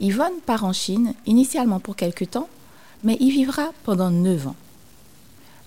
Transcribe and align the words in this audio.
Yvonne 0.00 0.40
part 0.44 0.64
en 0.64 0.72
Chine, 0.72 1.14
initialement 1.24 1.80
pour 1.80 1.96
quelques 1.96 2.30
temps, 2.30 2.48
mais 3.02 3.16
y 3.20 3.30
vivra 3.30 3.72
pendant 3.84 4.10
9 4.10 4.48
ans. 4.48 4.56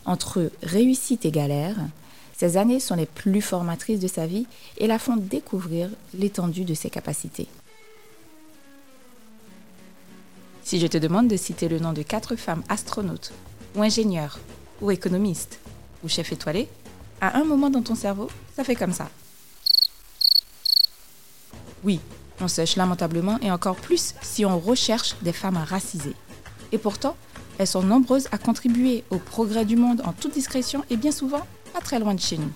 Entre 0.06 0.52
réussite 0.64 1.26
et 1.26 1.32
galère, 1.32 1.78
ces 2.38 2.58
années 2.58 2.80
sont 2.80 2.96
les 2.96 3.06
plus 3.06 3.42
formatrices 3.42 4.00
de 4.00 4.08
sa 4.08 4.26
vie 4.26 4.48
et 4.78 4.88
la 4.88 5.00
font 5.00 5.18
découvrir 5.18 5.90
l'étendue 6.14 6.64
de 6.64 6.74
ses 6.74 6.90
capacités. 6.90 7.48
Si 10.64 10.80
je 10.80 10.88
te 10.88 10.98
demande 10.98 11.28
de 11.28 11.36
citer 11.36 11.68
le 11.68 11.80
nom 11.80 11.94
de 11.94 12.04
quatre 12.04 12.36
femmes 12.36 12.64
astronautes, 12.70 13.34
ou 13.76 13.82
ingénieurs, 13.82 14.40
ou 14.82 14.92
économistes, 14.92 15.60
ou 16.04 16.10
chefs 16.10 16.32
étoilés, 16.32 16.70
à 17.22 17.38
un 17.38 17.44
moment 17.44 17.70
dans 17.70 17.82
ton 17.82 17.96
cerveau, 17.96 18.30
ça 18.56 18.64
fait 18.64 18.76
comme 18.76 18.94
ça. 18.94 19.10
Oui, 21.84 22.00
on 22.42 22.48
sèche 22.48 22.76
lamentablement 22.76 23.40
et 23.42 23.52
encore 23.52 23.76
plus 23.76 24.14
si 24.22 24.46
on 24.46 24.60
recherche 24.60 25.16
des 25.22 25.34
femmes 25.34 25.58
racisées. 25.58 26.16
Et 26.72 26.78
pourtant, 26.78 27.16
elles 27.58 27.68
sont 27.68 27.84
nombreuses 27.84 28.28
à 28.32 28.38
contribuer 28.38 29.04
au 29.10 29.18
progrès 29.18 29.66
du 29.66 29.76
monde 29.76 30.02
en 30.06 30.14
toute 30.14 30.34
discrétion 30.34 30.84
et 30.90 30.98
bien 30.98 31.12
souvent 31.12 31.46
pas 31.74 31.82
très 31.82 32.00
loin 32.00 32.14
de 32.14 32.20
chez 32.20 32.38
nous. 32.38 32.52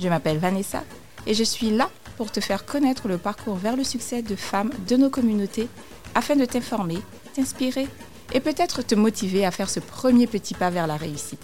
Je 0.00 0.08
m'appelle 0.08 0.38
Vanessa 0.38 0.84
et 1.26 1.34
je 1.34 1.44
suis 1.44 1.70
là 1.70 1.90
pour 2.16 2.30
te 2.30 2.40
faire 2.40 2.64
connaître 2.64 3.08
le 3.08 3.18
parcours 3.18 3.56
vers 3.56 3.76
le 3.76 3.84
succès 3.84 4.22
de 4.22 4.36
femmes 4.36 4.70
de 4.88 4.96
nos 4.96 5.10
communautés 5.10 5.68
afin 6.14 6.36
de 6.36 6.44
t'informer, 6.44 6.98
t'inspirer 7.34 7.88
et 8.32 8.40
peut-être 8.40 8.82
te 8.82 8.94
motiver 8.94 9.44
à 9.44 9.50
faire 9.50 9.70
ce 9.70 9.80
premier 9.80 10.26
petit 10.26 10.54
pas 10.54 10.70
vers 10.70 10.86
la 10.86 10.96
réussite. 10.96 11.42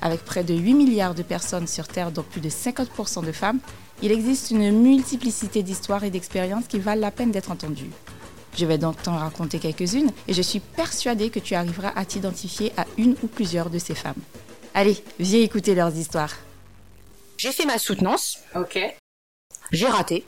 Avec 0.00 0.24
près 0.24 0.44
de 0.44 0.54
8 0.54 0.74
milliards 0.74 1.14
de 1.14 1.22
personnes 1.22 1.66
sur 1.66 1.86
Terre, 1.88 2.10
dont 2.10 2.24
plus 2.24 2.40
de 2.40 2.50
50% 2.50 3.24
de 3.24 3.32
femmes, 3.32 3.60
il 4.02 4.10
existe 4.10 4.50
une 4.50 4.82
multiplicité 4.82 5.62
d'histoires 5.62 6.02
et 6.02 6.10
d'expériences 6.10 6.66
qui 6.66 6.80
valent 6.80 7.00
la 7.00 7.12
peine 7.12 7.30
d'être 7.30 7.52
entendues. 7.52 7.90
Je 8.56 8.66
vais 8.66 8.76
donc 8.76 9.00
t'en 9.00 9.16
raconter 9.16 9.58
quelques-unes 9.58 10.10
et 10.26 10.34
je 10.34 10.42
suis 10.42 10.60
persuadée 10.60 11.30
que 11.30 11.38
tu 11.38 11.54
arriveras 11.54 11.92
à 11.94 12.04
t'identifier 12.04 12.72
à 12.76 12.84
une 12.98 13.16
ou 13.22 13.28
plusieurs 13.28 13.70
de 13.70 13.78
ces 13.78 13.94
femmes. 13.94 14.20
Allez, 14.74 15.02
viens 15.18 15.40
écouter 15.40 15.74
leurs 15.74 15.96
histoires. 15.96 16.34
J'ai 17.38 17.52
fait 17.52 17.64
ma 17.64 17.78
soutenance. 17.78 18.38
Ok. 18.54 18.78
J'ai 19.70 19.86
raté. 19.86 20.24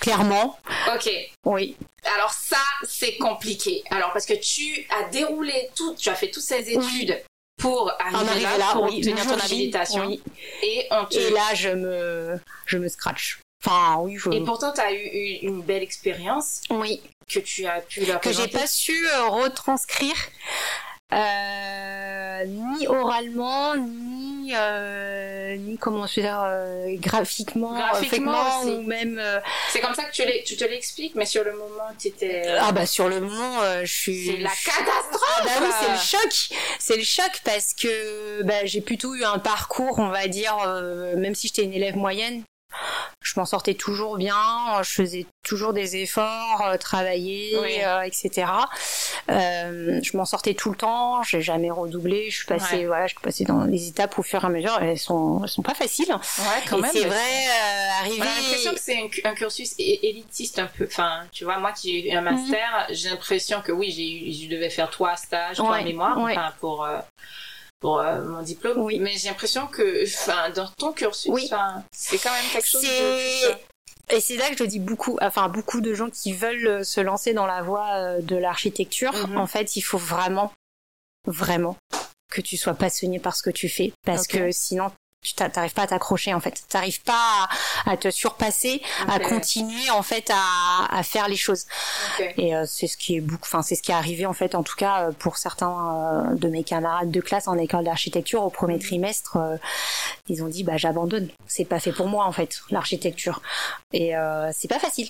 Clairement. 0.00 0.58
Ok. 0.94 1.10
Oui. 1.44 1.76
Alors 2.16 2.32
ça, 2.32 2.56
c'est 2.88 3.16
compliqué. 3.18 3.82
Alors 3.90 4.12
parce 4.12 4.26
que 4.26 4.34
tu 4.34 4.86
as 4.90 5.08
déroulé 5.10 5.68
tout, 5.76 5.94
tu 5.94 6.08
as 6.08 6.14
fait 6.14 6.30
toutes 6.30 6.42
ces 6.42 6.70
études 6.70 7.22
pour 7.58 7.92
arriver 7.98 8.30
arriver 8.30 8.42
là, 8.42 8.58
là, 8.58 8.72
pour 8.72 8.84
oui, 8.84 8.98
obtenir 8.98 9.26
ton 9.26 9.38
habilitation. 9.38 10.06
oui. 10.06 10.22
Et 10.62 10.86
on 10.90 11.04
te... 11.04 11.18
Et 11.18 11.30
là, 11.30 11.54
je 11.54 11.70
me, 11.70 12.38
je 12.66 12.78
me 12.78 12.88
scratch. 12.88 13.40
Enfin, 13.64 13.96
oui, 14.00 14.16
je... 14.16 14.30
Et 14.30 14.42
pourtant, 14.44 14.72
tu 14.72 14.80
as 14.80 14.92
eu 14.92 15.04
eu 15.04 15.38
une 15.42 15.62
belle 15.62 15.82
expérience 15.82 16.62
oui. 16.70 17.02
que 17.28 17.40
tu 17.40 17.66
as 17.66 17.80
pu 17.80 18.04
leur 18.04 18.20
Que 18.20 18.32
j'ai 18.32 18.48
pas 18.48 18.66
su 18.66 19.06
euh, 19.08 19.28
retranscrire. 19.28 20.14
Euh, 21.12 22.44
ni 22.44 22.86
oralement, 22.86 23.74
ni, 23.76 24.17
euh, 24.56 25.56
ni 25.56 25.76
comment 25.78 26.06
je 26.06 26.16
veux 26.16 26.22
dire, 26.26 26.40
euh, 26.44 26.86
graphiquement, 26.98 27.72
Graphiquement 27.74 28.32
effectivement, 28.32 28.60
aussi. 28.62 28.70
ou 28.70 28.82
même. 28.82 29.18
euh, 29.18 29.40
C'est 29.70 29.80
comme 29.80 29.94
ça 29.94 30.04
que 30.04 30.12
tu, 30.12 30.56
te 30.56 30.64
l'expliques, 30.64 31.14
mais 31.14 31.26
sur 31.26 31.44
le 31.44 31.52
moment, 31.52 31.88
tu 31.98 32.08
étais... 32.08 32.44
ah 32.60 32.72
bah 32.72 32.86
sur 32.86 33.08
le 33.08 33.20
moment, 33.20 33.60
euh, 33.62 33.80
je 33.84 33.92
suis. 33.92 34.26
c'est 34.26 34.36
la 34.38 34.50
catastrophe 34.50 35.22
Ah 35.38 35.42
bah 35.44 35.50
oui, 35.60 35.68
c'est 35.80 35.90
le 35.90 35.98
choc. 36.20 36.58
C'est 36.78 36.96
le 36.96 37.02
choc 37.04 37.40
parce 37.44 37.74
que 37.74 38.42
bah, 38.42 38.64
j'ai 38.64 38.80
plutôt 38.80 39.14
eu 39.14 39.24
un 39.24 39.38
parcours, 39.38 39.98
on 39.98 40.08
va 40.08 40.26
dire, 40.28 40.56
euh, 40.66 41.16
même 41.16 41.34
si 41.34 41.48
j'étais 41.48 41.62
une 41.64 41.72
élève 41.74 41.96
moyenne, 41.96 42.42
je 43.20 43.38
m'en 43.38 43.44
sortais 43.46 43.74
toujours 43.74 44.16
bien, 44.16 44.36
je 44.82 44.90
faisais 44.90 45.26
toujours 45.42 45.72
des 45.72 45.96
efforts, 45.96 46.62
euh, 46.66 46.76
travailler, 46.76 47.56
Oui. 47.60 47.78
euh, 47.84 48.02
etc. 48.02 48.46
Euh, 49.28 50.00
je 50.02 50.16
m'en 50.16 50.24
sortais 50.24 50.54
tout 50.54 50.70
le 50.70 50.76
temps, 50.76 51.22
j'ai 51.24 51.42
jamais 51.42 51.70
redoublé, 51.70 52.30
je 52.30 52.36
suis 52.38 52.46
passée, 52.46 52.76
Ouais. 52.76 52.86
voilà, 52.86 53.06
je 53.06 53.14
suis 53.14 53.20
passée 53.22 53.44
dans 53.44 53.64
les 53.64 53.88
étapes 53.88 54.18
au 54.18 54.22
fur 54.22 54.42
et 54.42 54.46
à 54.46 54.48
mesure, 54.48 54.78
elles 54.80 54.98
sont, 54.98 55.40
elles 55.42 55.48
sont 55.50 55.62
pas 55.62 55.74
faciles. 55.74 56.12
Ouais, 56.12 56.62
quand 56.70 56.78
et 56.78 56.82
même. 56.82 56.90
c'est 56.92 57.04
vrai, 57.04 57.16
euh, 57.16 58.00
arriver. 58.00 58.20
On 58.20 58.22
a 58.22 58.40
l'impression 58.40 58.72
que 58.74 58.80
c'est 58.80 59.02
un, 59.02 59.08
cu- 59.08 59.20
un 59.24 59.34
cursus 59.34 59.74
élitiste 59.78 60.58
un 60.60 60.66
peu. 60.66 60.84
Enfin, 60.86 61.22
tu 61.32 61.44
vois, 61.44 61.58
moi 61.58 61.72
qui 61.72 61.96
ai 61.98 62.12
eu 62.12 62.16
un 62.16 62.20
master, 62.22 62.86
j'ai 62.90 63.10
l'impression 63.10 63.60
que 63.62 63.72
oui, 63.72 63.90
j'ai 63.90 64.32
je 64.32 64.48
devais 64.48 64.70
faire 64.70 64.90
trois 64.90 65.16
stages, 65.16 65.56
trois 65.56 65.72
Ouais, 65.72 65.84
mémoires, 65.84 66.18
ouais. 66.18 66.32
enfin 66.32 66.52
pour 66.60 66.84
euh, 66.84 66.98
pour 67.80 68.00
euh, 68.00 68.22
mon 68.24 68.42
diplôme. 68.42 68.78
Oui. 68.78 68.98
Mais 68.98 69.12
j'ai 69.16 69.28
l'impression 69.28 69.66
que, 69.66 70.04
enfin, 70.04 70.50
dans 70.50 70.68
ton 70.78 70.92
cursus, 70.92 71.30
Oui. 71.32 71.50
c'est 71.92 72.18
quand 72.18 72.32
même 72.32 72.50
quelque 72.52 72.68
chose. 72.68 72.82
De... 72.82 73.54
Et 74.10 74.20
c'est 74.20 74.36
là 74.36 74.48
que 74.50 74.56
je 74.56 74.64
dis 74.64 74.78
beaucoup, 74.78 75.18
enfin 75.20 75.48
beaucoup 75.48 75.80
de 75.80 75.92
gens 75.92 76.08
qui 76.08 76.32
veulent 76.32 76.66
euh, 76.66 76.82
se 76.82 77.00
lancer 77.00 77.34
dans 77.34 77.46
la 77.46 77.62
voie 77.62 77.94
euh, 77.96 78.20
de 78.22 78.36
l'architecture. 78.36 79.12
Mhm. 79.28 79.36
En 79.36 79.46
fait, 79.46 79.76
il 79.76 79.82
faut 79.82 79.98
vraiment, 79.98 80.50
vraiment 81.26 81.76
que 82.30 82.40
tu 82.40 82.56
sois 82.56 82.74
passionné 82.74 83.18
par 83.18 83.36
ce 83.36 83.42
que 83.42 83.50
tu 83.50 83.68
fais, 83.68 83.92
parce 84.04 84.26
que 84.26 84.50
sinon 84.50 84.90
tu 85.22 85.34
t'a- 85.34 85.50
t'arrives 85.50 85.72
pas 85.74 85.82
à 85.82 85.86
t'accrocher 85.88 86.32
en 86.32 86.40
fait. 86.40 86.62
T'arrives 86.68 87.02
pas 87.02 87.48
à, 87.84 87.90
à 87.92 87.96
te 87.96 88.10
surpasser, 88.10 88.80
à 89.08 89.18
continuer 89.18 89.90
en 89.90 90.02
fait 90.02 90.30
à, 90.32 90.86
à 90.96 91.02
faire 91.02 91.28
les 91.28 91.36
choses. 91.36 91.64
Et 92.36 92.54
euh, 92.54 92.64
c'est 92.66 92.86
ce 92.86 92.96
qui 92.96 93.16
est 93.16 93.20
beaucoup, 93.20 93.42
enfin 93.44 93.62
c'est 93.62 93.74
ce 93.74 93.82
qui 93.82 93.90
est 93.90 93.94
arrivé 93.94 94.26
en 94.26 94.32
fait, 94.32 94.54
en 94.54 94.62
tout 94.62 94.76
cas 94.76 95.08
euh, 95.08 95.12
pour 95.12 95.36
certains 95.36 96.30
euh, 96.30 96.34
de 96.36 96.48
mes 96.48 96.62
camarades 96.64 97.10
de 97.10 97.20
classe 97.20 97.48
en 97.48 97.58
école 97.58 97.84
d'architecture 97.84 98.42
au 98.42 98.50
premier 98.50 98.78
trimestre, 98.78 99.36
euh, 99.36 99.56
ils 100.28 100.42
ont 100.42 100.48
dit 100.48 100.62
bah 100.64 100.76
j'abandonne, 100.76 101.28
c'est 101.46 101.64
pas 101.64 101.80
fait 101.80 101.92
pour 101.92 102.06
moi 102.06 102.24
en 102.24 102.32
fait 102.32 102.60
l'architecture. 102.70 103.42
Et 103.92 104.16
euh, 104.16 104.50
c'est 104.54 104.68
pas 104.68 104.78
facile. 104.78 105.08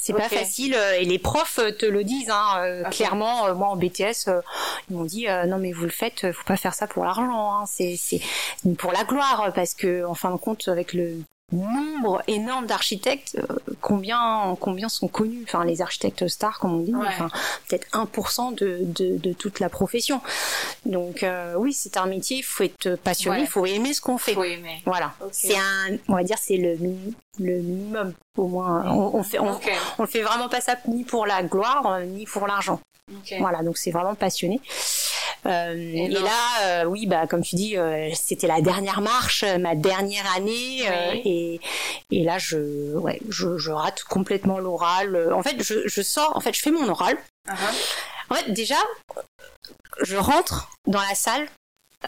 C'est 0.00 0.12
pas 0.14 0.28
facile 0.28 0.74
euh, 0.74 0.94
et 0.98 1.04
les 1.04 1.18
profs 1.18 1.58
euh, 1.58 1.70
te 1.72 1.84
le 1.86 2.02
disent 2.04 2.30
hein, 2.30 2.58
euh, 2.62 2.82
Ok. 2.86 2.92
clairement. 2.96 3.46
euh, 3.46 3.54
moi 3.54 3.68
en 3.68 3.76
BTS, 3.76 4.28
euh, 4.28 4.40
ils 4.90 4.96
m'ont 4.96 5.04
dit 5.04 5.28
euh, 5.28 5.44
non 5.46 5.58
mais 5.58 5.72
vous 5.72 5.84
le 5.84 5.90
faites, 5.90 6.32
faut 6.32 6.44
pas 6.44 6.56
faire 6.56 6.74
ça 6.74 6.86
pour 6.86 7.04
l'argent, 7.04 7.52
hein, 7.54 7.64
c'est 7.66 7.96
c'est 7.98 8.20
pour 8.78 8.92
la 8.92 9.04
gloire 9.04 9.52
parce 9.54 9.74
que 9.74 10.04
en 10.04 10.14
fin 10.14 10.30
de 10.30 10.36
compte 10.36 10.68
avec 10.68 10.92
le 10.94 11.18
nombre 11.52 12.22
énorme 12.28 12.66
d'architectes, 12.66 13.36
euh, 13.38 13.56
combien 13.80 14.56
combien 14.60 14.88
sont 14.88 15.08
connus, 15.08 15.44
enfin 15.46 15.64
les 15.64 15.82
architectes 15.82 16.28
stars 16.28 16.58
comme 16.58 16.74
on 16.74 16.78
dit, 16.80 16.94
Ouais. 16.94 17.06
enfin 17.08 17.28
peut-être 17.68 17.86
1% 17.92 18.52
de, 18.54 18.78
de 18.82 19.16
de 19.18 19.32
toute 19.32 19.58
la 19.60 19.68
profession. 19.68 20.20
Donc 20.86 21.22
euh, 21.22 21.54
oui 21.56 21.72
c'est 21.72 21.96
un 21.96 22.06
métier, 22.06 22.38
il 22.38 22.42
faut 22.42 22.62
être 22.64 22.94
passionné, 22.96 23.38
il 23.38 23.42
Ouais. 23.42 23.46
faut 23.46 23.66
aimer 23.66 23.92
ce 23.94 24.00
qu'on 24.00 24.18
fait. 24.18 24.34
Faut 24.34 24.44
aimer. 24.44 24.82
Voilà, 24.86 25.12
c'est 25.32 25.56
un, 25.56 25.96
on 26.08 26.14
va 26.14 26.22
dire 26.22 26.38
c'est 26.40 26.56
le 26.56 26.78
le 27.38 27.54
minimum 27.60 28.12
au 28.36 28.46
moins. 28.48 28.84
On, 28.90 29.18
on 29.18 29.22
fait 29.22 29.38
on, 29.38 29.52
Ok. 29.52 29.70
on 29.98 30.06
fait 30.06 30.22
vraiment 30.22 30.48
pas 30.48 30.60
ça 30.60 30.76
ni 30.88 31.04
pour 31.04 31.26
la 31.26 31.42
gloire 31.42 31.86
euh, 31.86 32.04
ni 32.04 32.26
pour 32.26 32.46
l'argent. 32.46 32.80
Voilà, 33.40 33.62
donc 33.64 33.76
c'est 33.76 33.90
vraiment 33.90 34.14
passionné. 34.14 34.60
Euh, 35.46 35.74
et 35.74 36.08
là, 36.08 36.30
euh, 36.62 36.84
oui, 36.84 37.06
bah 37.06 37.26
comme 37.26 37.42
tu 37.42 37.56
dis, 37.56 37.76
euh, 37.76 38.10
c'était 38.14 38.46
la 38.46 38.60
dernière 38.60 39.00
marche, 39.00 39.42
euh, 39.44 39.58
ma 39.58 39.74
dernière 39.74 40.24
année, 40.36 40.82
euh, 40.88 41.12
Oui. 41.12 41.22
et 41.24 41.60
et 42.10 42.24
là 42.24 42.38
je 42.38 42.94
ouais, 42.96 43.20
je, 43.28 43.56
je 43.58 43.70
rate 43.70 44.02
complètement 44.04 44.58
l'oral. 44.58 45.32
En 45.32 45.42
fait, 45.42 45.62
je, 45.62 45.86
je 45.86 46.02
sors, 46.02 46.36
en 46.36 46.40
fait, 46.40 46.54
je 46.54 46.60
fais 46.60 46.70
mon 46.70 46.88
oral. 46.88 47.16
Uh-huh. 47.48 47.54
En 48.30 48.34
fait, 48.34 48.50
déjà, 48.52 48.76
je 50.02 50.16
rentre 50.16 50.70
dans 50.86 51.00
la 51.00 51.14
salle. 51.14 51.48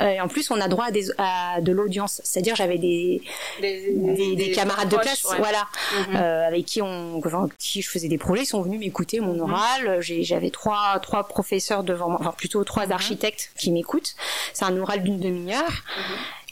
Euh, 0.00 0.08
Et 0.08 0.20
en 0.20 0.28
plus, 0.28 0.50
on 0.50 0.60
a 0.60 0.68
droit 0.68 0.86
à, 0.86 0.90
des, 0.90 1.06
à 1.18 1.60
de 1.60 1.70
l'audience, 1.72 2.20
c'est-à-dire 2.24 2.56
j'avais 2.56 2.78
des, 2.78 3.20
Des, 3.60 3.92
des, 3.92 4.36
des 4.36 4.50
camarades 4.52 4.88
de 4.88 4.96
classe, 4.96 5.24
ouais. 5.24 5.36
voilà, 5.38 5.66
Mhm. 6.08 6.16
euh, 6.16 6.46
avec 6.48 6.64
qui 6.64 6.80
on, 6.80 7.18
enfin, 7.18 7.48
qui 7.58 7.82
je 7.82 7.90
faisais 7.90 8.08
des 8.08 8.18
projets, 8.18 8.42
ils 8.42 8.46
sont 8.46 8.62
venus 8.62 8.80
m'écouter 8.80 9.20
mon 9.20 9.34
Mhm. 9.34 9.40
oral. 9.52 10.00
J'ai- 10.00 10.22
J'avais 10.24 10.50
trois, 10.50 10.98
trois 11.00 11.24
professeurs 11.28 11.82
devant 11.84 12.08
moi, 12.08 12.18
enfin 12.20 12.32
plutôt 12.36 12.64
trois 12.64 12.86
Mhm. 12.86 12.92
architectes 12.92 13.50
qui 13.58 13.70
m'écoutent. 13.70 14.14
C'est 14.54 14.64
un 14.64 14.76
oral 14.78 15.02
d'une 15.02 15.18
demi-heure. 15.20 15.82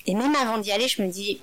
Et 0.06 0.14
même 0.14 0.34
avant 0.34 0.58
d'y 0.58 0.72
aller, 0.72 0.88
je 0.88 1.02
me 1.02 1.08
dis, 1.08 1.40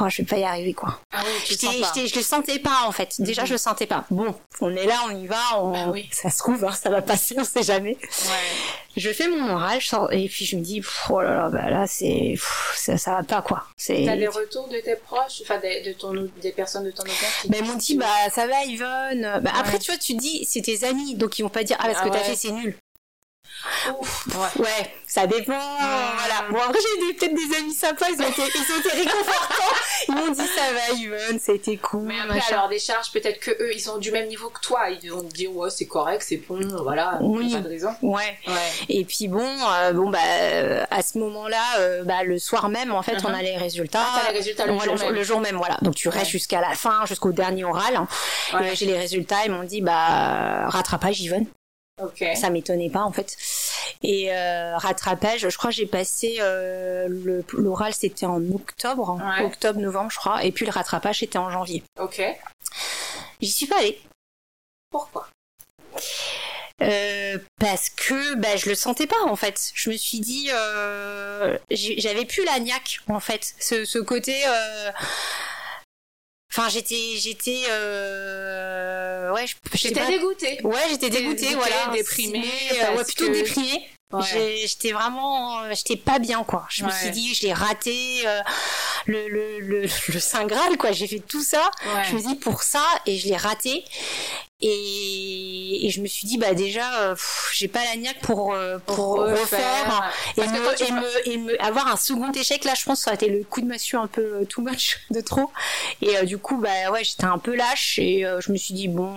oh, 0.00 0.08
je 0.08 0.18
vais 0.22 0.26
pas 0.26 0.36
y 0.38 0.44
arriver 0.44 0.74
quoi. 0.74 0.98
Ah 1.12 1.20
oui, 1.24 1.30
J'étais- 1.46 1.66
sens 1.66 1.76
pas. 1.80 1.92
je 2.06 2.14
le 2.16 2.22
sentais 2.22 2.58
pas 2.58 2.82
en 2.86 2.92
fait. 2.92 3.14
Déjà, 3.20 3.42
Mhm. 3.42 3.48
je 3.48 3.52
le 3.52 3.58
sentais 3.58 3.86
pas. 3.86 4.04
Bon, 4.10 4.34
on 4.60 4.74
est 4.74 4.86
là, 4.86 4.96
on 5.08 5.16
y 5.16 5.26
va, 5.26 5.36
on... 5.60 5.70
Bah 5.72 5.90
oui. 5.92 6.08
ça 6.12 6.28
se 6.30 6.38
trouve, 6.38 6.64
hein, 6.64 6.72
ça 6.72 6.90
va 6.90 7.00
passer, 7.02 7.36
on 7.38 7.44
sait 7.44 7.62
jamais. 7.62 7.96
Ouais. 8.00 8.78
Je 8.96 9.10
fais 9.10 9.28
mon 9.28 9.48
oral, 9.54 9.80
je 9.80 9.86
sors- 9.88 10.12
et 10.12 10.28
puis 10.28 10.44
je 10.44 10.56
me 10.56 10.62
dis, 10.62 10.82
oh 11.10 11.20
là 11.22 11.34
là, 11.34 11.48
bah 11.48 11.70
là 11.70 11.86
c'est, 11.86 12.34
ça, 12.74 12.98
ça 12.98 13.12
va 13.12 13.22
pas 13.22 13.40
quoi. 13.40 13.64
C'est. 13.76 14.04
T'as 14.04 14.16
des 14.16 14.28
retours 14.28 14.68
de 14.68 14.78
tes 14.80 14.96
proches, 14.96 15.40
enfin 15.42 15.58
des, 15.58 15.80
de 15.82 15.92
ton, 15.92 16.28
des 16.42 16.52
personnes 16.52 16.84
de 16.84 16.90
ton 16.90 17.02
qui 17.04 17.48
Ben, 17.48 17.58
ils 17.64 17.66
m'ont 17.70 17.76
dit, 17.76 17.96
bah, 17.96 18.06
ça 18.34 18.46
va, 18.46 18.64
Yvonne. 18.64 19.40
Bah, 19.42 19.52
Après, 19.58 19.78
tu 19.78 19.90
vois, 19.90 19.98
tu 19.98 20.14
dis, 20.14 20.44
c'est 20.50 20.60
tes 20.62 20.84
amis, 20.84 21.14
donc 21.14 21.38
ils 21.38 21.42
vont 21.42 21.48
pas 21.48 21.62
dire, 21.64 21.76
ah, 21.80 21.84
parce 21.86 21.98
Ah 22.02 22.04
que 22.04 22.10
t'as 22.10 22.18
ouais. 22.18 22.24
fait, 22.24 22.36
c'est 22.36 22.50
nul. 22.50 22.76
Ouais. 24.58 24.92
ça 25.06 25.26
dépend. 25.26 25.52
Voilà. 25.52 26.50
Bon, 26.50 26.58
après, 26.58 26.78
j'ai 26.80 27.14
peut-être 27.14 27.34
des 27.34 27.56
amis 27.56 27.74
sympas, 27.74 28.06
ils 28.08 28.22
ont 28.22 28.28
été, 28.28 28.42
ils 28.42 28.74
ont 28.74 28.80
été 28.80 28.90
réconfortants. 28.90 29.74
Ils 30.08 30.14
m'ont 30.14 30.30
dit 30.30 30.46
ça 30.46 30.72
va, 30.72 30.98
Yvonne, 30.98 31.38
ça 31.38 31.52
a 31.52 31.54
été 31.54 31.76
cool. 31.76 32.02
Mais 32.02 32.18
après, 32.18 32.40
alors, 32.52 32.68
des 32.68 32.78
charges, 32.80 33.12
peut-être 33.12 33.38
que 33.38 33.50
eux, 33.50 33.72
ils 33.72 33.80
sont 33.80 33.98
du 33.98 34.10
même 34.10 34.26
niveau 34.26 34.48
que 34.48 34.60
toi. 34.60 34.90
Ils 34.90 35.12
vont 35.12 35.22
te 35.22 35.32
dire, 35.32 35.54
ouais, 35.54 35.70
c'est 35.70 35.86
correct, 35.86 36.24
c'est 36.26 36.38
bon, 36.38 36.60
voilà, 36.82 37.18
oui. 37.20 37.52
pas 37.52 37.60
de 37.60 37.68
raison. 37.68 37.90
Ouais. 38.02 38.36
ouais. 38.46 38.54
Et 38.88 39.04
puis 39.04 39.28
bon, 39.28 39.46
euh, 39.46 39.92
bon, 39.92 40.10
bah, 40.10 40.18
à 40.90 41.02
ce 41.02 41.18
moment-là, 41.18 41.78
euh, 41.78 42.02
bah, 42.04 42.24
le 42.24 42.38
soir 42.38 42.68
même, 42.68 42.92
en 42.92 43.02
fait, 43.02 43.18
on 43.24 43.28
uh-huh. 43.28 43.34
a 43.34 43.42
les 43.42 43.56
résultats. 43.56 44.04
Ah, 44.04 44.32
les 44.32 44.38
résultats 44.38 44.66
le, 44.66 44.78
jour, 44.78 44.96
même. 44.96 45.14
le 45.14 45.22
jour 45.22 45.40
même. 45.40 45.56
voilà. 45.56 45.78
Donc, 45.82 45.94
tu 45.94 46.08
restes 46.08 46.30
jusqu'à 46.30 46.60
la 46.60 46.74
fin, 46.74 47.06
jusqu'au 47.06 47.32
dernier 47.32 47.64
oral. 47.64 48.00
Et 48.60 48.74
j'ai 48.74 48.86
les 48.86 48.98
résultats, 48.98 49.44
ils 49.46 49.52
m'ont 49.52 49.64
dit, 49.64 49.82
bah, 49.82 50.68
rattrapage, 50.68 51.20
Yvonne. 51.20 51.46
Okay. 52.00 52.34
Ça 52.36 52.50
m'étonnait 52.50 52.90
pas 52.90 53.02
en 53.02 53.12
fait. 53.12 53.36
Et 54.02 54.32
euh, 54.32 54.76
rattrapage, 54.76 55.48
je 55.48 55.56
crois 55.56 55.70
que 55.70 55.76
j'ai 55.76 55.86
passé 55.86 56.38
euh, 56.40 57.42
l'oral 57.52 57.92
c'était 57.94 58.26
en 58.26 58.42
octobre, 58.50 59.20
octobre 59.44 59.78
novembre 59.78 60.10
je 60.10 60.18
crois, 60.18 60.42
et 60.44 60.52
puis 60.52 60.64
le 60.64 60.72
rattrapage 60.72 61.18
c'était 61.20 61.38
en 61.38 61.50
janvier. 61.50 61.82
Ok. 62.00 62.22
J'y 63.40 63.50
suis 63.50 63.66
pas 63.66 63.78
allée. 63.78 64.00
Pourquoi? 64.90 65.28
Euh, 66.82 67.38
parce 67.60 67.90
que 67.90 68.34
bah, 68.36 68.56
je 68.56 68.68
le 68.70 68.74
sentais 68.74 69.06
pas 69.06 69.22
en 69.26 69.36
fait. 69.36 69.70
Je 69.74 69.90
me 69.90 69.96
suis 69.96 70.20
dit, 70.20 70.48
j'avais 71.70 72.24
plus 72.24 72.44
la 72.44 72.58
niaque 72.58 73.00
en 73.08 73.20
fait, 73.20 73.54
ce, 73.60 73.84
ce 73.84 73.98
côté. 73.98 74.34
Enfin, 76.50 76.68
j'étais, 76.68 77.16
j'étais. 77.16 77.64
Ouais, 79.32 79.46
j'étais 79.74 80.06
dégoûtée. 80.06 80.60
Ouais, 80.64 80.80
j'étais 80.90 81.10
dégoûtée, 81.10 81.54
voilà, 81.54 81.90
déprimée, 81.92 82.44
euh, 82.72 82.96
ouais, 82.96 83.04
plutôt 83.04 83.28
déprimée. 83.28 83.88
J'étais 84.20 84.92
vraiment, 84.92 85.60
euh, 85.60 85.72
j'étais 85.74 85.96
pas 85.96 86.18
bien 86.18 86.44
quoi. 86.44 86.66
Je 86.68 86.84
me 86.84 86.90
suis 86.90 87.10
dit, 87.10 87.34
je 87.34 87.46
l'ai 87.46 87.52
raté, 87.52 88.26
euh, 88.26 88.40
le, 89.06 89.28
le, 89.28 89.60
le, 89.60 89.82
le 89.82 90.20
Saint 90.20 90.44
Graal 90.44 90.76
quoi. 90.76 90.92
J'ai 90.92 91.06
fait 91.06 91.20
tout 91.20 91.42
ça. 91.42 91.70
Je 92.08 92.14
me 92.14 92.20
dis 92.20 92.34
pour 92.36 92.62
ça 92.62 92.84
et 93.06 93.16
je 93.16 93.28
l'ai 93.28 93.36
raté. 93.36 93.84
Et, 94.64 95.86
et, 95.86 95.90
je 95.90 96.00
me 96.00 96.06
suis 96.06 96.28
dit 96.28 96.38
bah 96.38 96.54
déjà 96.54 97.00
euh, 97.00 97.16
j'ai 97.52 97.66
pas 97.66 97.82
la 97.84 97.96
niaque 97.96 98.20
pour 98.20 98.56
pour, 98.86 99.16
refaire, 99.16 100.12
et, 100.36 100.40
me, 100.42 100.86
et, 100.86 100.92
me, 100.92 101.28
et, 101.28 101.36
me, 101.36 101.60
avoir 101.60 101.88
un 101.88 101.96
second 101.96 102.30
échec 102.30 102.62
là 102.62 102.74
je 102.78 102.84
pense 102.84 102.98
que 103.00 103.04
ça 103.06 103.10
a 103.10 103.14
été 103.14 103.28
le 103.28 103.42
coup 103.42 103.60
de 103.60 103.66
massue 103.66 103.96
un 103.96 104.06
peu 104.06 104.46
too 104.46 104.62
much 104.62 105.00
de 105.10 105.20
trop 105.20 105.50
et 106.00 106.24
du 106.26 106.38
coup 106.38 106.58
bah 106.58 106.92
ouais 106.92 107.02
j'étais 107.02 107.24
un 107.24 107.38
peu 107.38 107.56
lâche 107.56 107.98
et 107.98 108.24
je 108.38 108.52
me 108.52 108.56
suis 108.56 108.72
dit 108.72 108.86
bon 108.86 109.16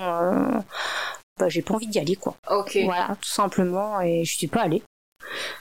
bah, 1.39 1.49
j'ai 1.49 1.61
pas 1.61 1.73
envie 1.73 1.87
d'y 1.87 1.99
aller 1.99 2.15
quoi. 2.15 2.37
Ok. 2.49 2.77
Voilà, 2.83 3.17
tout 3.21 3.29
simplement, 3.29 3.99
et 4.01 4.23
je 4.23 4.37
suis 4.37 4.47
pas 4.47 4.61
allée. 4.61 4.83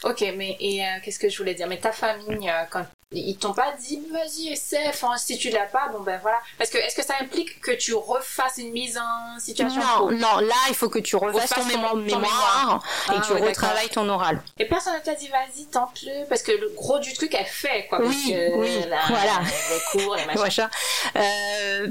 Ok, 0.02 0.24
mais 0.36 0.56
et 0.60 0.82
euh, 0.82 0.86
qu'est-ce 1.02 1.18
que 1.18 1.28
je 1.28 1.38
voulais 1.38 1.54
dire? 1.54 1.66
Mais 1.66 1.78
ta 1.78 1.92
famille, 1.92 2.48
euh, 2.48 2.64
quand 2.70 2.84
ils 3.12 3.36
t'ont 3.36 3.52
pas 3.52 3.72
dit 3.78 4.02
vas-y 4.12 4.48
essaie, 4.48 4.88
enfin 4.88 5.16
si 5.16 5.38
tu 5.38 5.50
l'as 5.50 5.66
pas, 5.66 5.88
bon 5.88 6.00
ben 6.00 6.18
voilà. 6.20 6.38
Parce 6.58 6.70
que 6.70 6.78
est-ce 6.78 6.96
que 6.96 7.04
ça 7.04 7.14
implique 7.20 7.60
que 7.60 7.70
tu 7.70 7.94
refasses 7.94 8.58
une 8.58 8.72
mise 8.72 8.98
en 8.98 9.38
situation 9.38 9.80
Non, 9.80 10.10
non, 10.10 10.38
là 10.40 10.54
il 10.68 10.74
faut 10.74 10.88
que 10.88 10.98
tu 10.98 11.16
refasses 11.16 11.50
ton, 11.50 11.64
mémoire, 11.64 12.82
et 13.08 13.20
que 13.20 13.26
tu 13.26 13.32
ah, 13.32 13.46
retravailles 13.46 13.88
ton 13.88 14.08
oral. 14.08 14.42
Et 14.58 14.66
personne 14.66 14.94
ne 14.94 15.00
t'a 15.00 15.14
dit 15.14 15.28
vas-y 15.28 15.66
tente-le 15.66 16.26
parce 16.28 16.42
que 16.42 16.52
le 16.52 16.70
gros 16.74 16.98
du 16.98 17.12
truc 17.14 17.34
elle 17.34 17.46
fait 17.46 17.86
quoi. 17.88 18.00
Oui, 18.02 18.36
oui, 18.56 18.78
voilà. 19.08 19.40
Les 19.42 20.00
cours, 20.00 20.16
les 20.16 20.26
machins. 20.34 20.68
Euh, 21.16 21.88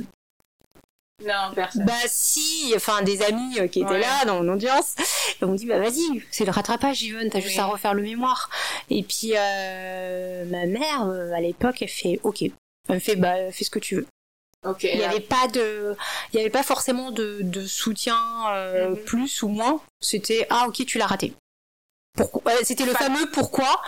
non, 1.25 1.53
personne. 1.53 1.85
Bah 1.85 1.93
si, 2.07 2.73
enfin 2.75 3.01
des 3.01 3.21
amis 3.21 3.59
euh, 3.59 3.67
qui 3.67 3.81
étaient 3.81 3.99
là 3.99 4.25
dans 4.25 4.43
mon 4.43 4.53
audience, 4.53 4.95
ils 5.41 5.47
m'ont 5.47 5.53
dit 5.53 5.65
bah 5.65 5.79
vas-y, 5.79 6.23
c'est 6.31 6.45
le 6.45 6.51
rattrapage 6.51 7.01
Yvonne, 7.01 7.29
t'as 7.29 7.39
juste 7.39 7.59
à 7.59 7.65
refaire 7.65 7.93
le 7.93 8.03
mémoire. 8.03 8.49
Et 8.89 9.03
puis 9.03 9.33
euh, 9.35 10.45
ma 10.45 10.65
mère 10.65 11.07
euh, 11.07 11.31
à 11.33 11.41
l'époque 11.41 11.81
elle 11.81 11.89
fait 11.89 12.19
ok, 12.23 12.41
elle 12.41 12.51
me 12.89 12.99
fait 12.99 13.15
bah 13.15 13.51
fais 13.51 13.63
ce 13.63 13.69
que 13.69 13.79
tu 13.79 13.95
veux. 13.95 14.07
Ok. 14.65 14.83
il 14.83 14.97
n'y 14.97 15.03
avait 15.03 15.19
pas 15.19 15.49
de, 15.49 15.93
il 16.31 16.37
y 16.37 16.39
avait 16.39 16.49
pas 16.49 16.63
forcément 16.63 17.11
de, 17.11 17.39
de 17.41 17.65
soutien 17.65 18.17
mhm. 18.87 18.97
plus 19.03 19.43
ou 19.43 19.49
moins. 19.49 19.81
C'était 19.99 20.47
ah 20.49 20.65
ok 20.67 20.85
tu 20.85 20.97
l'as 20.97 21.07
raté. 21.07 21.33
Pourquoi 22.15 22.51
C'était 22.61 22.85
le 22.85 22.93
fameux 22.93 23.25
pourquoi, 23.31 23.81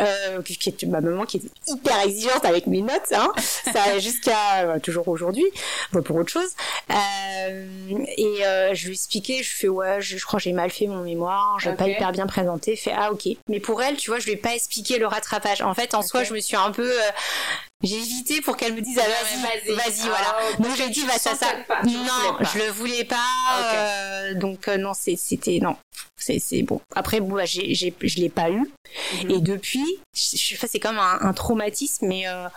euh, 0.00 0.42
qui 0.42 0.68
est 0.68 0.82
ma 0.86 1.00
maman 1.00 1.24
qui 1.26 1.36
était 1.36 1.50
hyper 1.68 2.00
exigeante 2.00 2.44
avec 2.44 2.66
mes 2.66 2.82
notes, 2.82 3.12
hein, 3.14 3.32
ça 3.38 4.00
jusqu'à 4.00 4.62
euh, 4.62 4.80
toujours 4.80 5.06
aujourd'hui, 5.06 5.46
pour 5.92 6.16
autre 6.16 6.30
chose. 6.32 6.56
Euh, 6.90 7.66
et 8.16 8.44
euh, 8.44 8.74
je 8.74 8.86
lui 8.86 8.94
expliquais, 8.94 9.44
je 9.44 9.54
fais 9.54 9.68
ouais, 9.68 10.00
je, 10.00 10.18
crois 10.24 10.38
que 10.38 10.44
j'ai 10.44 10.52
mal 10.52 10.70
fait 10.70 10.88
mon 10.88 11.02
mémoire, 11.02 11.58
j'ai 11.60 11.72
pas 11.72 11.86
hyper 11.86 12.10
bien 12.10 12.26
présenté. 12.26 12.74
Fait 12.74 12.92
ah 12.96 13.12
ok. 13.12 13.28
Mais 13.48 13.60
pour 13.60 13.80
elle, 13.80 13.96
tu 13.96 14.10
vois, 14.10 14.18
je 14.18 14.26
lui 14.26 14.32
ai 14.32 14.36
pas 14.36 14.54
expliqué 14.54 14.98
le 14.98 15.06
rattrapage. 15.06 15.62
En 15.62 15.74
fait, 15.74 15.94
en 15.94 16.02
soi, 16.02 16.24
je 16.24 16.34
me 16.34 16.40
suis 16.40 16.56
un 16.56 16.72
peu 16.72 16.90
euh, 16.90 17.10
j'ai 17.82 17.96
hésité 17.96 18.40
pour 18.40 18.56
qu'elle 18.56 18.74
me 18.74 18.80
dise 18.80 18.98
ah, 18.98 19.06
vas-y, 19.06 19.74
vas-y, 19.74 20.08
voilà. 20.08 20.36
Ah, 20.38 20.62
donc 20.62 20.74
j'ai 20.76 20.88
dit 20.88 21.04
bah 21.04 21.18
ça 21.18 21.34
ça. 21.34 21.46
non, 21.84 22.36
je 22.40 22.58
le 22.58 22.70
voulais 22.70 23.04
pas. 23.04 23.16
Euh, 23.58 24.34
donc 24.34 24.68
euh, 24.68 24.78
non, 24.78 24.92
c'était 24.94 25.58
non, 25.60 25.76
c'est 26.16 26.62
bon. 26.62 26.80
Après 26.94 27.20
bon, 27.20 27.36
bah, 27.36 27.44
j'ai 27.44 27.74
je 27.74 28.16
l'ai 28.18 28.28
pas 28.30 28.50
eu. 28.50 28.70
Mhm. 29.24 29.30
Et 29.30 29.40
depuis, 29.40 30.00
c'est 30.14 30.80
comme 30.80 30.98
un, 30.98 31.18
un 31.20 31.32
traumatisme, 31.34 32.06
mais 32.06 32.26
euh, 32.26 32.48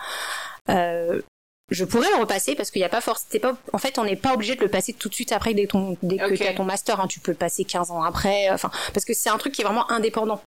euh, 0.70 1.20
je 1.70 1.84
pourrais 1.84 2.08
le 2.10 2.20
repasser 2.20 2.54
parce 2.54 2.70
qu'il 2.70 2.80
n'y 2.80 2.86
a 2.86 2.90
pas 2.90 3.00
forcément 3.00 3.56
en 3.72 3.78
fait 3.78 3.98
on 3.98 4.04
n'est 4.04 4.16
pas 4.16 4.34
obligé 4.34 4.56
de 4.56 4.60
le 4.60 4.68
passer 4.68 4.92
tout 4.92 5.08
de 5.08 5.14
suite 5.14 5.32
après 5.32 5.54
dès, 5.54 5.66
ton, 5.66 5.96
dès 6.02 6.16
que 6.16 6.34
tu 6.34 6.42
as 6.42 6.52
ton 6.52 6.64
master 6.64 7.00
hein, 7.00 7.06
tu 7.06 7.20
peux 7.20 7.30
le 7.30 7.36
passer 7.36 7.64
15 7.64 7.92
ans 7.92 8.02
après 8.02 8.50
enfin 8.50 8.70
parce 8.92 9.04
que 9.04 9.14
c'est 9.14 9.30
un 9.30 9.38
truc 9.38 9.54
qui 9.54 9.62
est 9.62 9.64
vraiment 9.64 9.88
indépendant 9.90 10.40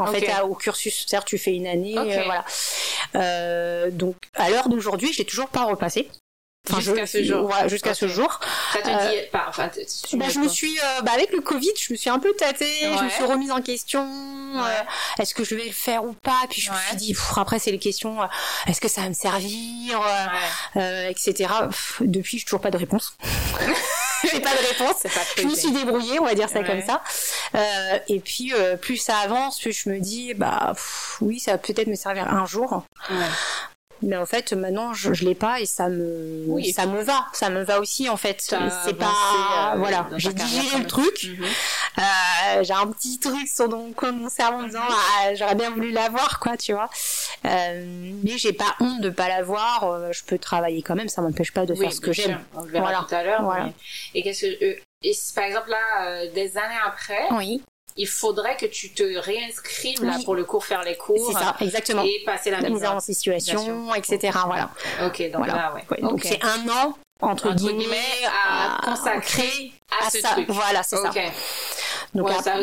en 0.00 0.06
fait 0.06 0.28
au 0.42 0.54
cursus. 0.54 1.06
C'est-à-dire 1.06 1.24
tu 1.24 1.38
fais 1.38 1.54
une 1.54 1.66
année, 1.66 1.96
euh, 1.96 2.22
voilà. 2.24 2.44
Euh, 3.14 3.90
donc 3.90 4.16
à 4.34 4.50
l'heure 4.50 4.68
d'aujourd'hui, 4.68 5.12
je 5.12 5.18
l'ai 5.18 5.24
toujours 5.24 5.48
pas 5.48 5.64
repassé. 5.64 6.08
Enfin, 6.68 6.80
jusqu'à 6.80 7.06
ce 7.06 7.24
jour. 7.24 7.52
jusqu'à 7.68 7.94
ce 7.94 8.06
jour. 8.06 8.38
Ça 8.74 8.80
te 8.80 8.88
dit 8.88 9.18
euh, 9.18 9.22
pas, 9.32 9.46
enfin, 9.48 9.70
bah, 10.12 10.26
je 10.28 10.38
me 10.38 10.46
suis, 10.46 10.78
bah, 11.02 11.12
avec 11.14 11.32
le 11.32 11.40
Covid, 11.40 11.70
je 11.80 11.92
me 11.94 11.96
suis 11.96 12.10
un 12.10 12.18
peu 12.18 12.32
tâtée, 12.34 12.82
je 12.82 13.02
me 13.02 13.08
suis 13.08 13.24
remise 13.24 13.50
en 13.50 13.62
question. 13.62 14.06
est-ce 15.18 15.34
que 15.34 15.42
je 15.42 15.54
vais 15.54 15.64
le 15.64 15.72
faire 15.72 16.04
ou 16.04 16.12
pas? 16.12 16.42
Puis 16.50 16.60
je 16.60 16.70
me 16.70 16.76
suis 16.76 16.96
dit, 16.96 17.16
après 17.36 17.58
c'est 17.58 17.70
les 17.70 17.78
questions, 17.78 18.18
est-ce 18.66 18.80
que 18.80 18.88
ça 18.88 19.00
va 19.00 19.08
me 19.08 19.14
servir, 19.14 20.00
etc. 21.08 21.50
depuis, 22.02 22.38
je 22.38 22.44
toujours 22.44 22.60
pas 22.60 22.70
de 22.70 22.76
réponse. 22.76 23.16
j'ai 24.30 24.40
pas 24.40 24.52
de 24.52 24.66
réponse. 24.68 25.06
je 25.36 25.46
me 25.46 25.54
suis 25.54 25.70
débrouillée, 25.72 26.18
on 26.18 26.24
va 26.24 26.34
dire 26.34 26.48
ça 26.48 26.62
comme 26.62 26.82
ça. 26.82 27.02
Euh, 27.54 27.98
et 28.08 28.20
puis 28.20 28.52
euh, 28.54 28.76
plus 28.76 28.96
ça 28.96 29.18
avance, 29.18 29.60
plus 29.60 29.72
je 29.72 29.90
me 29.90 29.98
dis 29.98 30.34
bah 30.34 30.74
oui, 31.20 31.38
ça 31.38 31.52
va 31.52 31.58
peut-être 31.58 31.88
me 31.88 31.94
servir 31.94 32.32
un 32.32 32.46
jour. 32.46 32.84
Ouais. 33.10 33.16
Mais 34.02 34.16
en 34.16 34.26
fait, 34.26 34.52
maintenant, 34.52 34.94
je, 34.94 35.12
je 35.12 35.24
l'ai 35.24 35.34
pas 35.34 35.60
et 35.60 35.66
ça 35.66 35.88
me, 35.88 36.44
oui, 36.46 36.72
ça 36.72 36.86
me 36.86 37.02
va. 37.02 37.26
Ça 37.32 37.50
me 37.50 37.62
va 37.62 37.80
aussi, 37.80 38.08
en 38.08 38.16
fait. 38.16 38.40
C'est 38.40 38.94
pas, 38.94 39.74
euh, 39.74 39.78
voilà. 39.78 40.08
J'ai 40.16 40.32
digéré 40.32 40.78
le 40.78 40.86
truc. 40.86 41.24
Mhm. 41.24 41.44
euh, 41.44 42.62
j'ai 42.62 42.72
un 42.72 42.86
petit 42.86 43.18
truc 43.18 43.46
sur 43.46 43.68
mon, 43.68 43.92
mon 44.12 44.28
cerveau 44.28 44.60
en 44.62 44.66
disant, 44.66 44.80
ah, 44.88 45.34
j'aurais 45.34 45.54
bien 45.54 45.70
voulu 45.70 45.90
l'avoir, 45.90 46.40
quoi, 46.40 46.56
tu 46.56 46.72
vois. 46.72 46.88
Euh, 47.44 48.12
mais 48.24 48.38
j'ai 48.38 48.52
pas 48.52 48.74
honte 48.80 49.00
de 49.00 49.10
pas 49.10 49.28
l'avoir. 49.28 49.84
Euh, 49.84 50.12
je 50.12 50.24
peux 50.24 50.38
travailler 50.38 50.82
quand 50.82 50.94
même. 50.94 51.08
Ça 51.08 51.22
m'empêche 51.22 51.52
pas 51.52 51.66
de 51.66 51.74
faire 51.74 51.92
ce 51.92 52.00
que 52.00 52.12
j'aime. 52.12 52.40
On 52.54 52.64
le 52.64 52.70
verra 52.70 53.04
tout 53.08 53.14
à 53.14 53.22
l'heure. 53.22 53.42
Voilà. 53.42 53.70
Et 54.14 54.22
qu'est-ce 54.22 54.46
que, 54.46 54.64
euh, 54.64 54.80
et 55.02 55.12
par 55.34 55.44
exemple 55.44 55.70
là, 55.70 56.26
des 56.28 56.58
années 56.58 56.74
après, 56.84 57.22
oui 57.32 57.62
il 57.96 58.08
faudrait 58.08 58.56
que 58.56 58.66
tu 58.66 58.92
te 58.92 59.02
réinscrives 59.18 60.04
là 60.04 60.18
pour 60.24 60.34
le 60.34 60.44
cours, 60.44 60.64
faire 60.64 60.82
les 60.82 60.96
cours. 60.96 61.32
C'est 61.32 61.38
ça, 61.38 61.56
exactement. 61.60 62.02
Et 62.02 62.22
passer 62.24 62.50
la, 62.50 62.60
mise 62.60 62.84
en 62.84 63.00
situation, 63.00 63.94
etc. 63.94 64.38
Voilà. 64.46 64.70
Ok, 65.04 65.30
donc 65.30 65.46
là, 65.46 65.74
ouais. 65.74 66.00
Donc 66.00 66.20
c'est 66.22 66.42
un 66.44 66.68
an 66.68 66.96
entre, 67.22 67.52
guillemets, 67.52 68.24
à, 68.26 68.80
consacrer 68.82 69.72
à, 70.00 70.10
ce 70.10 70.20
ça. 70.20 70.30
Truc. 70.30 70.46
Voilà, 70.48 70.82
c'est 70.82 70.96
ça. 70.96 71.10
Donc 72.14 72.26
ouais, 72.26 72.42
ça 72.42 72.58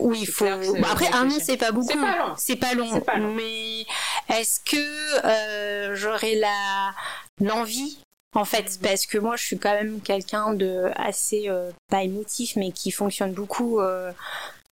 oui, 0.00 0.18
il 0.22 0.26
faut. 0.26 0.44
Bah, 0.44 0.88
après 0.92 1.12
un 1.12 1.30
an, 1.30 1.36
c'est 1.40 1.56
pas 1.56 1.72
beaucoup. 1.72 1.88
C'est 1.88 1.96
pas 1.96 2.16
long. 2.18 2.34
C'est 2.36 2.56
pas 2.56 2.74
long. 2.74 3.00
Pas 3.00 3.16
long. 3.18 3.32
Mais 3.32 3.86
est-ce 4.28 4.60
que 4.60 5.26
euh, 5.26 5.94
j'aurais 5.94 6.34
la 6.34 6.92
l'envie 7.40 7.98
en 8.34 8.44
fait, 8.44 8.62
mm-hmm. 8.62 8.80
parce 8.82 9.06
que 9.06 9.18
moi, 9.18 9.36
je 9.36 9.44
suis 9.44 9.58
quand 9.58 9.72
même 9.72 10.00
quelqu'un 10.00 10.52
de 10.52 10.90
assez 10.96 11.48
euh, 11.48 11.70
pas 11.90 12.02
émotif, 12.02 12.56
mais 12.56 12.72
qui 12.72 12.90
fonctionne 12.90 13.32
beaucoup 13.32 13.80
euh, 13.80 14.12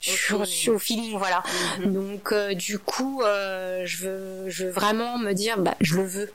je 0.00 0.44
suis 0.44 0.70
au 0.70 0.78
feeling 0.78 1.16
voilà. 1.18 1.42
Mhm. 1.80 1.92
donc 1.92 2.32
euh, 2.32 2.54
du 2.54 2.78
coup 2.78 3.22
euh, 3.22 3.82
je 3.84 4.06
veux 4.06 4.48
je 4.48 4.64
veux 4.66 4.70
vraiment 4.70 5.18
me 5.18 5.32
dire 5.32 5.58
bah 5.58 5.74
je 5.80 5.96
le 5.96 6.04
veux. 6.06 6.30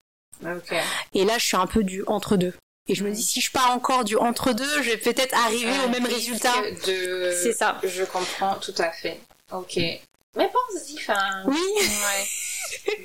Okay. 0.46 0.82
et 1.14 1.24
là 1.24 1.38
je 1.38 1.46
suis 1.46 1.56
un 1.56 1.68
peu 1.68 1.84
du 1.84 2.04
entre 2.06 2.36
deux 2.36 2.54
et 2.88 2.96
je 2.96 3.06
me 3.06 3.12
dis 3.12 3.24
si 3.24 3.40
je 3.40 3.50
pars 3.52 3.72
encore 3.72 4.04
du 4.04 4.18
entre 4.18 4.52
deux 4.52 4.84
je 4.84 4.90
vais 4.90 4.98
peut-être 4.98 5.34
arriver 5.46 5.72
au 5.86 5.90
même 5.90 6.06
résultat. 6.06 6.54
de... 6.86 7.32
c'est 7.42 7.54
ça. 7.54 7.80
Je 7.84 8.04
comprends 8.04 8.56
tout 8.56 8.76
à 8.78 8.92
fait. 8.92 9.20
Ok. 9.52 9.78
Mais 9.78 10.50
pense-y 10.50 10.98
enfin 10.98 11.44
oui. 11.46 11.56
Ouais 11.56 12.26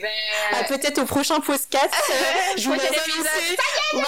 Ben... 0.00 0.10
Ah, 0.52 0.64
peut-être 0.64 0.98
au 0.98 1.04
prochain 1.04 1.40
podcast. 1.40 1.94
je 2.56 2.68
vous 2.68 2.74
laisse 2.74 2.90
Voilà, 3.92 4.06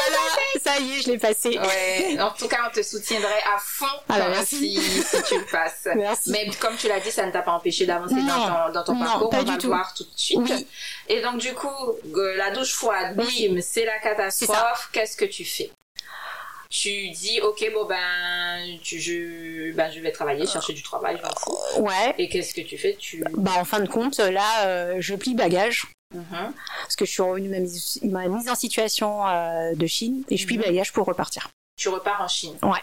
ça 0.62 0.78
y 0.78 0.98
est, 0.98 1.02
je 1.02 1.10
l'ai 1.10 1.18
passé. 1.18 1.58
Ouais. 1.58 2.18
En 2.20 2.30
tout 2.38 2.48
cas, 2.48 2.58
on 2.68 2.70
te 2.70 2.82
soutiendrait 2.82 3.42
à 3.54 3.58
fond 3.58 3.86
Alors, 4.08 4.28
ah, 4.36 4.44
si, 4.44 4.80
si, 4.80 5.22
tu 5.24 5.38
le 5.38 5.46
passes. 5.50 5.88
Merci. 5.94 6.30
Mais 6.30 6.48
comme 6.60 6.76
tu 6.76 6.88
l'as 6.88 7.00
dit, 7.00 7.10
ça 7.10 7.26
ne 7.26 7.32
t'a 7.32 7.42
pas 7.42 7.52
empêché 7.52 7.86
d'avancer 7.86 8.14
dans 8.14 8.68
ton, 8.68 8.72
dans 8.72 8.84
ton 8.84 8.94
non, 8.94 9.04
parcours. 9.04 9.30
Pas 9.30 9.40
on 9.40 9.44
va 9.44 9.56
le 9.56 9.66
voir 9.66 9.94
tout 9.94 10.04
de 10.04 10.10
suite. 10.16 10.38
Oui. 10.38 10.66
Et 11.08 11.20
donc, 11.20 11.38
du 11.38 11.52
coup, 11.54 11.68
la 12.14 12.50
douche 12.50 12.74
froide, 12.74 13.16
bim, 13.16 13.60
c'est 13.60 13.84
la 13.84 13.98
catastrophe. 13.98 14.88
Qu'est-ce 14.92 15.16
que 15.16 15.24
tu 15.24 15.44
fais? 15.44 15.70
Tu 16.70 17.10
dis 17.10 17.40
ok 17.40 17.68
bon 17.74 17.84
ben 17.84 18.78
tu, 18.80 19.00
je 19.00 19.72
ben 19.72 19.90
je 19.90 19.98
vais 19.98 20.12
travailler 20.12 20.46
chercher 20.46 20.72
du 20.72 20.82
travail 20.82 21.18
je 21.18 21.22
m'en 21.22 21.34
fous. 21.34 21.82
ouais. 21.82 22.14
Et 22.16 22.28
qu'est-ce 22.28 22.54
que 22.54 22.60
tu 22.60 22.78
fais? 22.78 22.94
Tu 22.94 23.22
bah 23.36 23.54
en 23.56 23.64
fin 23.64 23.80
de 23.80 23.88
compte 23.88 24.18
là 24.18 24.66
euh, 24.66 24.96
je 25.00 25.16
plie 25.16 25.34
bagage 25.34 25.88
mhm. 26.14 26.52
parce 26.82 26.94
que 26.94 27.04
je 27.04 27.10
suis 27.10 27.22
revenue 27.22 27.48
ma 27.48 27.58
mise, 27.58 27.98
ma 28.04 28.28
mise 28.28 28.48
en 28.48 28.54
situation 28.54 29.26
euh, 29.26 29.74
de 29.74 29.86
Chine 29.86 30.24
et 30.30 30.36
je 30.36 30.46
plie 30.46 30.58
mhm. 30.58 30.64
bagage 30.64 30.92
pour 30.92 31.06
repartir. 31.06 31.50
Tu 31.76 31.88
repars 31.88 32.22
en 32.22 32.28
Chine. 32.28 32.56
Ouais 32.62 32.78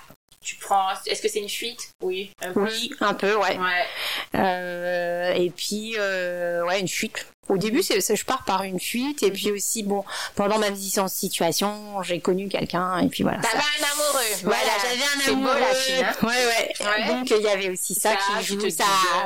tu 0.48 0.56
prends 0.56 0.88
est-ce 1.06 1.22
que 1.22 1.27
c'est 1.27 1.42
une 1.42 1.50
fuite? 1.50 1.89
Oui. 2.01 2.32
Un 2.42 2.54
peu. 2.54 2.63
oui. 2.63 2.89
un 3.01 3.13
peu 3.13 3.36
ouais, 3.36 3.60
ouais. 3.60 3.86
Euh, 4.36 5.34
et 5.34 5.50
puis 5.50 5.96
euh, 5.98 6.63
ouais 6.66 6.80
une 6.80 6.88
fuite. 6.88 7.27
Au 7.50 7.58
début 7.58 7.84
c'est 7.84 8.00
je 8.00 8.25
pars 8.25 8.46
par 8.46 8.63
une 8.63 8.80
fuite 8.80 9.24
et 9.24 9.32
puis 9.32 9.51
aussi 9.51 9.84
bon 9.84 10.06
pendant 10.36 10.58
ma 10.58 10.70
mise 10.70 11.00
en 11.00 11.10
situation 11.10 12.01
j'ai 12.01 12.22
connu 12.22 12.48
quelqu'un 12.48 13.00
et 13.00 13.10
puis 13.10 13.24
voilà. 13.24 13.39
T'avais 13.39 13.58
un 13.58 13.92
amoureux. 13.92 14.36
Voilà, 14.44 14.72
j'avais 14.82 15.04
un 15.04 15.34
amoureux 15.34 15.54
beau, 15.54 15.60
la 15.60 15.75
Chine, 15.75 16.06
hein. 16.06 16.25
Ouais, 16.25 16.86
ouais, 16.86 17.08
donc 17.08 17.30
il 17.30 17.42
y 17.42 17.50
avait 17.50 17.70
aussi 17.70 17.94
ça, 17.94 18.16
qui 18.16 18.46
joue 18.46 18.70
ça, 18.70 18.86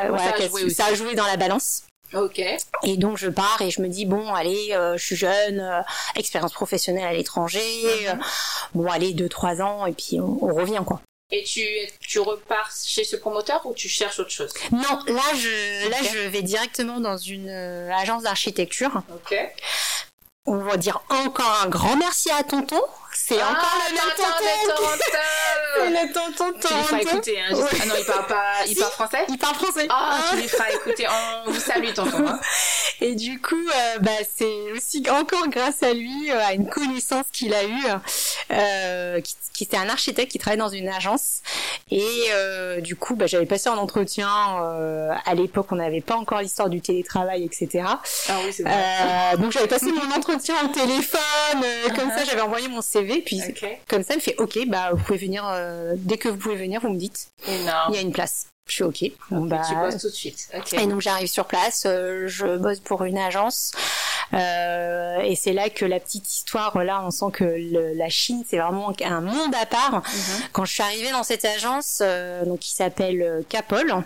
ouais, 0.10 0.70
ça 0.72 0.86
a 0.86 0.94
joué 0.96 1.13
dans 1.13 1.28
la 1.28 1.38
balance. 1.38 1.84
Ok. 2.13 2.42
Et 2.84 2.98
donc 2.98 3.18
je 3.18 3.30
pars 3.30 3.62
et 3.62 3.72
je 3.72 3.82
me 3.82 3.88
dis 3.88 4.06
bon 4.06 4.34
allez 4.34 4.72
euh, 4.74 4.98
je 4.98 5.06
suis 5.06 5.16
jeune, 5.16 5.60
euh, 5.60 5.82
expérience 6.16 6.51
professionnelle 6.51 7.06
à 7.06 7.13
l'étranger, 7.13 7.62
mhm. 8.13 8.20
bon 8.75 8.88
allez 8.92 9.13
deux 9.13 9.30
trois 9.30 9.62
ans 9.62 9.86
et 9.86 9.94
puis 9.94 10.20
on, 10.20 10.44
on 10.44 10.54
revient 10.54 10.82
quoi. 10.86 11.01
Et 11.34 11.44
tu, 11.44 11.66
tu 12.02 12.20
repars 12.20 12.70
chez 12.86 13.06
ce 13.06 13.16
promoteur 13.16 13.66
ou 13.66 13.74
tu 13.74 13.88
cherches 13.88 14.20
autre 14.20 14.32
chose? 14.32 14.52
Non, 14.72 15.00
là 15.08 15.22
je, 15.36 15.90
là 15.90 15.98
je 16.04 16.28
vais 16.28 16.42
directement 16.42 17.00
dans 17.00 17.18
une 17.18 17.50
euh, 17.50 17.94
agence 17.94 18.24
d'architecture. 18.24 19.02
Ok. 19.14 19.36
On 20.46 20.58
va 20.58 20.76
dire 20.76 21.02
encore 21.10 21.62
un 21.64 21.70
grand 21.70 21.96
merci 21.96 22.30
à 22.32 22.44
Tonton 22.44 22.82
c'est 23.14 23.40
ah, 23.42 23.52
encore 23.52 23.78
le 23.90 23.94
même 23.94 24.04
tonton. 24.16 24.86
c'est 25.76 25.90
le 25.90 26.14
tonton 26.14 26.68
Tu 26.68 26.74
lui 26.74 26.84
feras 26.84 27.00
écouter. 27.00 27.42
Hein, 27.42 27.46
Ah 27.54 27.86
non, 27.86 27.96
il 27.98 28.06
parle 28.06 28.28
pas. 28.28 28.44
Il 28.68 28.76
parle 28.80 28.92
français? 28.92 29.26
Il 29.28 29.38
parle 29.38 29.56
français. 29.56 29.88
Ah, 29.90 30.20
tu 30.30 30.38
lui 30.38 30.48
feras 30.48 30.72
écouter. 30.72 31.08
On 31.10 31.52
vous 31.52 31.60
salue, 31.60 31.94
tonton. 31.94 32.28
Hein. 32.28 32.40
Et 33.01 33.15
du 33.15 33.41
coup, 33.41 33.55
euh, 33.55 34.00
bah, 34.00 34.12
c'est 34.36 34.72
aussi 34.74 35.03
encore 35.10 35.48
grâce 35.50 35.81
à 35.81 35.91
lui, 35.93 36.31
euh, 36.31 36.46
à 36.46 36.53
une 36.53 36.70
connaissance 36.70 37.25
qu'il 37.34 37.53
a 37.53 37.63
eue, 37.63 37.86
euh, 38.51 39.20
qui, 39.22 39.36
qui 39.53 39.63
était 39.63 39.77
un 39.77 39.89
architecte 39.89 40.31
qui 40.31 40.38
travaillait 40.38 40.62
dans 40.62 40.70
une 40.70 40.88
agence. 40.88 41.41
Et 41.89 42.05
euh, 42.31 42.79
du 42.79 42.96
coup, 42.96 43.15
bah, 43.15 43.25
j'avais 43.27 43.46
passé 43.48 43.70
un 43.70 43.77
entretien. 43.77 44.29
Euh, 44.62 45.12
à 45.25 45.34
l'époque, 45.34 45.67
on 45.72 45.75
n'avait 45.77 46.01
pas 46.01 46.15
encore 46.15 46.41
l'histoire 46.41 46.70
du 46.70 46.79
télétravail, 46.79 47.43
etc. 47.43 47.84
Ah 48.29 48.38
oui, 48.46 48.53
c'est 48.53 48.63
vrai. 48.63 49.38
donc 49.38 49.51
j'avais 49.51 49.67
passé 49.67 49.88
mon 49.91 50.15
entretien 50.15 50.55
au 50.63 50.67
téléphone. 50.67 51.22
Comme 51.96 52.10
ça, 52.12 52.24
j'avais 52.24 52.41
envoyé 52.41 52.67
mon 52.67 52.81
CV 52.81 53.22
puis 53.22 53.41
comme 53.88 54.03
ça, 54.03 54.13
elle 54.13 54.22
fait 54.22 54.36
OK, 54.38 54.60
bah 54.67 54.91
vous 54.93 55.03
pouvez 55.03 55.17
venir 55.17 55.43
euh, 55.48 55.93
dès 55.98 56.17
que 56.17 56.29
vous 56.29 56.38
pouvez 56.38 56.55
venir, 56.55 56.81
vous 56.81 56.89
me 56.89 56.98
dites. 56.98 57.29
Il 57.48 57.96
y 57.96 57.98
a 57.98 58.01
une 58.01 58.12
place. 58.12 58.48
Je 58.68 58.74
suis 58.74 58.84
OK. 58.84 59.03
Bon, 59.30 59.46
bah, 59.46 59.62
tu 59.68 59.75
bosses 59.75 60.01
tout 60.01 60.08
de 60.08 60.13
suite. 60.13 60.50
Et 60.74 60.88
donc 60.88 61.01
j'arrive 61.01 61.27
sur 61.27 61.46
place, 61.46 61.84
euh, 61.86 62.27
je 62.27 62.58
bosse 62.58 62.80
pour 62.80 63.03
une 63.03 63.18
agence. 63.18 63.72
Euh, 64.34 65.20
et 65.20 65.36
c'est 65.36 65.51
là 65.51 65.70
que 65.70 65.84
la 65.84 66.00
petite 66.00 66.34
histoire, 66.34 66.82
là, 66.84 67.03
on 67.06 67.12
sent 67.12 67.32
que 67.34 67.98
la 67.98 68.10
Chine, 68.10 68.44
c'est 68.48 68.58
vraiment 68.58 68.94
un 69.03 69.22
monde 69.22 69.53
à 69.60 69.65
part. 69.65 69.96
Mhm. 69.96 70.44
Quand 70.53 70.63
je 70.63 70.74
suis 70.74 70.84
arrivée 70.84 71.12
dans 71.12 71.24
cette 71.24 71.44
agence, 71.44 72.01
donc 72.46 72.60
qui 72.60 72.72
s'appelle 72.72 73.44
Capol, 73.50 74.03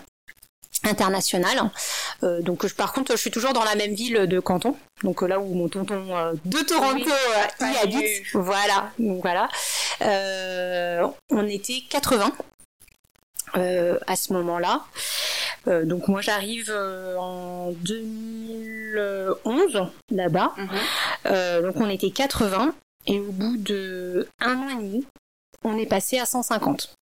international. 0.84 1.70
Euh, 2.22 2.40
donc 2.42 2.70
par 2.74 2.92
contre, 2.92 3.12
je 3.12 3.16
suis 3.16 3.30
toujours 3.30 3.52
dans 3.52 3.64
la 3.64 3.74
même 3.74 3.94
ville 3.94 4.26
de 4.26 4.40
Canton, 4.40 4.76
donc 5.02 5.22
là 5.22 5.40
où 5.40 5.54
mon 5.54 5.68
tonton 5.68 6.04
euh, 6.10 6.32
de 6.44 6.58
Toronto 6.58 7.10
euh, 7.10 7.66
y 7.66 7.76
habite. 7.78 8.22
Voilà, 8.34 8.90
donc 8.98 9.22
voilà. 9.22 9.48
on 11.30 11.46
était 11.46 11.82
80 11.88 12.32
à 13.56 14.16
ce 14.16 14.32
moment-là. 14.34 14.84
donc 15.84 16.08
moi 16.08 16.20
j'arrive 16.20 16.70
en 17.18 17.72
2011 17.72 19.86
là-bas. 20.10 20.52
Mhm. 20.56 20.68
donc 21.62 21.76
on 21.76 21.88
était 21.90 22.10
80 22.10 22.74
et 23.06 23.20
au 23.20 23.32
bout 23.32 23.56
de 23.56 24.28
un 24.40 24.58
an 24.58 24.68
et 24.68 24.82
demi, 24.82 25.06
on 25.64 25.78
est 25.78 25.86
passé 25.86 26.18
à 26.18 26.26
150. 26.26 26.92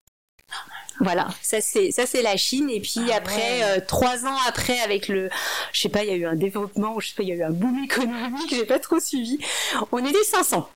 Voilà, 1.00 1.28
ça 1.42 1.60
c'est 1.60 1.90
ça 1.90 2.06
c'est 2.06 2.22
la 2.22 2.36
Chine 2.36 2.70
et 2.70 2.80
puis 2.80 3.00
ah 3.10 3.16
après 3.16 3.62
euh, 3.62 3.80
trois 3.86 4.26
ans 4.26 4.36
après 4.46 4.78
avec 4.80 5.08
le, 5.08 5.28
je 5.72 5.80
sais 5.80 5.88
pas, 5.88 6.04
il 6.04 6.10
y 6.10 6.12
a 6.12 6.16
eu 6.16 6.26
un 6.26 6.36
développement, 6.36 6.98
je 7.00 7.08
sais 7.08 7.14
pas, 7.14 7.22
il 7.22 7.30
y 7.30 7.32
a 7.32 7.36
eu 7.36 7.42
un 7.42 7.50
boom 7.50 7.82
économique, 7.84 8.50
j'ai 8.50 8.64
pas 8.64 8.78
trop 8.78 9.00
suivi. 9.00 9.38
On 9.90 10.04
était 10.04 10.22
500. 10.22 10.68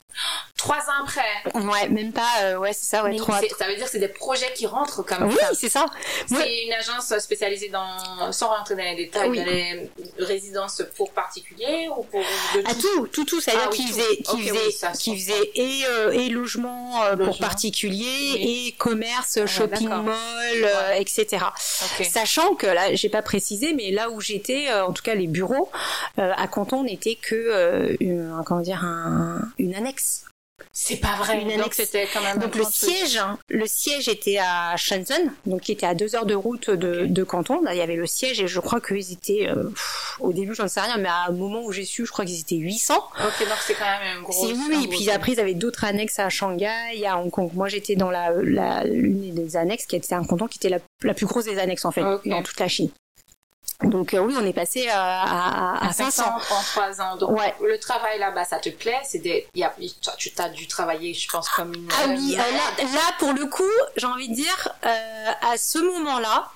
Trois 0.56 0.78
ans 0.78 1.04
après. 1.04 1.20
Ouais, 1.54 1.88
même 1.88 2.12
pas. 2.12 2.42
Euh, 2.42 2.58
ouais, 2.58 2.72
c'est 2.72 2.86
ça. 2.86 3.04
Ouais, 3.04 3.14
trois. 3.14 3.40
Ça 3.56 3.68
veut 3.68 3.76
dire 3.76 3.84
que 3.84 3.90
c'est 3.90 4.00
des 4.00 4.08
projets 4.08 4.52
qui 4.54 4.66
rentrent 4.66 5.04
comme 5.04 5.28
oui, 5.28 5.36
c'est 5.54 5.68
ça. 5.68 5.86
C'est 6.26 6.64
une 6.64 6.72
agence 6.72 7.16
spécialisée 7.18 7.68
dans, 7.68 8.32
sans 8.32 8.48
rentrer 8.48 8.74
dans 8.74 8.82
les 8.82 8.96
détails, 8.96 9.30
oui. 9.30 9.38
dans 9.38 9.44
les 9.44 9.90
résidences 10.18 10.82
pour 10.96 11.12
particuliers 11.12 11.88
ou 11.96 12.02
pour 12.02 12.20
de 12.20 12.60
tout. 12.60 12.66
Ah, 12.66 12.74
tout, 12.74 13.06
tout, 13.06 13.24
tout. 13.24 13.40
Ça 13.40 13.52
veut 13.52 13.58
dire 13.58 13.68
ah 13.70 13.74
qu'ils 13.74 13.86
faisaient, 13.86 14.16
qu'ils 14.16 14.48
faisaient, 14.48 14.92
qui 14.98 15.16
faisait 15.16 15.50
et 15.54 15.84
euh, 15.86 16.10
et 16.10 16.28
logement, 16.28 17.04
euh, 17.04 17.16
pour 17.16 17.38
particuliers 17.38 18.34
et 18.34 18.74
commerce, 18.76 19.46
shopping 19.46 19.88
mall, 20.08 20.70
etc. 20.96 21.44
Sachant 22.02 22.54
que 22.54 22.66
là, 22.66 22.94
j'ai 22.94 23.08
pas 23.08 23.22
précisé, 23.22 23.74
mais 23.74 23.90
là 23.90 24.10
où 24.10 24.20
j'étais, 24.20 24.72
en 24.72 24.92
tout 24.92 25.02
cas 25.02 25.14
les 25.14 25.26
bureaux 25.26 25.70
à 26.16 26.48
Canton 26.48 26.82
n'étaient 26.84 27.18
que 27.20 27.96
une, 28.00 28.42
comment 28.44 28.60
dire 28.60 28.84
un, 28.84 29.40
une 29.58 29.74
annexe 29.74 30.24
c'est 30.80 30.96
pas 30.96 31.16
vrai. 31.16 31.42
Une 31.42 31.50
annexe. 31.50 31.76
c'était 31.76 32.06
quand 32.12 32.22
même. 32.22 32.38
Donc 32.38 32.54
le 32.54 32.62
siège, 32.62 33.16
hein, 33.16 33.36
le 33.48 33.66
siège 33.66 34.08
était 34.08 34.38
à 34.38 34.76
Shenzhen, 34.76 35.32
donc 35.44 35.62
qui 35.62 35.72
était 35.72 35.86
à 35.86 35.94
deux 35.94 36.14
heures 36.14 36.24
de 36.24 36.36
route 36.36 36.70
de, 36.70 37.06
de 37.06 37.24
Canton. 37.24 37.60
Là, 37.62 37.74
il 37.74 37.78
y 37.78 37.80
avait 37.80 37.96
le 37.96 38.06
siège 38.06 38.40
et 38.40 38.46
je 38.46 38.60
crois 38.60 38.80
qu'ils 38.80 39.12
étaient, 39.12 39.48
euh, 39.48 39.70
au 40.20 40.32
début, 40.32 40.54
j'en 40.54 40.68
sais 40.68 40.80
rien, 40.80 40.96
mais 40.96 41.08
à 41.08 41.26
un 41.28 41.32
moment 41.32 41.64
où 41.64 41.72
j'ai 41.72 41.84
su, 41.84 42.06
je 42.06 42.12
crois 42.12 42.24
qu'ils 42.24 42.38
étaient 42.38 42.54
800. 42.54 42.94
Ok, 42.94 43.40
donc 43.40 43.58
c'est 43.66 43.74
quand 43.74 43.84
même 43.86 44.18
un 44.18 44.22
gros. 44.22 44.46
Oui, 44.46 44.56
oui. 44.70 44.84
Et 44.84 44.88
puis 44.88 45.10
après, 45.10 45.32
ils 45.32 45.40
avaient 45.40 45.54
d'autres 45.54 45.82
annexes 45.82 46.20
à 46.20 46.28
Shanghai, 46.28 47.04
à 47.04 47.18
Hong 47.18 47.30
Kong. 47.30 47.50
Moi, 47.54 47.68
j'étais 47.68 47.96
dans 47.96 48.12
la, 48.12 48.30
la 48.40 48.84
l'une 48.84 49.34
des 49.34 49.56
annexes 49.56 49.84
qui 49.84 49.96
était 49.96 50.14
un 50.14 50.22
canton 50.22 50.46
qui 50.46 50.58
était 50.58 50.68
la, 50.68 50.78
la 51.02 51.14
plus 51.14 51.26
grosse 51.26 51.46
des 51.46 51.58
annexes 51.58 51.86
en 51.86 51.90
fait 51.90 52.02
dans 52.24 52.42
toute 52.44 52.60
la 52.60 52.68
Chine. 52.68 52.90
Donc 53.84 54.12
euh, 54.12 54.18
oui, 54.18 54.34
on 54.36 54.44
est 54.44 54.52
passé 54.52 54.88
à, 54.88 55.22
à, 55.22 55.88
à 55.88 55.92
500. 55.92 56.24
en 56.26 56.38
trois 56.40 57.00
ans. 57.00 57.16
Donc 57.16 57.30
ouais. 57.38 57.54
le 57.62 57.78
travail 57.78 58.18
là-bas, 58.18 58.44
ça 58.44 58.58
te 58.58 58.70
plaît? 58.70 58.98
C'est 59.04 59.20
des, 59.20 59.46
y 59.54 59.62
a, 59.62 59.72
tu 60.16 60.30
as 60.38 60.48
dû 60.48 60.66
travailler, 60.66 61.14
je 61.14 61.28
pense, 61.28 61.48
comme 61.48 61.72
une. 61.74 61.88
Ah 61.92 62.06
oui, 62.08 62.34
euh, 62.34 62.38
là, 62.38 62.84
là, 62.92 63.14
pour 63.18 63.32
le 63.32 63.46
coup, 63.46 63.62
j'ai 63.96 64.06
envie 64.06 64.28
de 64.28 64.34
dire, 64.34 64.68
euh, 64.84 65.30
à 65.52 65.56
ce 65.56 65.78
moment-là, 65.78 66.50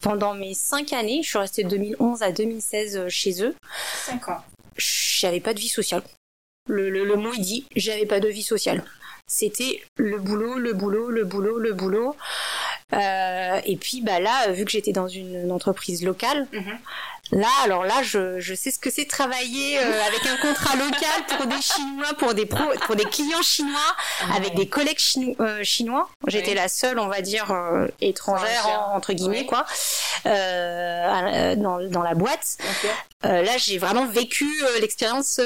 pendant 0.00 0.34
mes 0.34 0.52
cinq 0.54 0.92
années, 0.92 1.22
je 1.22 1.28
suis 1.30 1.38
restée 1.38 1.64
de 1.64 1.70
2011 1.70 2.22
à 2.22 2.30
2016 2.30 2.96
euh, 2.96 3.08
chez 3.08 3.42
eux. 3.42 3.54
Cinq 4.04 4.28
ans. 4.28 4.42
J'avais 4.76 5.40
pas 5.40 5.54
de 5.54 5.60
vie 5.60 5.68
sociale. 5.68 6.02
Le, 6.68 6.90
le, 6.90 7.04
le 7.04 7.16
mot 7.16 7.32
il 7.32 7.40
dit, 7.40 7.66
j'avais 7.74 8.06
pas 8.06 8.20
de 8.20 8.28
vie 8.28 8.42
sociale. 8.42 8.84
C'était 9.26 9.82
le 9.96 10.18
boulot, 10.18 10.58
le 10.58 10.72
boulot, 10.74 11.08
le 11.08 11.24
boulot, 11.24 11.58
le 11.58 11.72
boulot. 11.72 12.16
Euh, 12.92 13.60
et 13.64 13.76
puis 13.76 14.02
bah 14.02 14.20
là, 14.20 14.50
vu 14.52 14.64
que 14.64 14.70
j'étais 14.70 14.92
dans 14.92 15.08
une, 15.08 15.52
entreprise 15.52 16.04
locale, 16.04 16.46
mhm. 16.52 16.78
Là 17.32 17.48
alors 17.64 17.84
là 17.84 18.02
je, 18.02 18.40
je 18.40 18.54
sais 18.54 18.70
ce 18.70 18.78
que 18.78 18.90
c'est 18.90 19.06
travailler 19.06 19.78
euh, 19.78 20.02
avec 20.06 20.26
un 20.26 20.36
contrat 20.36 20.76
local 20.76 21.36
pour 21.36 21.46
des 21.46 21.60
Chinois, 21.60 22.14
pour 22.18 22.34
des 22.34 22.46
pro, 22.46 22.64
pour 22.86 22.96
des 22.96 23.04
clients 23.04 23.42
chinois, 23.42 23.78
ah 24.22 24.36
avec 24.36 24.54
des 24.54 24.68
collègues 24.68 24.98
euh, 25.40 25.62
chinois. 25.62 26.08
J'étais 26.26 26.54
la 26.54 26.68
seule, 26.68 26.98
on 26.98 27.08
va 27.08 27.20
dire 27.20 27.52
étrangère 28.00 28.90
entre 28.92 29.12
guillemets 29.12 29.46
quoi, 29.46 29.64
dans, 30.24 31.80
dans 31.88 32.02
la 32.02 32.14
boîte. 32.14 32.56
là, 33.22 33.56
j'ai 33.58 33.78
vraiment 33.78 34.06
vécu 34.06 34.46
l'expérience 34.80 35.40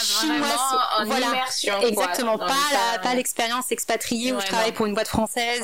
chinoise, 0.00 0.58
en 0.98 1.04
voilà, 1.04 1.26
immersion, 1.26 1.80
exactement, 1.82 2.38
pas 2.38 2.54
la, 2.72 2.98
pas 3.00 3.14
l'expérience 3.14 3.72
expatriée 3.72 4.32
où 4.32 4.40
je 4.40 4.46
travaille 4.46 4.72
pour 4.72 4.86
une 4.86 4.94
boîte 4.94 5.08
française, 5.08 5.62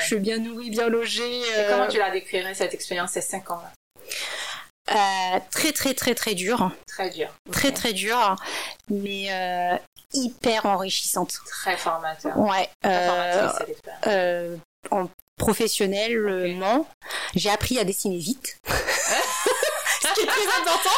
je 0.00 0.04
suis 0.06 0.18
bien 0.18 0.38
bien 0.68 0.88
logé. 0.88 1.40
Et 1.40 1.66
comment 1.68 1.84
euh, 1.84 1.88
tu 1.88 1.98
la 1.98 2.10
décrirais 2.10 2.54
cette 2.54 2.74
expérience 2.74 3.12
ces 3.12 3.20
5 3.20 3.50
ans 3.50 3.62
là 3.62 3.72
euh, 4.94 5.40
très 5.50 5.72
très 5.72 5.94
très 5.94 6.14
très 6.14 6.34
dur. 6.34 6.70
Très 6.86 7.10
dur. 7.10 7.28
Très 7.50 7.72
très 7.72 7.92
dur, 7.92 8.36
mais 8.88 9.26
euh, 9.30 9.76
hyper 10.12 10.66
enrichissante. 10.66 11.38
Très 11.46 11.76
formateur. 11.76 12.36
Ouais. 12.38 12.68
Euh, 12.86 14.56
en 14.90 15.08
professionnellement, 15.36 16.86
j'ai 17.34 17.50
appris 17.50 17.78
à 17.78 17.84
dessiner 17.84 18.18
vite. 18.18 18.58
Ce 18.66 20.14
qui 20.14 20.20
est 20.20 20.26
très 20.26 20.60
important. 20.60 20.90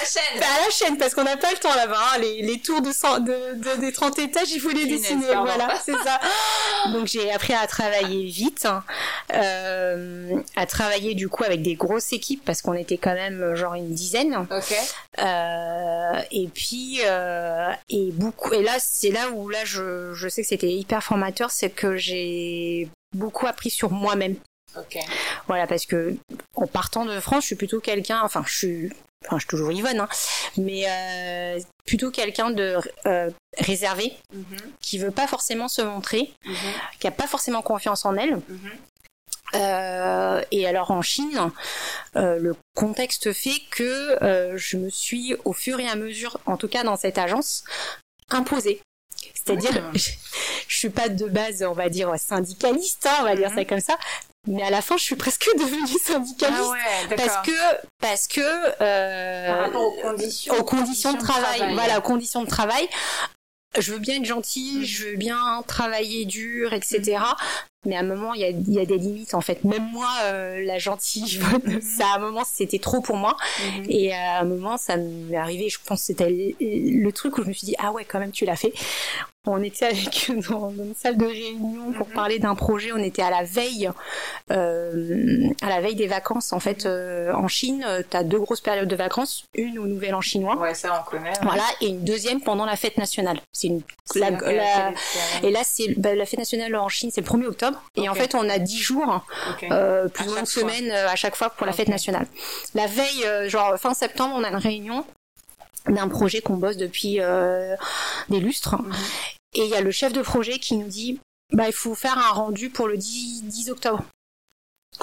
La 0.00 0.06
chaîne. 0.06 0.40
Bah, 0.40 0.46
à 0.56 0.64
la 0.64 0.70
chaîne, 0.70 0.98
parce 0.98 1.14
qu'on 1.14 1.24
n'a 1.24 1.36
pas 1.36 1.50
le 1.50 1.58
temps 1.58 1.74
là-bas. 1.74 1.98
Hein. 2.14 2.18
Les, 2.18 2.42
les, 2.42 2.58
tours 2.60 2.80
de, 2.80 2.90
de, 2.90 3.80
des 3.80 3.92
30 3.92 4.18
étages, 4.18 4.50
il 4.52 4.60
faut 4.60 4.70
les 4.70 4.86
dessiner. 4.86 5.26
Voilà, 5.26 5.74
c'est 5.84 5.92
ça. 5.92 6.20
Donc 6.92 7.06
j'ai 7.06 7.30
appris 7.32 7.54
à 7.54 7.66
travailler 7.66 8.24
vite, 8.24 8.66
hein. 8.66 8.84
euh, 9.34 10.38
à 10.56 10.66
travailler 10.66 11.14
du 11.14 11.28
coup 11.28 11.44
avec 11.44 11.62
des 11.62 11.74
grosses 11.74 12.12
équipes 12.12 12.44
parce 12.44 12.62
qu'on 12.62 12.74
était 12.74 12.98
quand 12.98 13.14
même 13.14 13.54
genre 13.54 13.74
une 13.74 13.92
dizaine. 13.92 14.46
Ok. 14.50 14.74
Euh, 15.18 16.20
et 16.30 16.48
puis 16.48 17.00
euh, 17.04 17.72
et 17.88 18.10
beaucoup. 18.12 18.52
Et 18.52 18.62
là, 18.62 18.76
c'est 18.78 19.10
là 19.10 19.30
où 19.30 19.48
là 19.48 19.64
je, 19.64 20.14
je 20.14 20.28
sais 20.28 20.42
que 20.42 20.48
c'était 20.48 20.72
hyper 20.72 21.02
formateur, 21.02 21.50
c'est 21.50 21.70
que 21.70 21.96
j'ai 21.96 22.88
beaucoup 23.14 23.46
appris 23.46 23.70
sur 23.70 23.90
moi-même. 23.90 24.36
Ok. 24.76 24.98
Voilà, 25.46 25.66
parce 25.66 25.86
que 25.86 26.16
en 26.54 26.66
partant 26.66 27.06
de 27.06 27.18
France, 27.20 27.42
je 27.42 27.46
suis 27.46 27.56
plutôt 27.56 27.80
quelqu'un, 27.80 28.20
enfin, 28.22 28.42
je 28.46 28.56
suis, 28.56 28.92
enfin, 29.24 29.36
je 29.36 29.40
suis 29.40 29.48
toujours 29.48 29.72
Yvonne, 29.72 30.00
hein, 30.00 30.08
mais 30.56 30.84
euh, 30.88 31.60
plutôt 31.86 32.10
quelqu'un 32.10 32.50
de 32.50 32.76
euh, 33.06 33.30
réservé, 33.58 34.12
Mhm, 34.32 34.58
qui 34.80 34.98
veut 34.98 35.10
pas 35.10 35.26
forcément 35.26 35.68
se 35.68 35.82
montrer, 35.82 36.32
mhm, 36.44 36.54
qui 37.00 37.06
a 37.06 37.10
pas 37.10 37.26
forcément 37.26 37.62
confiance 37.62 38.04
en 38.04 38.16
elle. 38.16 38.36
mhm. 38.36 38.70
Euh, 39.54 40.42
et 40.50 40.66
alors 40.66 40.90
en 40.90 41.02
Chine, 41.02 41.52
euh, 42.16 42.36
le 42.38 42.56
contexte 42.74 43.32
fait 43.32 43.60
que 43.70 44.22
euh, 44.22 44.56
je 44.58 44.76
me 44.76 44.90
suis, 44.90 45.36
au 45.44 45.52
fur 45.52 45.78
et 45.78 45.88
à 45.88 45.94
mesure, 45.94 46.38
en 46.46 46.56
tout 46.56 46.66
cas 46.68 46.82
dans 46.82 46.96
cette 46.96 47.16
agence, 47.16 47.62
imposée. 48.30 48.80
C'est-à-dire, 49.34 49.70
Ah. 49.76 49.90
je, 49.94 50.10
je 50.68 50.76
suis 50.76 50.90
pas 50.90 51.08
de 51.08 51.26
base, 51.26 51.62
on 51.62 51.72
va 51.74 51.88
dire 51.88 52.12
syndicaliste, 52.18 53.06
hein, 53.06 53.16
on 53.20 53.24
va 53.24 53.36
dire 53.36 53.50
Mhm. 53.50 53.56
ça 53.56 53.64
comme 53.64 53.80
ça, 53.80 53.96
mais 54.46 54.62
à 54.62 54.70
la 54.70 54.82
fin, 54.82 54.96
je 54.96 55.02
suis 55.04 55.16
presque 55.16 55.48
devenue 55.58 55.98
syndicaliste. 56.04 56.60
Ah 56.64 57.08
ouais, 57.10 57.16
Parce 57.16 57.46
que, 57.46 57.52
parce 58.00 58.28
que, 58.28 58.40
euh, 58.80 59.70
Par 59.70 59.80
aux 59.82 59.92
conditions. 60.02 60.54
aux 60.58 60.64
conditions 60.64 61.12
de 61.12 61.18
travail, 61.18 61.58
travail. 61.58 61.74
voilà, 61.74 61.98
aux 61.98 62.02
conditions 62.02 62.42
de 62.42 62.48
travail. 62.48 62.88
Je 63.78 63.92
veux 63.92 63.98
bien 63.98 64.16
être 64.16 64.24
gentille, 64.24 64.86
je 64.86 65.04
veux 65.08 65.16
bien 65.16 65.62
travailler 65.66 66.24
dur, 66.24 66.72
etc. 66.72 67.18
Mais 67.86 67.96
à 67.96 68.00
un 68.00 68.02
moment, 68.02 68.34
il 68.34 68.40
y 68.40 68.44
a, 68.44 68.50
il 68.50 68.72
y 68.72 68.78
a 68.80 68.84
des 68.84 68.98
limites 68.98 69.32
en 69.34 69.40
fait. 69.40 69.64
Même 69.64 69.88
moi, 69.92 70.08
euh, 70.24 70.62
la 70.64 70.78
gentille, 70.78 71.40
ça 71.80 72.04
à 72.12 72.16
un 72.16 72.18
moment, 72.18 72.42
c'était 72.44 72.78
trop 72.78 73.00
pour 73.00 73.16
moi. 73.16 73.36
Mhm. 73.78 73.84
Et 73.88 74.12
à 74.12 74.40
un 74.40 74.44
moment, 74.44 74.76
ça 74.76 74.96
m'est 74.96 75.36
arrivé. 75.36 75.68
Je 75.68 75.78
pense 75.84 76.00
que 76.00 76.06
c'était 76.06 76.28
le, 76.60 77.10
truc 77.12 77.38
où 77.38 77.42
je 77.44 77.48
me 77.48 77.52
suis 77.54 77.66
dit 77.66 77.76
ah 77.78 77.92
ouais, 77.92 78.04
quand 78.04 78.18
même, 78.18 78.32
tu 78.32 78.44
l'as 78.44 78.56
fait. 78.56 78.72
On 79.48 79.62
était 79.62 79.86
avec 79.86 80.28
dans, 80.50 80.70
une 80.70 80.94
salle 80.96 81.16
de 81.16 81.24
réunion 81.24 81.92
pour 81.92 82.08
Mhm. 82.08 82.14
parler 82.14 82.38
d'un 82.40 82.56
projet. 82.56 82.90
On 82.92 82.96
était 82.98 83.22
à 83.22 83.30
la 83.30 83.44
veille, 83.44 83.88
euh, 84.50 85.48
à 85.62 85.68
la 85.68 85.80
veille 85.80 85.94
des 85.94 86.08
vacances. 86.08 86.52
En 86.52 86.58
fait, 86.60 86.84
euh, 86.86 87.32
en 87.32 87.46
Chine, 87.48 87.86
tu 88.10 88.16
as 88.16 88.24
deux 88.24 88.40
grosses 88.40 88.60
périodes 88.60 88.88
de 88.88 88.96
vacances, 88.96 89.44
une 89.54 89.78
au 89.78 89.86
Nouvel 89.86 90.14
An 90.14 90.20
chinois. 90.20 90.56
Ouais, 90.56 90.74
ça, 90.74 91.00
on 91.06 91.08
connaît. 91.10 91.32
Voilà, 91.42 91.62
et 91.80 91.86
une 91.86 92.02
deuxième 92.04 92.40
pendant 92.40 92.64
la 92.66 92.76
fête 92.76 92.98
nationale. 92.98 93.40
C'est 93.52 93.68
une 93.68 93.82
la, 94.14 94.30
la- 94.30 94.92
et 95.42 95.50
là 95.50 95.60
c'est 95.64 95.98
bah, 95.98 96.14
la 96.14 96.24
fête 96.26 96.38
nationale 96.38 96.74
en 96.76 96.88
Chine, 96.88 97.10
c'est 97.12 97.20
le 97.20 97.26
1er 97.26 97.46
octobre 97.46 97.75
et 97.94 98.08
en 98.08 98.14
fait 98.14 98.34
on 98.34 98.48
a 98.48 98.58
10 98.58 98.78
jours 98.78 99.24
euh, 99.64 100.08
plus 100.08 100.24
ou 100.24 100.30
moins 100.30 100.40
une 100.40 100.46
fois. 100.46 100.62
semaine 100.62 100.90
euh, 100.90 101.08
à 101.08 101.16
chaque 101.16 101.36
fois 101.36 101.50
pour 101.50 101.66
la 101.66 101.72
fête 101.72 101.88
nationale. 101.88 102.26
La 102.74 102.86
veille 102.86 103.24
euh, 103.24 103.48
genre 103.48 103.78
fin 103.78 103.94
septembre, 103.94 104.34
on 104.38 104.44
a 104.44 104.48
une 104.48 104.56
réunion 104.56 105.04
d'un 105.86 106.08
projet 106.08 106.40
qu'on 106.40 106.56
bosse 106.56 106.76
depuis 106.76 107.20
euh, 107.20 107.76
des 108.28 108.40
lustres 108.40 108.74
Mhm. 108.80 108.92
et 109.54 109.64
il 109.64 109.70
y 109.70 109.74
a 109.74 109.80
le 109.80 109.90
chef 109.90 110.12
de 110.12 110.22
projet 110.22 110.58
qui 110.58 110.76
nous 110.76 110.88
dit 110.88 111.20
bah 111.52 111.66
il 111.68 111.72
faut 111.72 111.94
faire 111.94 112.18
un 112.18 112.32
rendu 112.32 112.70
pour 112.70 112.88
le 112.88 112.96
10, 112.96 113.44
10 113.44 113.70
octobre. 113.70 114.02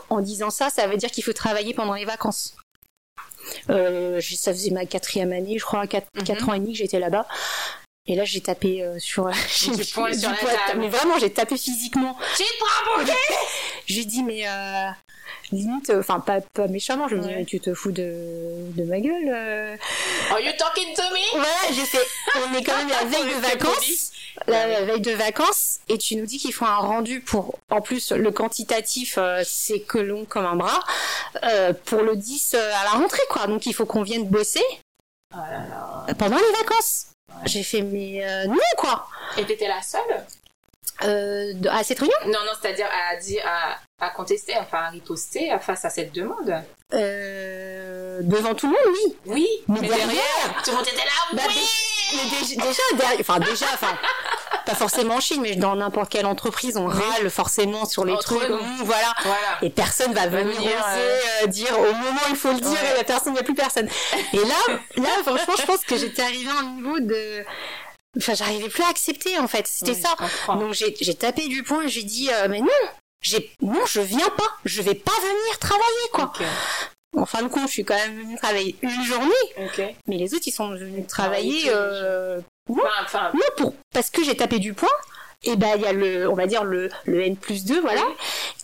En 0.10 0.20
disant 0.22 0.50
ça, 0.50 0.70
ça 0.70 0.88
veut 0.88 0.98
dire 0.98 1.12
qu'il 1.12 1.24
faut 1.24 1.34
travailler 1.34 1.74
pendant 1.74 1.94
les 1.94 2.04
vacances. 2.06 2.56
Euh, 3.70 4.20
ça 4.22 4.52
faisait 4.54 4.72
ma 4.72 4.86
quatrième 4.86 5.32
année, 5.34 5.58
je 5.60 5.64
crois, 5.66 5.86
4, 5.88 6.08
Mhm. 6.16 6.50
ans 6.50 6.54
et 6.54 6.60
demi 6.60 6.72
que 6.74 6.80
j'étais 6.80 7.00
là-bas. 7.00 7.28
Et 8.06 8.16
là, 8.16 8.26
j'ai 8.26 8.42
tapé 8.42 8.84
euh, 8.84 9.00
sur, 9.00 9.32
j'ai 9.50 9.72
Du 9.72 9.86
poing 9.86 10.12
sur 10.14 10.30
la 10.30 10.36
table. 10.36 10.80
mais 10.80 10.90
vraiment, 10.90 11.18
j'ai 11.20 11.32
tapé 11.32 11.56
physiquement. 11.58 12.16
Pour 12.16 13.04
qui? 13.06 13.12
J'ai 13.86 14.06
dit, 14.06 14.24
mais 14.24 14.48
euh, 14.48 14.90
limite, 15.52 15.90
euh, 15.90 16.00
enfin, 16.00 16.20
pas, 16.22 16.40
pas 16.40 16.68
méchamment, 16.68 17.08
je 17.10 17.16
me 17.16 17.22
dis, 17.22 17.28
Ouais. 17.28 17.36
mais 17.40 17.46
tu 17.46 17.60
te 17.60 17.74
fous 17.74 17.92
de, 17.92 18.72
de 18.76 18.84
ma 18.86 19.00
gueule. 19.02 19.30
euh. 19.30 19.76
Are 20.32 20.40
you 20.40 20.52
talking 20.58 20.94
to 20.96 21.02
me? 21.14 21.32
Voilà, 21.34 21.48
j'ai 21.74 21.86
fait, 21.86 22.06
on 22.36 22.54
est 22.58 22.64
quand 22.64 22.78
même 22.78 22.88
la 22.90 23.04
veille 23.06 23.26
de 23.36 23.40
vacances. 23.42 24.12
La, 24.48 24.68
la 24.68 24.86
veille 24.86 25.02
de 25.02 25.12
vacances, 25.12 25.80
et 25.90 25.98
tu 25.98 26.16
nous 26.16 26.26
dis 26.26 26.38
qu'il 26.40 26.54
faut 26.54 26.66
un 26.66 26.78
rendu 26.78 27.20
pour, 27.22 27.60
en 27.70 27.82
plus, 27.82 28.12
le 28.14 28.32
quantitatif, 28.32 29.20
c'est 29.46 29.82
que 29.82 29.98
long 29.98 30.24
comme 30.26 30.46
un 30.46 30.56
bras, 30.56 30.80
pour 31.86 32.02
le 32.04 32.16
10 32.16 32.54
euh, 32.56 32.72
à 32.82 32.84
la 32.86 32.90
rentrée, 32.92 33.22
quoi. 33.30 33.48
Donc, 33.48 33.66
il 33.66 33.74
faut 33.74 33.86
qu'on 33.86 34.04
vienne 34.04 34.28
bosser 34.28 34.64
Oh 35.34 35.38
là 35.38 36.06
là. 36.08 36.14
pendant 36.18 36.38
les 36.38 36.52
vacances. 36.58 37.08
J'ai 37.46 37.64
fait, 37.64 37.82
mais 37.82 38.26
euh, 38.26 38.46
non, 38.48 38.56
quoi. 38.78 39.08
Et 39.38 39.46
t'étais 39.46 39.68
la 39.68 39.82
seule? 39.82 40.26
Euh, 41.04 41.54
à 41.72 41.84
cette 41.84 42.00
réunion? 42.00 42.16
Non, 42.26 42.40
non, 42.46 42.52
c'est-à-dire 42.62 42.88
à 43.12 43.16
dire, 43.18 43.44
à, 43.46 43.78
à 44.06 44.10
contester, 44.12 44.54
enfin 44.60 44.80
à 44.84 44.90
riposter 44.90 45.52
face 45.60 45.84
à 45.86 45.90
cette 45.90 46.14
demande. 46.14 46.64
euh, 46.94 48.20
Devant 48.22 48.54
tout 48.54 48.68
le 48.68 48.74
monde, 48.74 48.96
oui. 48.96 49.16
Oui, 49.26 49.48
Mais 49.68 49.82
mais 49.82 49.88
derrière- 49.88 50.08
derrière, 50.08 50.62
tout 50.64 50.72
le 50.72 50.76
monde 50.78 50.88
était 50.88 50.98
là, 50.98 51.12
Bah, 51.34 51.42
oui 51.48 51.56
Mais 52.16 52.66
déjà, 52.66 52.82
enfin 53.20 53.40
déjà, 53.40 53.66
enfin 53.74 53.98
pas 54.66 54.76
forcément 54.76 55.16
en 55.16 55.20
Chine, 55.20 55.42
mais 55.42 55.56
dans 55.56 55.76
n'importe 55.76 56.10
quelle 56.10 56.26
entreprise, 56.26 56.78
on 56.78 56.86
rale 56.88 57.30
forcément 57.30 57.86
sur 57.86 58.06
les 58.06 58.14
Entre 58.14 58.24
trucs, 58.38 58.48
nous. 58.50 58.86
Voilà. 58.86 59.14
Voilà. 59.24 59.58
Et 59.62 59.70
personne 59.70 60.14
va 60.14 60.28
venir, 60.28 60.56
oser, 60.58 61.44
euh, 61.44 61.48
dire 61.48 61.78
au 61.78 61.84
moment 61.94 62.22
où 62.28 62.30
il 62.30 62.36
faut 62.38 62.52
le 62.54 62.60
dire, 62.62 62.72
Ouais. 62.72 62.94
et 62.94 62.98
la 62.98 63.04
personne, 63.04 63.34
il 63.34 63.34
n'y 63.34 63.40
a 63.40 63.44
plus 63.44 63.56
personne. 63.56 63.90
Et 64.32 64.38
là, 64.38 64.80
là, 64.98 65.10
franchement, 65.26 65.56
je 65.60 65.66
pense 65.66 65.82
que 65.82 65.98
j'étais 65.98 66.22
arrivée 66.22 66.50
à 66.50 66.60
un 66.62 66.64
niveau 66.76 66.98
de, 67.02 67.44
enfin, 68.18 68.36
j'arrivais 68.36 68.70
plus 68.70 68.84
à 68.84 68.88
accepter 68.88 69.38
en 69.38 69.50
fait. 69.50 69.68
C'était 69.68 69.92
Oui, 69.92 70.02
ça. 70.02 70.54
Donc 70.56 70.74
j'ai 70.74 71.16
tapé 71.16 71.48
du 71.50 71.64
poing, 71.64 71.88
j'ai 71.88 72.04
dit 72.04 72.30
euh, 72.32 72.48
mais 72.50 72.62
non, 72.62 72.68
j'ai 73.22 73.52
non, 73.62 73.86
je 73.86 74.00
viens 74.00 74.30
pas, 74.30 74.50
je 74.64 74.82
vais 74.82 74.96
pas 74.96 75.12
venir 75.12 75.60
travailler 75.60 76.10
quoi. 76.14 76.32
En 77.16 77.26
fin 77.26 77.44
de 77.44 77.48
compte, 77.48 77.68
je 77.68 77.74
suis 77.74 77.86
quand 77.86 77.96
même 77.96 78.20
venue 78.20 78.38
travailler 78.38 78.76
une 78.82 79.04
journée, 79.04 79.32
ok. 79.58 79.84
mais 80.08 80.18
les 80.18 80.34
autres 80.34 80.48
ils 80.48 80.52
sont 80.52 80.70
venus 80.70 81.06
travailler 81.08 81.62
tous 81.62 81.68
les 81.68 81.74
euh, 81.74 82.40
Enfin, 82.70 82.90
enfin, 83.04 83.32
non, 83.34 83.42
pour, 83.58 83.74
parce 83.94 84.10
que 84.10 84.24
j'ai 84.24 84.36
tapé 84.36 84.60
du 84.60 84.74
poing. 84.74 84.90
Et 85.46 85.58
ben 85.58 85.72
il 85.76 85.82
y 85.82 85.86
a 85.86 85.92
le, 85.92 86.30
on 86.30 86.36
va 86.36 86.48
dire 86.48 86.64
le, 86.64 86.90
le 87.04 87.22
N 87.22 87.36
plus 87.36 87.66
2, 87.66 87.82
voilà. 87.82 88.02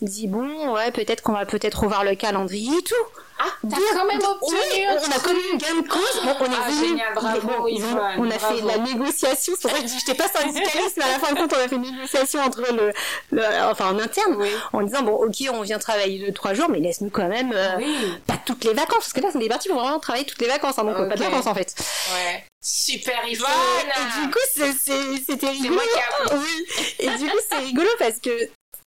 Il 0.00 0.06
me 0.06 0.10
dit 0.10 0.26
bon, 0.26 0.72
ouais, 0.72 0.90
peut-être 0.90 1.22
qu'on 1.22 1.34
va 1.34 1.44
peut-être 1.44 1.80
revoir 1.80 2.04
le 2.04 2.14
calendrier 2.14 2.78
et 2.78 2.82
tout. 2.82 2.94
Ah, 3.40 3.46
t'as 3.62 3.76
Dire- 3.76 3.86
quand 3.94 4.04
même 4.06 4.18
Oui, 4.20 4.26
obtenu 4.26 4.84
on, 4.88 4.92
on 4.92 5.10
a 5.12 5.32
même 5.32 5.42
une 5.52 5.58
gamme 5.58 5.82
de 5.82 5.88
cause. 5.88 6.20
Bon, 6.24 6.34
on 6.40 6.44
est 6.44 6.48
Ah, 6.64 6.70
venu, 6.70 6.88
génial, 6.88 7.14
bravo, 7.14 7.40
bon, 7.48 7.66
ils 7.66 7.82
ont- 7.84 7.88
Yvonne, 7.88 8.14
on 8.18 8.30
a 8.30 8.38
fait 8.38 8.60
de 8.60 8.66
la 8.66 8.78
négociation. 8.78 9.54
C'est 9.60 9.68
ça 9.68 9.78
que 9.80 9.86
je 9.88 10.12
pas 10.14 10.28
syndicaliste, 10.28 10.96
mais 10.98 11.04
à 11.04 11.08
la 11.12 11.18
fin 11.18 11.32
de 11.32 11.38
compte, 11.38 11.52
on 11.56 11.64
a 11.64 11.68
fait 11.68 11.76
une 11.76 11.82
négociation 11.82 12.40
entre 12.40 12.60
le, 12.72 12.92
le 13.32 13.42
enfin 13.70 13.94
en 13.94 13.98
interne, 13.98 14.36
Oui. 14.38 14.50
en 14.72 14.82
disant 14.82 15.02
bon, 15.02 15.12
ok, 15.12 15.34
on 15.52 15.62
vient 15.62 15.78
travailler 15.78 16.26
deux 16.26 16.32
trois 16.32 16.54
jours, 16.54 16.68
mais 16.68 16.78
laisse-nous 16.80 17.10
quand 17.10 17.28
même 17.28 17.52
euh, 17.54 17.76
Oui. 17.78 17.96
pas 18.26 18.38
toutes 18.44 18.64
les 18.64 18.74
vacances, 18.74 18.98
parce 19.00 19.12
que 19.12 19.20
là, 19.20 19.28
on 19.34 19.40
est 19.40 19.48
parti 19.48 19.68
pour 19.68 19.78
vraiment 19.80 20.00
travailler 20.00 20.26
toutes 20.26 20.40
les 20.40 20.48
vacances, 20.48 20.78
hein, 20.78 20.84
donc 20.84 20.96
euh, 20.98 21.08
pas 21.08 21.16
de 21.16 21.22
vacances 21.22 21.46
en 21.46 21.54
fait. 21.54 21.74
Ouais. 22.14 22.44
Super 22.62 23.26
Yvonne 23.26 23.48
et 23.86 24.20
du 24.26 24.30
coup, 24.30 24.38
c'était 24.52 24.72
C'est 25.26 25.48
rigolo. 25.48 25.74
moi 25.74 25.82
qui. 26.28 26.34
Oui. 26.34 26.66
Et 26.98 27.08
du 27.10 27.26
coup, 27.30 27.38
c'est 27.50 27.58
rigolo 27.58 27.88
parce 27.98 28.18
que 28.18 28.30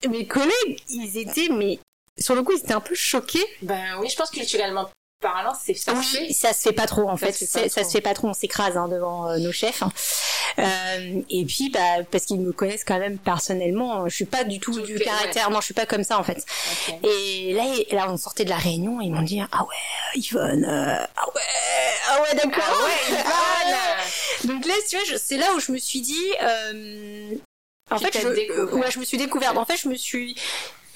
mes 0.08 0.26
collègues, 0.26 0.78
ils 0.90 1.16
étaient, 1.18 1.48
mais 1.50 1.78
sur 2.22 2.35
le 2.35 2.42
coup, 2.42 2.52
ils 2.52 2.58
étaient 2.61 2.72
un 2.72 2.80
peu 2.80 2.94
choqués. 2.94 3.44
Ben 3.61 3.96
oui, 4.00 4.08
je 4.08 4.16
pense 4.16 4.30
que 4.30 4.37
culturellement 4.37 4.88
parlant, 5.20 5.52
c'est 5.64 5.74
ça. 5.74 5.94
se 6.02 6.16
fait. 6.16 6.22
Oui, 6.22 6.32
ça 6.35 6.52
se 6.52 6.62
fait 6.62 6.72
pas 6.72 6.87
trop 6.87 7.08
en 7.08 7.16
Ça 7.16 7.26
fait. 7.26 7.32
se 7.32 7.44
fait 7.44 7.68
Ça 7.68 7.85
se 7.85 7.90
fait 7.90 8.00
pas 8.00 8.12
trop. 8.14 8.28
On 8.28 8.32
s'écrase 8.35 8.76
hein, 8.76 8.88
devant 8.88 9.28
euh, 9.30 9.38
nos 9.38 9.52
chefs. 9.52 9.82
hein. 9.82 9.92
Euh, 10.58 11.22
et 11.30 11.44
puis, 11.44 11.70
bah, 11.70 12.02
parce 12.11 12.24
qu'ils 12.24 12.40
me 12.40 12.52
connaissent 12.52 12.85
quand 12.85 12.98
même 12.98 13.18
personnellement, 13.18 14.08
je 14.08 14.14
suis 14.14 14.24
pas 14.24 14.42
du 14.44 14.58
tout 14.58 14.72
Tout 14.74 14.80
du 14.82 14.98
fait, 14.98 15.04
caractère. 15.04 15.50
Non, 15.50 15.61
je 15.61 15.66
suis 15.66 15.74
pas 15.74 15.87
comme 15.87 16.02
ça 16.04 16.18
en 16.18 16.24
fait. 16.24 16.44
Et 17.04 17.52
là, 17.54 17.62
et 17.88 17.94
là, 17.94 18.06
on 18.11 18.16
sortait 18.16 18.44
de 18.44 18.50
la 18.50 18.56
réunion, 18.56 19.00
ils 19.00 19.11
m'ont 19.12 19.22
dit 19.22 19.40
ah 19.40 19.62
ouais, 19.62 20.18
Yvonne, 20.20 20.64
euh, 20.64 21.06
ah 21.16 21.26
ouais, 21.35 21.40
ah 22.11 22.20
ouais, 22.22 22.35
d'accord. 22.35 22.64
Ah 22.66 22.85
ouais, 22.85 23.16
Ah 23.24 23.68
Yvonne 23.68 24.50
ouais. 24.50 24.54
Donc 24.56 24.66
là, 24.66 24.74
tu 24.90 24.96
vois, 24.98 25.18
c'est 25.18 25.37
là 25.38 25.46
où 25.54 25.61
je 25.61 25.70
me 25.72 25.78
suis 25.78 26.00
dit, 26.00 26.20
en 27.90 27.98
Tu 27.98 28.04
fait, 28.06 28.20
je, 28.20 28.74
ouais, 28.74 28.90
je 28.90 28.98
me 28.98 29.04
suis 29.04 29.16
découverte. 29.18 29.56
En 29.56 29.64
fait, 29.64 29.76
je 29.76 29.88
me 29.88 29.94
suis, 29.96 30.35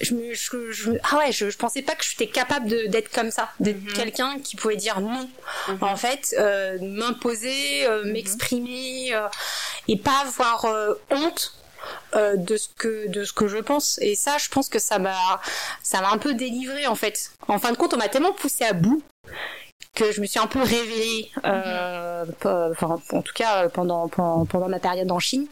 je 0.00 0.14
me, 0.14 0.34
je, 0.34 0.70
je- 0.70 0.90
ah 1.10 1.18
ouais, 1.18 1.32
je, 1.32 1.48
je 1.50 1.56
pensais 1.58 1.82
pas 1.82 1.94
que 1.94 2.04
j'étais 2.04 2.26
capable 2.28 2.68
de 2.68 2.86
d'être 2.86 3.10
comme 3.10 3.30
ça, 3.30 3.50
d'être 3.60 3.82
Mhm. 3.82 3.92
quelqu'un 3.94 4.38
qui 4.40 4.56
pouvait 4.56 4.76
dire 4.76 5.00
non. 5.00 5.28
Mhm. 5.68 5.78
En 5.80 5.96
fait, 5.96 6.34
euh, 6.38 6.78
m'imposer, 6.80 7.86
euh, 7.86 8.04
m'exprimer 8.04 9.14
euh, 9.14 9.28
et 9.88 9.96
pas 9.98 10.20
avoir 10.24 10.64
euh, 10.66 10.94
honte. 11.10 11.54
euh, 12.16 12.34
de 12.36 12.56
ce 12.56 12.68
que 12.76 13.06
de 13.06 13.22
ce 13.24 13.32
que 13.32 13.46
je 13.46 13.58
pense 13.58 13.98
et 14.02 14.16
ça 14.16 14.38
je 14.38 14.48
pense 14.48 14.68
que 14.68 14.80
ça 14.80 14.98
m'a 14.98 15.40
ça 15.84 16.00
m'a 16.00 16.10
un 16.10 16.18
peu 16.18 16.34
délivré 16.34 16.88
en 16.88 16.96
fait 16.96 17.30
en 17.46 17.60
fin 17.60 17.70
de 17.70 17.76
compte 17.76 17.94
on 17.94 17.96
m'a 17.96 18.08
tellement 18.08 18.32
poussé 18.32 18.64
à 18.64 18.72
bout 18.72 19.04
que 19.96 20.12
je 20.12 20.20
me 20.20 20.26
suis 20.26 20.38
un 20.38 20.46
peu 20.46 20.60
révélée 20.62 21.30
euh, 21.44 22.24
pas- 22.40 22.70
enfin 22.70 23.00
en 23.12 23.22
tout 23.22 23.32
cas 23.34 23.64
euh, 23.64 23.68
pendant 23.68 24.06
pendant, 24.08 24.44
pendant 24.46 24.68
ma 24.68 24.78
période 24.78 25.10
en 25.10 25.18
Chine 25.18 25.46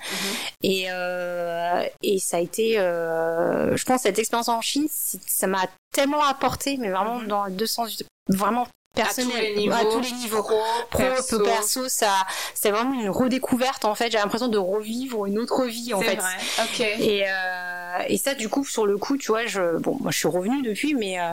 et 0.62 0.86
euh, 0.90 1.82
et 2.02 2.18
ça 2.20 2.36
a 2.36 2.40
été 2.40 2.78
euh, 2.78 3.76
je 3.76 3.84
pense 3.84 4.02
cette 4.02 4.18
expérience 4.18 4.48
en 4.48 4.60
Chine 4.60 4.86
ça 4.90 5.46
m'a 5.48 5.66
tellement 5.92 6.22
apporté 6.24 6.76
mais 6.78 6.90
vraiment 6.90 7.18
Mhm. 7.18 7.26
dans 7.26 7.44
les 7.46 7.52
deux 7.54 7.66
sens 7.66 8.02
vraiment 8.28 8.66
personnel, 8.94 9.72
à 9.72 9.84
tous 9.86 9.98
les 10.00 10.12
niveaux, 10.12 10.42
pro, 10.44 10.60
perso. 10.96 11.42
perso, 11.42 11.88
ça, 11.88 12.12
c'est 12.54 12.70
vraiment 12.70 12.94
une 12.94 13.10
redécouverte 13.10 13.84
en 13.84 13.96
fait. 13.96 14.08
J'ai 14.12 14.18
l'impression 14.18 14.46
de 14.46 14.56
revivre 14.56 15.26
une 15.26 15.40
autre 15.40 15.64
vie 15.64 15.92
en 15.94 16.00
fait. 16.00 16.14
Vrai. 16.14 16.36
Ok. 16.62 16.78
Et 16.80 17.24
euh, 17.28 17.98
et 18.06 18.16
ça, 18.18 18.34
du 18.34 18.48
coup, 18.48 18.64
sur 18.64 18.86
le 18.86 18.96
coup, 18.96 19.16
tu 19.16 19.32
vois, 19.32 19.46
je, 19.46 19.78
bon, 19.78 19.96
moi, 20.00 20.12
je 20.12 20.18
suis 20.18 20.28
revenue 20.28 20.62
depuis, 20.62 20.94
mais 20.94 21.18
euh, 21.18 21.32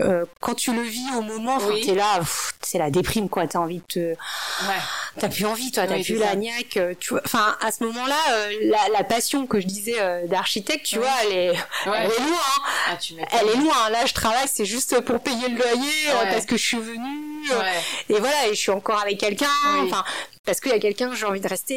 euh, 0.00 0.26
quand 0.40 0.54
tu 0.54 0.74
le 0.74 0.82
vis 0.82 1.06
au 1.16 1.22
moment, 1.22 1.58
oui. 1.68 1.86
t'es 1.86 1.94
là, 1.94 2.20
c'est 2.60 2.78
la 2.78 2.90
déprime 2.90 3.30
quoi. 3.30 3.46
T'as 3.46 3.58
envie 3.60 3.78
de 3.78 3.84
te, 3.84 3.98
ouais. 3.98 4.16
t'as 5.18 5.28
plus 5.28 5.46
envie, 5.46 5.70
toi, 5.70 5.86
t'as 5.86 5.96
oui, 5.96 6.04
plus 6.04 6.16
la 6.16 6.34
niaque. 6.34 6.76
Euh, 6.76 6.94
tu 7.00 7.14
vois, 7.14 7.22
enfin, 7.24 7.56
à 7.62 7.72
ce 7.72 7.82
moment-là, 7.84 8.18
euh, 8.30 8.50
la, 8.64 8.88
la, 8.92 9.04
passion 9.04 9.46
que 9.46 9.58
je 9.58 9.66
disais 9.66 9.98
euh, 9.98 10.26
d'architecte, 10.26 10.84
tu 10.84 10.98
oui. 10.98 11.04
vois, 11.04 11.14
elle 11.22 11.32
est, 11.32 11.50
ouais. 11.50 11.56
elle 11.86 12.10
est 12.10 12.28
loin. 12.28 12.38
Hein. 12.58 12.62
Ah, 12.90 12.98
elle 13.32 13.48
est 13.48 13.56
loin. 13.56 13.90
Là, 13.90 14.04
je 14.04 14.12
travaille, 14.12 14.48
c'est 14.52 14.66
juste 14.66 15.00
pour 15.00 15.20
payer 15.20 15.48
le 15.48 15.56
loyer 15.56 16.12
parce 16.30 16.44
que 16.44 16.56
je 16.56 16.62
suis 16.62 16.78
venue. 16.78 17.35
Et 18.08 18.18
voilà, 18.18 18.46
et 18.46 18.50
je 18.50 18.60
suis 18.60 18.70
encore 18.70 19.00
avec 19.00 19.18
quelqu'un. 19.18 19.46
Enfin, 19.84 20.04
parce 20.46 20.60
qu'il 20.60 20.70
y 20.70 20.74
a 20.74 20.78
quelqu'un 20.78 21.12
j'ai 21.14 21.26
envie 21.26 21.40
de 21.40 21.48
rester 21.48 21.76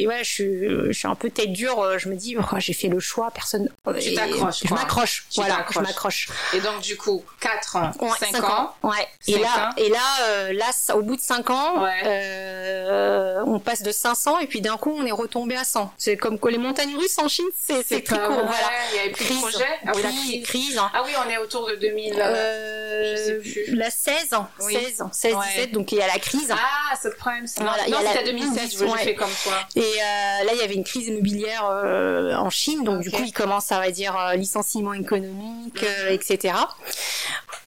et 0.00 0.06
ouais 0.06 0.22
je 0.22 0.30
suis 0.30 0.68
je 0.86 0.92
suis 0.92 1.08
un 1.08 1.16
peu 1.16 1.28
tête 1.28 1.52
dure 1.52 1.98
je 1.98 2.08
me 2.08 2.14
dis 2.14 2.36
oh, 2.38 2.42
j'ai 2.58 2.72
fait 2.72 2.88
le 2.88 3.00
choix 3.00 3.30
personne 3.32 3.68
tu 4.00 4.14
t'accroches 4.14 4.60
je 4.64 4.72
m'accroche 4.72 5.24
voilà 5.34 5.66
je 5.70 5.80
m'accroche 5.80 6.28
et 6.54 6.60
donc 6.60 6.80
du 6.80 6.96
coup 6.96 7.24
4 7.40 7.76
ans 7.76 7.90
ouais, 8.00 8.08
5, 8.20 8.36
5 8.36 8.44
ans. 8.44 8.74
ans 8.82 8.88
ouais 8.88 9.08
et 9.26 9.38
là 9.38 9.70
ans. 9.70 9.74
et 9.76 9.88
là 9.88 9.98
euh, 10.22 10.52
là 10.52 10.70
au 10.94 11.02
bout 11.02 11.16
de 11.16 11.20
5 11.20 11.50
ans 11.50 11.82
ouais. 11.82 12.02
euh, 12.04 13.42
on 13.46 13.58
passe 13.58 13.82
de 13.82 13.90
500 13.90 14.38
et 14.38 14.46
puis 14.46 14.60
d'un 14.60 14.76
coup 14.76 14.94
on 14.96 15.04
est 15.04 15.10
retombé 15.10 15.56
à 15.56 15.64
100 15.64 15.92
c'est 15.98 16.16
comme 16.16 16.38
que 16.38 16.48
les 16.48 16.58
montagnes 16.58 16.96
russes 16.96 17.18
en 17.18 17.26
Chine 17.26 17.48
c'est 17.58 17.84
c'est 17.84 18.02
très 18.02 18.18
court 18.18 18.28
voilà 18.28 18.70
il 18.92 18.96
y 18.96 18.98
avait 19.00 19.10
plus 19.10 19.24
crise, 19.24 19.36
de 19.36 19.42
projet 19.42 19.66
ah 19.84 19.92
oui, 19.96 20.02
la 20.02 20.10
crise, 20.10 20.46
crise 20.46 20.80
ah 20.80 21.02
oui 21.04 21.10
on 21.26 21.28
est 21.28 21.38
autour 21.38 21.68
de 21.68 21.74
2000 21.74 22.14
euh, 22.16 23.16
je 23.16 23.22
sais 23.22 23.64
plus. 23.64 23.74
la 23.74 23.90
16 23.90 24.14
oui. 24.60 24.74
16 24.74 24.79
16 25.12 25.34
ouais. 25.34 25.40
17 25.56 25.72
donc 25.72 25.92
il 25.92 25.98
y 25.98 26.02
a 26.02 26.06
la 26.06 26.18
crise 26.18 26.50
ah 26.52 26.96
c'est 27.00 27.08
le 27.08 27.14
problème 27.14 27.46
ça 27.46 27.62
voilà, 27.62 27.88
non, 27.88 27.98
c'était 28.12 28.32
2016 28.32 28.78
je 28.78 28.84
ouais. 28.84 28.98
fais 28.98 29.14
comme 29.14 29.30
toi 29.42 29.54
et 29.76 29.80
euh, 29.80 30.44
là 30.44 30.52
il 30.52 30.58
y 30.58 30.62
avait 30.62 30.74
une 30.74 30.84
crise 30.84 31.08
immobilière 31.08 31.64
euh, 31.66 32.34
en 32.34 32.50
Chine 32.50 32.84
donc 32.84 33.00
okay. 33.00 33.10
du 33.10 33.16
coup 33.16 33.22
il 33.24 33.32
commence 33.32 33.72
à 33.72 33.78
on 33.78 33.80
va 33.80 33.90
dire 33.90 34.16
euh, 34.16 34.34
licenciement 34.34 34.92
économique 34.92 35.82
euh, 35.82 36.10
etc 36.10 36.54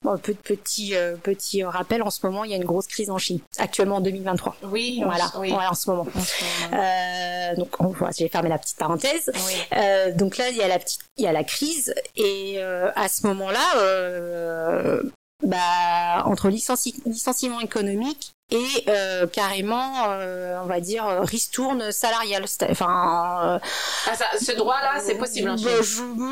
bon, 0.01 0.17
peu 0.17 0.33
de 0.33 0.37
petits 0.37 0.93
petits 1.23 1.63
rappels 1.63 2.03
en 2.03 2.09
ce 2.09 2.25
moment 2.25 2.43
il 2.43 2.51
y 2.51 2.53
a 2.53 2.57
une 2.57 2.65
grosse 2.65 2.87
crise 2.87 3.09
en 3.09 3.17
Chine 3.17 3.39
actuellement 3.57 3.97
en 3.97 4.01
2023 4.01 4.57
oui 4.63 5.01
voilà 5.03 5.31
oui. 5.37 5.49
voilà 5.49 5.71
en 5.71 5.75
ce 5.75 5.89
moment, 5.89 6.07
en 6.15 6.19
ce 6.19 6.71
moment. 6.71 7.53
Donc 7.57 7.75
on 7.79 7.87
voit 7.87 8.09
j'ai 8.17 8.29
fermé 8.29 8.49
la 8.49 8.57
petite 8.57 8.77
parenthèse 8.77 9.31
oui. 9.33 10.13
donc 10.15 10.37
là 10.37 10.49
il 10.49 10.57
y 10.57 10.61
a 10.61 10.67
la 10.67 10.79
petite 10.79 11.01
il 11.17 11.25
y 11.25 11.27
a 11.27 11.31
la 11.31 11.43
crise 11.43 11.93
et 12.15 12.61
à 12.61 13.07
ce 13.07 13.25
moment 13.27 13.49
là 13.49 15.01
bah 15.43 16.23
entre 16.25 16.49
licenci 16.49 16.95
licenciement 17.05 17.59
économique 17.59 18.33
et 18.53 18.83
euh, 18.87 19.25
carrément, 19.25 20.05
euh, 20.09 20.59
on 20.63 20.67
va 20.67 20.79
dire, 20.79 21.05
ristourne 21.21 21.91
salariale. 21.91 22.45
Enfin, 22.69 23.59
euh, 23.63 23.67
ah, 24.07 24.15
ça, 24.15 24.25
ce 24.39 24.51
droit-là, 24.51 25.01
c'est 25.03 25.15
possible. 25.15 25.49
Hein, 25.49 25.55
bah, 25.59 25.71
je, 25.81 25.83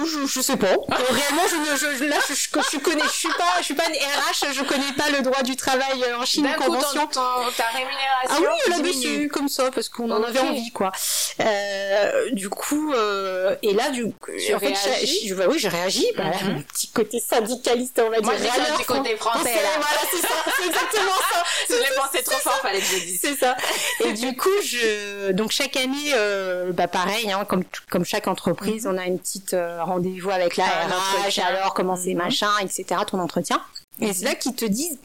je, 0.06 0.28
je, 0.28 0.42
sais 0.42 0.56
pas. 0.56 0.68
Réellement, 0.90 1.48
je, 1.50 1.76
je, 1.78 2.06
là, 2.06 2.18
je, 2.30 2.34
je, 2.36 2.78
connais, 2.78 3.04
je 3.06 3.10
suis 3.10 3.30
pas, 3.30 3.54
je 3.60 3.64
suis 3.64 3.74
pas 3.74 3.88
une 3.88 3.96
RH, 3.96 4.54
je 4.54 4.64
connais 4.64 4.94
pas 4.96 5.10
le 5.10 5.24
droit 5.24 5.42
du 5.42 5.56
travail 5.56 6.06
en 6.16 6.24
Chine 6.24 6.44
D'un 6.44 6.54
convention. 6.54 7.08
Coup, 7.08 7.14
ton, 7.14 7.22
ton, 7.22 7.52
ta 7.58 7.66
rémunération. 7.74 8.30
Ah 8.30 8.38
oui, 8.40 8.72
là 8.72 8.80
dessus 8.80 9.28
comme 9.30 9.50
ça, 9.50 9.72
parce 9.72 9.90
qu'on 9.90 10.12
en 10.12 10.22
avait 10.22 10.40
envie, 10.40 10.72
quoi. 10.72 10.92
Euh, 11.40 12.30
du 12.34 12.50
coup, 12.50 12.94
euh, 12.94 13.56
et 13.64 13.74
là, 13.74 13.90
du, 13.90 14.06
en 14.06 14.60
fait, 14.60 14.76
je, 15.26 15.34
bah, 15.34 15.46
oui, 15.50 15.58
je 15.58 15.70
réagis. 15.70 16.08
Bah, 16.16 16.26
mm 16.26 16.32
-hmm. 16.32 16.54
mon 16.54 16.62
petit 16.62 16.92
côté 16.92 17.20
syndicaliste, 17.20 18.00
on 18.06 18.10
va 18.12 18.20
dire. 18.22 18.26
Moi, 18.26 18.78
du 18.78 18.86
côté 18.86 19.18
français. 19.18 19.56
Là. 19.56 19.70
Voilà, 19.78 20.02
c'est 20.12 20.28
ça, 20.28 20.38
c'est 20.56 20.68
exactement 20.68 21.20
ça. 21.32 21.44
c'est 22.12 22.24
trop 22.24 22.40
fort, 22.40 22.60
fallait 22.62 22.80
que 22.80 22.86
je 22.86 23.00
dise. 23.06 23.20
C'est 23.22 23.36
ça. 23.36 23.56
Et 24.06 24.14
du 24.14 24.36
coup, 24.36 24.50
je 24.64 25.32
donc 25.32 25.52
chaque 25.52 25.76
année, 25.78 26.14
euh, 26.16 26.72
bah 26.72 26.88
pareil, 26.88 27.32
hein, 27.32 27.46
comme 27.46 27.64
comme 27.90 28.06
chaque 28.06 28.28
entreprise, 28.28 28.86
-hmm. 28.86 28.94
on 28.94 28.98
a 28.98 29.06
une 29.06 29.20
petite 29.20 29.54
euh, 29.54 29.84
rendez-vous 29.84 30.32
avec 30.32 30.58
la 30.58 30.66
ah, 30.66 31.28
RH, 31.28 31.40
alors 31.40 31.74
comment 31.74 31.96
c'est 31.96 32.14
-hmm. 32.14 32.18
machin, 32.26 32.52
etc. 32.62 32.84
Ton 33.08 33.20
entretien. 33.20 33.62
Et 34.00 34.14
c'est 34.14 34.26
là 34.26 34.36
qu'ils 34.36 34.56
te 34.56 34.66
disent. 34.66 35.00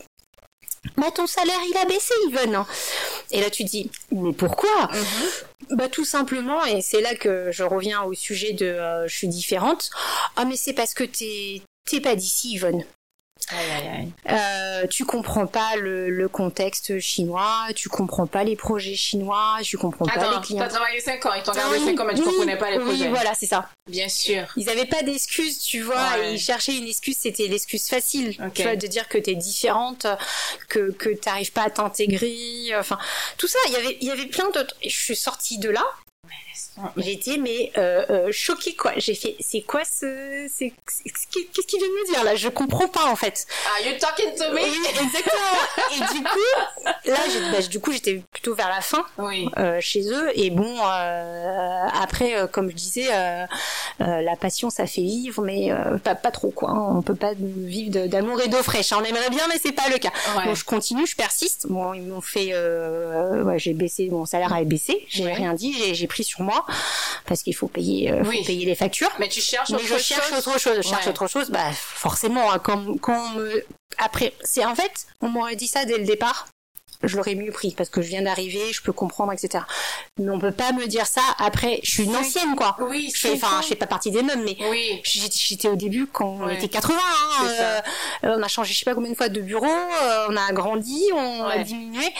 Bah 0.96 1.10
ton 1.10 1.26
salaire 1.26 1.58
il 1.68 1.76
a 1.76 1.84
baissé 1.84 2.14
Yvonne. 2.28 2.64
Et 3.32 3.40
là 3.40 3.50
tu 3.50 3.64
dis 3.64 3.90
mais 4.12 4.32
pourquoi. 4.32 4.88
Bah 5.70 5.88
tout 5.88 6.04
simplement 6.04 6.64
et 6.64 6.80
c'est 6.80 7.00
là 7.00 7.14
que 7.16 7.50
je 7.50 7.64
reviens 7.64 8.02
au 8.04 8.14
sujet 8.14 8.52
de 8.52 8.66
euh, 8.66 9.08
je 9.08 9.14
suis 9.16 9.28
différente. 9.28 9.90
Ah 10.36 10.44
mais 10.44 10.56
c'est 10.56 10.72
parce 10.72 10.94
que 10.94 11.04
t'es 11.04 11.62
t'es 11.88 12.00
pas 12.00 12.14
d'ici 12.14 12.54
Yvonne. 12.54 12.84
Aïe, 13.48 13.70
aïe, 13.70 13.88
aïe. 13.88 14.12
Euh, 14.28 14.86
tu 14.88 15.04
comprends 15.04 15.46
pas 15.46 15.76
le, 15.76 16.10
le, 16.10 16.28
contexte 16.28 16.98
chinois, 16.98 17.66
tu 17.76 17.88
comprends 17.88 18.26
pas 18.26 18.42
les 18.42 18.56
projets 18.56 18.96
chinois, 18.96 19.58
tu 19.62 19.78
comprends 19.78 20.06
Attends, 20.06 20.20
pas 20.20 20.34
les 20.34 20.40
clients. 20.40 20.64
T'as 20.64 20.68
travaillé 20.68 20.98
5 21.00 21.24
ans, 21.26 21.34
ils 21.34 21.42
t'ont 21.44 21.52
gardé 21.52 21.78
5 21.78 22.00
ans, 22.00 22.04
mais 22.06 22.14
tu 22.14 22.22
oui, 22.22 22.26
comprenais 22.26 22.56
pas 22.56 22.70
les 22.72 22.78
oui, 22.78 22.84
projets. 22.84 23.08
voilà, 23.08 23.34
c'est 23.34 23.46
ça. 23.46 23.68
Bien 23.88 24.08
sûr. 24.08 24.46
Ils 24.56 24.68
avaient 24.68 24.86
pas 24.86 25.02
d'excuses, 25.02 25.60
tu 25.60 25.82
vois, 25.82 25.94
ouais. 25.94 26.34
ils 26.34 26.40
cherchaient 26.40 26.76
une 26.76 26.88
excuse, 26.88 27.16
c'était 27.20 27.46
l'excuse 27.46 27.86
facile, 27.86 28.30
okay. 28.40 28.50
tu 28.52 28.62
vois, 28.62 28.74
de 28.74 28.86
dire 28.88 29.06
que 29.08 29.18
t'es 29.18 29.36
différente, 29.36 30.06
que, 30.68 30.90
que 30.90 31.10
t'arrives 31.10 31.52
pas 31.52 31.64
à 31.64 31.70
t'intégrer, 31.70 32.74
enfin, 32.76 32.98
tout 33.38 33.46
ça, 33.46 33.58
il 33.68 33.74
y 33.74 33.76
avait, 33.76 33.96
il 34.00 34.08
y 34.08 34.10
avait 34.10 34.26
plein 34.26 34.50
d'autres. 34.50 34.74
Et 34.82 34.90
je 34.90 34.98
suis 34.98 35.14
sortie 35.14 35.58
de 35.58 35.70
là, 35.70 35.84
J'étais 36.98 37.38
mais 37.38 37.72
euh, 37.78 38.04
euh, 38.10 38.28
choquée 38.32 38.74
quoi. 38.74 38.92
J'ai 38.96 39.14
fait 39.14 39.36
c'est 39.40 39.62
quoi 39.62 39.82
ce 39.84 40.46
c'est 40.52 40.72
qu'est-ce 40.86 41.66
qu'il 41.66 41.78
vient 41.78 41.88
de 41.88 41.92
me 41.92 42.12
dire 42.12 42.24
là? 42.24 42.34
Je 42.34 42.48
comprends 42.48 42.88
pas 42.88 43.06
en 43.06 43.16
fait. 43.16 43.46
Are 43.66 43.86
you 43.86 43.98
talking 43.98 44.34
to 44.36 44.52
me? 44.52 44.56
Oui 44.56 44.78
exactement. 44.90 45.92
et 45.92 46.14
du 46.14 46.22
coup 46.22 47.06
là 47.06 47.16
bah, 47.52 47.62
du 47.62 47.80
coup 47.80 47.92
j'étais 47.92 48.22
plutôt 48.30 48.54
vers 48.54 48.68
la 48.68 48.80
fin 48.82 49.04
oui. 49.18 49.48
euh, 49.56 49.78
chez 49.80 50.02
eux 50.10 50.30
et 50.34 50.50
bon 50.50 50.76
euh, 50.78 51.86
après 52.02 52.34
comme 52.52 52.70
je 52.70 52.76
disais 52.76 53.08
la 53.98 54.36
passion 54.38 54.68
ça 54.68 54.86
fait 54.86 55.00
vivre 55.00 55.42
mais 55.42 55.70
pas 56.04 56.14
pas 56.14 56.30
trop 56.30 56.50
quoi. 56.50 56.70
Hein. 56.70 56.94
On 56.96 57.02
peut 57.02 57.14
pas 57.14 57.32
vivre 57.38 58.06
d'amour 58.06 58.40
et 58.42 58.48
d'eau 58.48 58.62
fraîche. 58.62 58.92
On 58.92 59.02
aimerait 59.02 59.30
bien 59.30 59.46
mais 59.48 59.58
c'est 59.62 59.72
pas 59.72 59.88
le 59.88 59.98
cas. 59.98 60.12
Ouais. 60.36 60.44
Bon 60.44 60.54
je 60.54 60.64
continue, 60.64 61.06
je 61.06 61.16
persiste. 61.16 61.66
Bon 61.68 61.94
ils 61.94 62.02
m'ont 62.02 62.20
fait 62.20 62.52
ouais, 62.54 63.58
j'ai 63.58 63.72
baissé 63.72 64.10
mon 64.10 64.26
salaire 64.26 64.52
a 64.52 64.62
baissé. 64.64 65.04
J'ai 65.08 65.24
ouais. 65.24 65.32
rien 65.34 65.54
dit, 65.54 65.94
j'ai 65.94 66.06
pris 66.06 66.15
sur 66.22 66.40
moi 66.42 66.64
parce 67.26 67.42
qu'il 67.42 67.54
faut 67.54 67.68
payer 67.68 68.12
euh, 68.12 68.22
oui. 68.24 68.38
faut 68.38 68.44
payer 68.46 68.66
les 68.66 68.74
factures 68.74 69.10
mais 69.18 69.28
tu 69.28 69.40
cherches 69.40 69.70
mais 69.70 69.76
autre 69.76 69.84
je 69.86 69.92
chose 69.92 70.02
cherche 70.02 70.32
autre 70.32 70.58
chose 70.58 70.76
je 70.76 70.82
cherche 70.82 71.04
ouais. 71.06 71.10
autre 71.10 71.26
chose 71.26 71.50
bah 71.50 71.70
forcément 71.72 72.52
hein, 72.52 72.58
quand 72.58 72.98
quand 73.00 73.30
me 73.32 73.64
après 73.98 74.32
c'est 74.42 74.64
en 74.64 74.74
fait 74.74 75.06
on 75.20 75.28
m'aurait 75.28 75.56
dit 75.56 75.68
ça 75.68 75.84
dès 75.84 75.98
le 75.98 76.04
départ 76.04 76.48
je 77.02 77.16
l'aurais 77.16 77.34
mieux 77.34 77.52
pris 77.52 77.72
parce 77.76 77.88
que 77.88 78.02
je 78.02 78.08
viens 78.08 78.22
d'arriver, 78.22 78.72
je 78.72 78.82
peux 78.82 78.92
comprendre, 78.92 79.32
etc. 79.32 79.64
Mais 80.18 80.30
on 80.30 80.38
peut 80.38 80.52
pas 80.52 80.72
me 80.72 80.86
dire 80.86 81.06
ça 81.06 81.22
après. 81.38 81.80
Je 81.82 81.90
suis 81.90 82.04
une 82.04 82.16
ancienne, 82.16 82.56
quoi. 82.56 82.76
Oui, 82.80 83.10
je 83.14 83.20
fais, 83.20 83.32
enfin, 83.32 83.60
je 83.62 83.68
fais 83.68 83.74
pas 83.74 83.86
partie 83.86 84.10
des 84.10 84.22
mêmes, 84.22 84.44
mais 84.44 84.56
oui. 84.70 85.00
j'étais 85.04 85.68
au 85.68 85.76
début 85.76 86.06
quand 86.06 86.38
on 86.40 86.48
était 86.48 86.68
80. 86.68 86.98
Hein, 86.98 87.46
euh, 87.48 87.80
on 88.22 88.42
a 88.42 88.48
changé, 88.48 88.72
je 88.72 88.78
sais 88.78 88.84
pas 88.84 88.94
combien 88.94 89.10
de 89.10 89.16
fois 89.16 89.28
de 89.28 89.40
bureau, 89.40 89.66
euh, 89.66 90.26
on 90.28 90.36
a 90.36 90.52
grandi, 90.52 91.02
on 91.14 91.46
ouais. 91.46 91.60
a 91.60 91.62
diminué, 91.62 92.12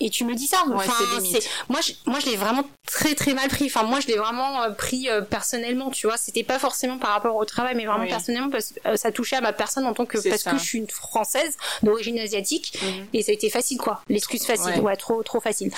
et 0.00 0.10
tu 0.10 0.24
me 0.24 0.34
dis 0.34 0.46
ça 0.46 0.64
ouais, 0.66 0.74
enfin 0.74 0.92
c'est 1.20 1.46
moi 1.68 1.80
je, 1.80 1.92
moi 2.06 2.18
je 2.18 2.26
l'ai 2.26 2.36
vraiment 2.36 2.64
très 2.86 3.14
très 3.14 3.34
mal 3.34 3.48
pris 3.48 3.66
enfin 3.66 3.82
moi 3.82 4.00
je 4.00 4.06
l'ai 4.06 4.16
vraiment 4.16 4.62
euh, 4.62 4.70
pris 4.70 5.08
euh, 5.08 5.20
personnellement 5.20 5.90
tu 5.90 6.06
vois 6.06 6.16
c'était 6.16 6.42
pas 6.42 6.58
forcément 6.58 6.98
par 6.98 7.10
rapport 7.10 7.36
au 7.36 7.44
travail 7.44 7.74
mais 7.74 7.84
vraiment 7.84 8.04
oui. 8.04 8.08
personnellement 8.08 8.50
parce 8.50 8.72
que 8.72 8.88
euh, 8.88 8.96
ça 8.96 9.12
touchait 9.12 9.36
à 9.36 9.40
ma 9.42 9.52
personne 9.52 9.84
en 9.86 9.92
tant 9.92 10.06
que 10.06 10.16
parce 10.28 10.42
ça. 10.42 10.50
que 10.52 10.58
je 10.58 10.64
suis 10.64 10.78
une 10.78 10.88
française 10.88 11.56
d'origine 11.82 12.18
asiatique 12.18 12.78
mm 12.82 12.86
-hmm. 12.86 13.06
et 13.12 13.22
ça 13.22 13.30
a 13.32 13.34
été 13.34 13.50
facile 13.50 13.78
quoi 13.78 14.00
l'excuse 14.08 14.44
facile 14.46 14.74
ouais. 14.76 14.80
ouais. 14.80 14.96
trop 14.96 15.22
trop 15.22 15.40
facile 15.40 15.70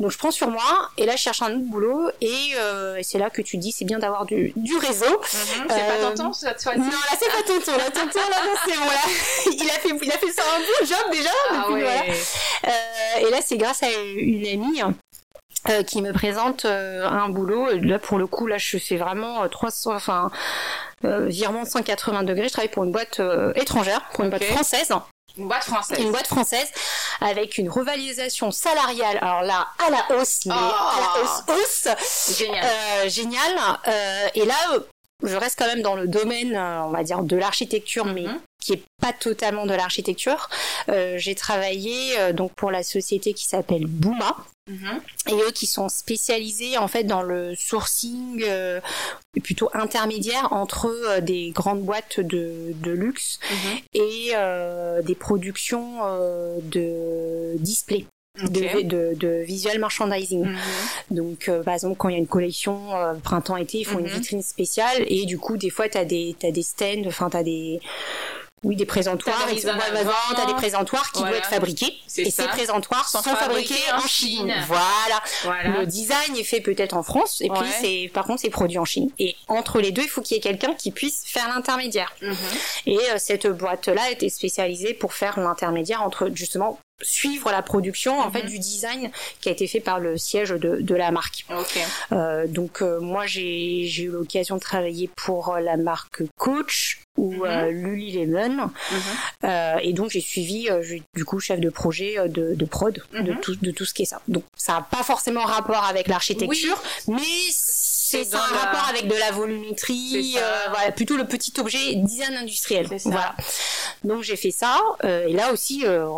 donc 0.00 0.10
je 0.10 0.18
prends 0.18 0.30
sur 0.30 0.48
moi 0.48 0.90
et 0.96 1.06
là 1.06 1.14
je 1.14 1.22
cherche 1.22 1.42
un 1.42 1.52
autre 1.52 1.66
boulot 1.66 2.10
et, 2.20 2.54
euh, 2.56 2.98
c'est 3.02 3.18
là 3.18 3.30
que 3.30 3.42
tu 3.42 3.56
dis 3.58 3.70
c'est 3.70 3.84
bien 3.84 3.98
d'avoir 3.98 4.24
du, 4.24 4.52
du 4.56 4.76
réseau. 4.76 5.04
-hmm. 5.04 5.66
C'est 5.68 5.86
pas 5.86 5.98
tonton 6.02 6.32
cette 6.32 6.62
fois-ci. 6.62 6.78
Non 6.78 6.86
là 6.86 7.14
c'est 7.20 7.28
pas 7.36 7.42
tonton, 7.46 7.76
là 7.76 7.90
tonton 7.90 8.26
là 8.30 8.38
c'est 8.64 8.76
bon 8.76 8.86
là 8.86 9.04
il 9.62 9.70
a 9.70 9.78
fait 9.82 9.92
il 10.02 10.10
a 10.10 10.18
fait 10.18 10.32
ça 10.32 10.42
un 10.56 10.60
bon 10.60 10.86
job 10.86 11.04
déjà. 11.12 11.30
Ah 11.50 11.54
depuis, 11.58 11.74
ouais. 11.74 11.80
voilà. 11.82 12.02
euh, 12.02 13.28
et 13.28 13.30
là 13.30 13.38
c'est 13.46 13.56
grâce 13.56 13.82
à 13.82 13.90
une 13.90 14.46
amie. 14.46 14.82
Euh, 15.68 15.82
qui 15.82 16.00
me 16.00 16.12
présente 16.12 16.64
euh, 16.64 17.06
un 17.06 17.28
boulot. 17.28 17.68
Là, 17.82 17.98
pour 17.98 18.16
le 18.16 18.26
coup, 18.26 18.46
là, 18.46 18.56
je 18.56 18.78
fais 18.78 18.96
vraiment 18.96 19.46
300, 19.46 19.94
enfin, 19.94 20.30
euh, 21.04 21.26
virement 21.26 21.66
180 21.66 22.22
degrés. 22.22 22.48
Je 22.48 22.52
travaille 22.52 22.70
pour 22.70 22.84
une 22.84 22.92
boîte 22.92 23.20
étrangère, 23.56 24.08
pour 24.14 24.24
une 24.24 24.32
okay. 24.32 24.46
boîte 24.46 24.52
française. 24.54 24.90
Une 25.36 25.48
boîte 25.48 25.64
française. 25.64 25.98
Une 25.98 26.10
boîte 26.10 26.26
française 26.26 26.68
avec 27.20 27.58
une 27.58 27.68
revalorisation 27.70 28.50
salariale. 28.50 29.18
Alors 29.20 29.42
là, 29.42 29.68
à 29.86 29.90
la 29.90 30.16
hausse, 30.16 30.46
mais 30.46 30.54
oh, 30.56 30.72
à 30.96 31.00
la 31.00 31.22
hausse, 31.22 31.42
hausse. 31.48 32.36
Génial. 32.38 32.64
Euh, 32.64 33.08
génial. 33.08 33.58
Euh, 33.88 34.28
et 34.34 34.44
là, 34.44 34.54
je 35.22 35.36
reste 35.36 35.58
quand 35.58 35.66
même 35.66 35.82
dans 35.82 35.94
le 35.94 36.06
domaine, 36.08 36.56
on 36.56 36.90
va 36.90 37.02
dire, 37.02 37.22
de 37.22 37.36
l'architecture, 37.36 38.04
mais 38.06 38.22
mm 38.22 38.26
-hmm. 38.26 38.40
Qui 38.60 38.74
est 38.74 38.82
pas 39.00 39.12
totalement 39.12 39.66
de 39.66 39.74
l'architecture. 39.74 40.48
Euh, 40.88 41.16
j'ai 41.18 41.34
travaillé 41.34 42.18
euh, 42.18 42.32
donc 42.32 42.52
pour 42.52 42.70
la 42.70 42.82
société 42.82 43.32
qui 43.32 43.46
s'appelle 43.46 43.86
Bouma. 43.86 44.36
Mhm. 44.68 45.00
Et 45.30 45.34
eux 45.34 45.50
qui 45.50 45.66
sont 45.66 45.88
spécialisés 45.88 46.78
en 46.78 46.86
fait 46.86 47.02
dans 47.02 47.22
le 47.22 47.56
sourcing 47.56 48.44
euh, 48.46 48.80
plutôt 49.42 49.68
intermédiaire 49.72 50.52
entre 50.52 51.18
des 51.20 51.50
grandes 51.50 51.82
boîtes 51.82 52.20
de, 52.20 52.72
de 52.74 52.90
luxe 52.92 53.40
mhm. 53.50 53.78
et 53.94 54.32
des 55.02 55.14
productions 55.14 55.98
de 56.62 57.56
displays. 57.56 58.06
De, 58.38 58.82
de, 58.82 59.14
de, 59.16 59.42
visual 59.42 59.80
merchandising. 59.80 60.44
Mhm. 60.44 60.56
Donc, 61.10 61.50
par 61.64 61.74
exemple, 61.74 61.96
quand 61.96 62.08
il 62.08 62.12
y 62.12 62.14
a 62.14 62.18
une 62.18 62.28
collection 62.28 62.90
printemps-été, 63.24 63.78
ils 63.78 63.84
font 63.84 63.98
une 63.98 64.06
vitrine 64.06 64.42
spéciale 64.42 65.04
et 65.08 65.26
du 65.26 65.36
coup, 65.36 65.56
des 65.56 65.70
fois, 65.70 65.88
tu 65.88 65.98
as 65.98 66.04
des, 66.04 66.36
as 66.44 66.52
des 66.52 66.62
stands, 66.62 67.06
enfin, 67.06 67.28
tu 67.28 67.36
as 67.36 67.42
des 67.42 67.80
oui, 68.62 68.76
des 68.76 68.84
présentoirs. 68.84 69.38
T'as 69.38 69.54
des, 69.54 70.52
des 70.52 70.54
présentoirs 70.54 71.10
qui 71.12 71.20
doivent 71.20 71.34
être 71.34 71.48
fabriqués. 71.48 71.96
Et 72.18 72.30
ces 72.30 72.46
présentoirs 72.46 73.08
sont, 73.08 73.22
fabriqués, 73.22 73.74
en 73.94 74.06
Chine. 74.06 74.52
Voilà. 74.66 75.22
Le 75.78 75.86
design 75.86 76.36
est 76.36 76.44
fait 76.44 76.60
peut-être 76.60 76.94
en 76.94 77.02
France. 77.02 77.40
Et 77.40 77.48
puis, 77.48 77.68
c'est, 77.80 78.10
par 78.12 78.26
contre, 78.26 78.42
c'est 78.42 78.50
produit 78.50 78.78
en 78.78 78.84
Chine. 78.84 79.10
Et 79.18 79.34
entre 79.48 79.80
les 79.80 79.92
deux, 79.92 80.02
il 80.02 80.08
faut 80.08 80.20
qu'il 80.20 80.36
y 80.36 80.38
ait 80.38 80.42
quelqu'un 80.42 80.74
qui 80.74 80.90
puisse 80.90 81.22
faire 81.24 81.48
l'intermédiaire. 81.48 82.14
Mhm. 82.20 82.36
Et 82.86 82.98
euh, 82.98 83.14
cette 83.16 83.46
boîte-là 83.46 84.10
était 84.10 84.28
spécialisée 84.28 84.92
pour 84.92 85.14
faire 85.14 85.40
l'intermédiaire 85.40 86.02
entre, 86.02 86.30
justement, 86.34 86.78
suivre 87.02 87.50
la 87.50 87.62
production 87.62 88.20
en 88.20 88.30
fait 88.30 88.42
mhm. 88.44 88.50
du 88.50 88.58
design 88.58 89.10
qui 89.40 89.48
a 89.48 89.52
été 89.52 89.66
fait 89.66 89.80
par 89.80 90.00
le 90.00 90.16
siège 90.18 90.50
de, 90.50 90.80
de 90.80 90.94
la 90.94 91.10
marque. 91.10 91.46
Euh, 92.12 92.46
donc 92.46 92.82
euh, 92.82 93.00
moi 93.00 93.26
j'ai 93.26 94.02
eu 94.02 94.08
l'occasion 94.08 94.56
de 94.56 94.60
travailler 94.60 95.10
pour 95.16 95.56
la 95.56 95.76
marque 95.76 96.22
Coach 96.36 97.00
ou 97.16 97.32
mm 97.32 97.42
-hmm. 97.42 97.70
Lululemon 97.82 98.70
mhm. 98.92 99.78
et 99.82 99.92
donc 99.92 100.10
j'ai 100.10 100.24
suivi 100.32 100.68
du 101.18 101.24
coup 101.24 101.38
chef 101.40 101.58
de 101.60 101.70
projet 101.70 102.12
de, 102.28 102.44
de 102.54 102.66
prod 102.74 102.94
de 103.12 103.32
mhm. 103.32 103.40
tout 103.42 103.56
de 103.66 103.70
tout 103.76 103.86
ce 103.88 103.94
qui 103.94 104.02
est 104.02 104.10
ça. 104.14 104.20
Donc 104.34 104.44
ça 104.56 104.72
n'a 104.74 104.84
pas 104.94 105.02
forcément 105.12 105.44
rapport 105.56 105.84
avec 105.92 106.04
l'architecture, 106.12 106.78
mais 107.08 107.32
c'est 108.10 108.34
un 108.34 108.38
rapport 108.38 108.88
avec 108.88 109.06
de 109.06 109.14
la 109.14 109.30
volumétrie, 109.30 110.34
euh, 110.36 110.68
voilà, 110.70 110.90
plutôt 110.90 111.16
le 111.16 111.26
petit 111.26 111.52
objet 111.58 111.94
design 111.94 112.34
industriel. 112.34 112.88
Voilà. 113.04 113.36
Donc 114.02 114.22
j'ai 114.22 114.36
fait 114.36 114.50
ça. 114.50 114.80
Euh, 115.04 115.28
et 115.28 115.32
là 115.32 115.52
aussi, 115.52 115.82
euh, 115.84 116.08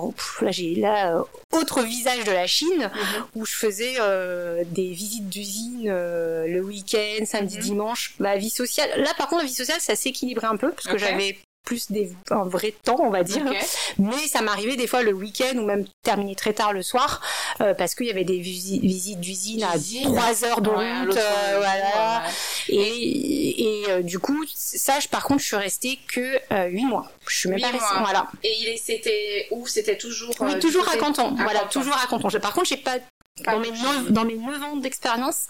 là 0.40 0.50
j'ai 0.50 0.74
là 0.74 1.22
autre 1.52 1.83
visage 1.83 2.24
de 2.24 2.33
la 2.33 2.46
Chine 2.46 2.90
mhm. 2.94 3.24
où 3.35 3.44
je 3.44 3.55
faisais 3.55 3.96
des 4.66 4.90
visites 4.90 5.28
d'usine 5.28 5.88
le 5.88 6.61
week-end, 6.61 7.24
samedi, 7.26 7.59
mhm. 7.59 7.62
dimanche. 7.62 8.14
Ma 8.18 8.37
vie 8.37 8.50
sociale. 8.50 8.88
Là 8.96 9.12
par 9.18 9.28
contre, 9.28 9.42
la 9.42 9.48
vie 9.48 9.55
sociale, 9.55 9.81
ça 9.81 9.94
s'équilibrait 9.94 10.46
un 10.46 10.57
peu 10.57 10.70
parce 10.70 10.87
que 10.87 10.98
j'avais 10.98 11.37
plus 11.64 11.90
des, 11.90 12.12
un 12.31 12.44
vrai 12.44 12.75
temps, 12.83 12.98
on 13.01 13.11
va 13.11 13.22
dire. 13.22 13.44
Mais 13.98 14.27
ça 14.27 14.42
m'arrivait 14.42 14.77
des 14.77 14.87
fois 14.87 15.03
le 15.03 15.12
week-end 15.12 15.57
ou 15.57 15.64
même 15.64 15.85
terminer 16.03 16.35
très 16.35 16.53
tard 16.53 16.72
le 16.72 16.83
soir 16.83 17.20
euh, 17.61 17.75
parce 17.75 17.94
qu'il 17.94 18.07
y 18.07 18.11
avait 18.11 18.25
des 18.25 18.38
visites 18.38 19.20
d'usine 19.20 19.64
à 19.64 19.75
3 20.05 20.44
heures 20.44 20.61
de 20.61 20.70
route. 20.70 21.16
Euh, 21.16 21.59
voilà. 21.59 22.22
Et, 22.68 23.83
et 23.83 23.90
euh, 23.90 24.03
du 24.03 24.18
coup, 24.18 24.44
ça, 24.55 24.98
je, 25.01 25.09
par 25.09 25.25
contre, 25.25 25.40
je 25.40 25.46
suis 25.46 25.57
restée 25.57 25.98
que 26.09 26.38
8 26.68 26.85
mois. 26.85 27.11
Je 27.29 27.38
suis 27.38 27.48
même 27.48 27.61
pas 27.61 27.68
restée. 27.68 27.98
Voilà. 28.01 28.27
Et 28.42 28.81
c'était 28.83 29.46
où? 29.51 29.66
C'était 29.66 29.96
toujours. 29.96 30.35
Oui, 30.40 30.59
toujours 30.59 30.88
à 30.88 30.96
Canton. 30.96 31.35
voilà, 31.37 31.61
toujours 31.70 31.96
à 31.96 32.07
Canton. 32.07 32.29
Par 32.40 32.53
contre, 32.53 32.68
j'ai 32.68 32.77
pas 32.77 32.98
dans 33.44 33.59
mes, 33.59 33.70
9, 33.70 34.12
dans 34.12 34.25
mes 34.25 34.37
9 34.37 34.62
ans 34.62 34.77
d'expérience, 34.77 35.46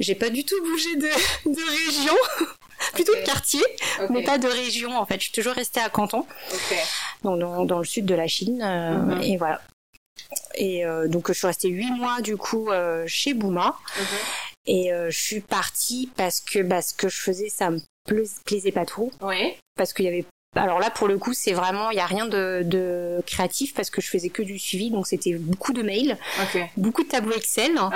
j'ai 0.00 0.14
pas 0.14 0.30
du 0.30 0.44
tout 0.44 0.60
bougé 0.62 0.96
de, 0.96 1.08
de 1.50 1.86
région. 1.86 2.16
plutôt 2.94 3.14
de 3.14 3.22
quartier, 3.22 3.62
mais 4.10 4.22
pas 4.22 4.38
de 4.38 4.48
région 4.48 4.96
en 4.96 5.04
fait. 5.04 5.16
Je 5.16 5.24
suis 5.24 5.32
toujours 5.32 5.52
restée 5.52 5.80
à 5.80 5.90
Canton, 5.90 6.26
dans, 7.22 7.64
dans, 7.64 7.78
le 7.78 7.84
sud 7.84 8.06
de 8.06 8.14
la 8.14 8.26
Chine, 8.26 8.62
euh, 8.62 8.96
mhm. 8.96 9.22
et 9.22 9.36
voilà. 9.36 9.60
Et 10.54 10.84
euh, 10.84 11.08
donc 11.08 11.28
je 11.28 11.34
suis 11.34 11.46
restée 11.46 11.68
huit 11.68 11.90
mois 11.90 12.20
du 12.20 12.36
coup 12.36 12.70
euh, 12.70 13.04
chez 13.06 13.34
Bouma, 13.34 13.78
mhm. 13.98 14.04
et 14.66 14.90
je 15.08 15.18
suis 15.18 15.40
partie 15.40 16.10
parce 16.16 16.40
que 16.40 16.60
bah, 16.60 16.82
ce 16.82 16.94
que 16.94 17.08
je 17.08 17.20
faisais 17.20 17.48
ça 17.48 17.70
me 17.70 17.80
plaisait 18.44 18.72
pas 18.72 18.86
trop, 18.86 19.12
parce 19.76 19.92
qu'il 19.92 20.06
y 20.06 20.08
avait 20.08 20.24
alors 20.56 20.80
là, 20.80 20.90
pour 20.90 21.06
le 21.06 21.16
coup, 21.16 21.32
c'est 21.32 21.52
vraiment, 21.52 21.90
il 21.90 21.94
n'y 21.94 22.00
a 22.00 22.06
rien 22.06 22.26
de, 22.26 22.62
de, 22.64 23.22
créatif 23.24 23.72
parce 23.72 23.88
que 23.88 24.00
je 24.00 24.08
faisais 24.08 24.30
que 24.30 24.42
du 24.42 24.58
suivi, 24.58 24.90
donc 24.90 25.06
c'était 25.06 25.34
beaucoup 25.34 25.72
de 25.72 25.82
mails, 25.82 26.18
beaucoup 26.76 27.04
de 27.04 27.08
tableaux 27.08 27.36
Excel, 27.36 27.72
ah 27.78 27.90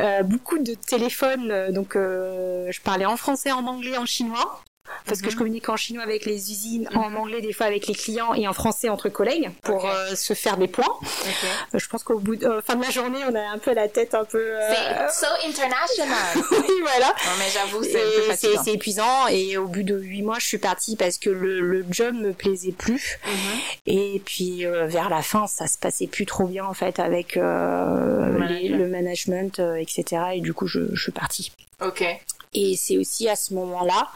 euh, 0.00 0.22
beaucoup 0.24 0.58
de 0.58 0.74
téléphones. 0.74 1.50
Euh, 1.52 1.70
donc, 1.70 1.94
euh, 1.94 2.66
je 2.72 2.80
parlais 2.80 3.06
en 3.06 3.16
français, 3.16 3.52
en 3.52 3.66
anglais, 3.66 3.96
en 3.98 4.06
chinois 4.06 4.62
parce 5.06 5.20
que 5.20 5.30
je 5.30 5.34
mhm. 5.34 5.38
communique 5.38 5.68
en 5.68 5.76
chinois 5.76 6.02
avec 6.02 6.24
les 6.24 6.50
usines, 6.50 6.88
en 6.94 7.10
mhm. 7.10 7.16
anglais 7.16 7.40
des 7.40 7.52
fois 7.52 7.66
avec 7.66 7.86
les 7.86 7.94
clients 7.94 8.34
et 8.34 8.46
en 8.46 8.52
français 8.52 8.88
entre 8.88 9.08
collègues 9.08 9.50
pour 9.62 9.86
euh, 9.86 10.14
se 10.14 10.34
faire 10.34 10.56
des 10.56 10.68
points. 10.68 10.94
Euh, 11.04 11.78
je 11.78 11.88
pense 11.88 12.02
qu'au 12.04 12.18
bout 12.18 12.36
de 12.36 12.60
fin 12.64 12.76
de 12.76 12.82
la 12.82 12.90
journée, 12.90 13.18
on 13.28 13.34
a 13.34 13.40
un 13.40 13.58
peu 13.58 13.74
la 13.74 13.88
tête 13.88 14.14
un 14.14 14.24
peu. 14.24 14.38
Euh, 14.38 15.08
c'est 15.10 15.24
so 15.24 15.26
international. 15.46 16.36
oui, 16.50 16.74
voilà. 16.82 17.06
Non, 17.06 17.32
mais 17.38 17.50
j'avoue, 17.52 17.82
c'est 17.82 18.56
C'est 18.62 18.72
épuisant 18.72 19.26
et 19.28 19.56
au 19.56 19.66
bout 19.66 19.82
de 19.82 19.98
huit 19.98 20.22
mois, 20.22 20.38
je 20.38 20.46
suis 20.46 20.58
partie 20.58 20.96
parce 20.96 21.18
que 21.18 21.30
le, 21.30 21.60
le 21.60 21.84
job 21.90 22.14
me 22.14 22.32
plaisait 22.32 22.72
plus. 22.72 23.18
Mhm. 23.26 23.60
Et 23.86 24.22
puis 24.24 24.64
vers 24.64 25.08
la 25.08 25.22
fin, 25.22 25.46
ça 25.46 25.66
se 25.66 25.78
passait 25.78 26.06
plus 26.06 26.26
trop 26.26 26.46
bien 26.46 26.64
en 26.64 26.74
fait 26.74 26.98
avec 26.98 27.36
le 27.36 28.86
management, 28.86 29.60
etc. 29.78 30.22
Et 30.34 30.40
du 30.40 30.54
coup, 30.54 30.66
je, 30.66 30.94
je 30.94 31.02
suis 31.02 31.12
partie. 31.12 31.52
Ok. 31.80 32.04
Et 32.52 32.76
c'est 32.76 32.98
aussi 32.98 33.28
à 33.28 33.36
ce 33.36 33.54
moment-là 33.54 34.08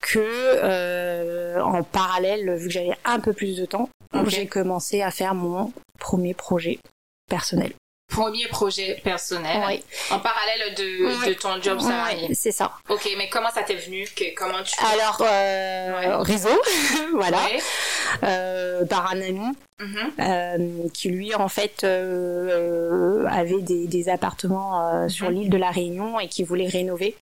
que, 0.00 0.18
euh, 0.20 1.60
en 1.62 1.82
parallèle, 1.82 2.54
vu 2.56 2.66
que 2.66 2.72
j'avais 2.72 2.96
un 3.04 3.20
peu 3.20 3.32
plus 3.32 3.56
de 3.56 3.64
temps, 3.64 3.88
j'ai 4.26 4.46
commencé 4.46 5.02
à 5.02 5.10
faire 5.10 5.34
mon 5.34 5.72
premier 5.98 6.34
projet 6.34 6.78
personnel. 7.28 7.72
Premier 8.08 8.46
projet 8.48 9.00
personnel 9.02 9.62
oui. 9.66 9.82
en 10.10 10.20
parallèle 10.20 10.74
de, 10.76 11.26
de 11.26 11.32
ton 11.32 11.60
job 11.60 11.80
salarié. 11.80 12.32
c'est 12.34 12.52
ça. 12.52 12.72
Ok, 12.88 13.08
mais 13.16 13.28
comment 13.28 13.50
ça 13.50 13.62
t'est 13.62 13.74
venu 13.74 14.06
Comment 14.36 14.62
tu 14.62 14.74
Alors 14.84 15.20
euh, 15.22 16.18
réseau, 16.18 16.50
voilà, 17.14 17.40
euh, 18.22 18.84
par 18.84 19.10
un 19.10 19.20
ami 19.20 19.48
mm-hmm. 19.80 20.10
euh, 20.20 20.88
qui 20.92 21.08
lui 21.08 21.34
en 21.34 21.48
fait 21.48 21.82
euh, 21.82 23.24
avait 23.26 23.62
des, 23.62 23.88
des 23.88 24.08
appartements 24.08 25.08
sur 25.08 25.30
mm-hmm. 25.30 25.32
l'île 25.32 25.50
de 25.50 25.58
la 25.58 25.70
Réunion 25.70 26.20
et 26.20 26.28
qui 26.28 26.44
voulait 26.44 26.68
rénover. 26.68 27.16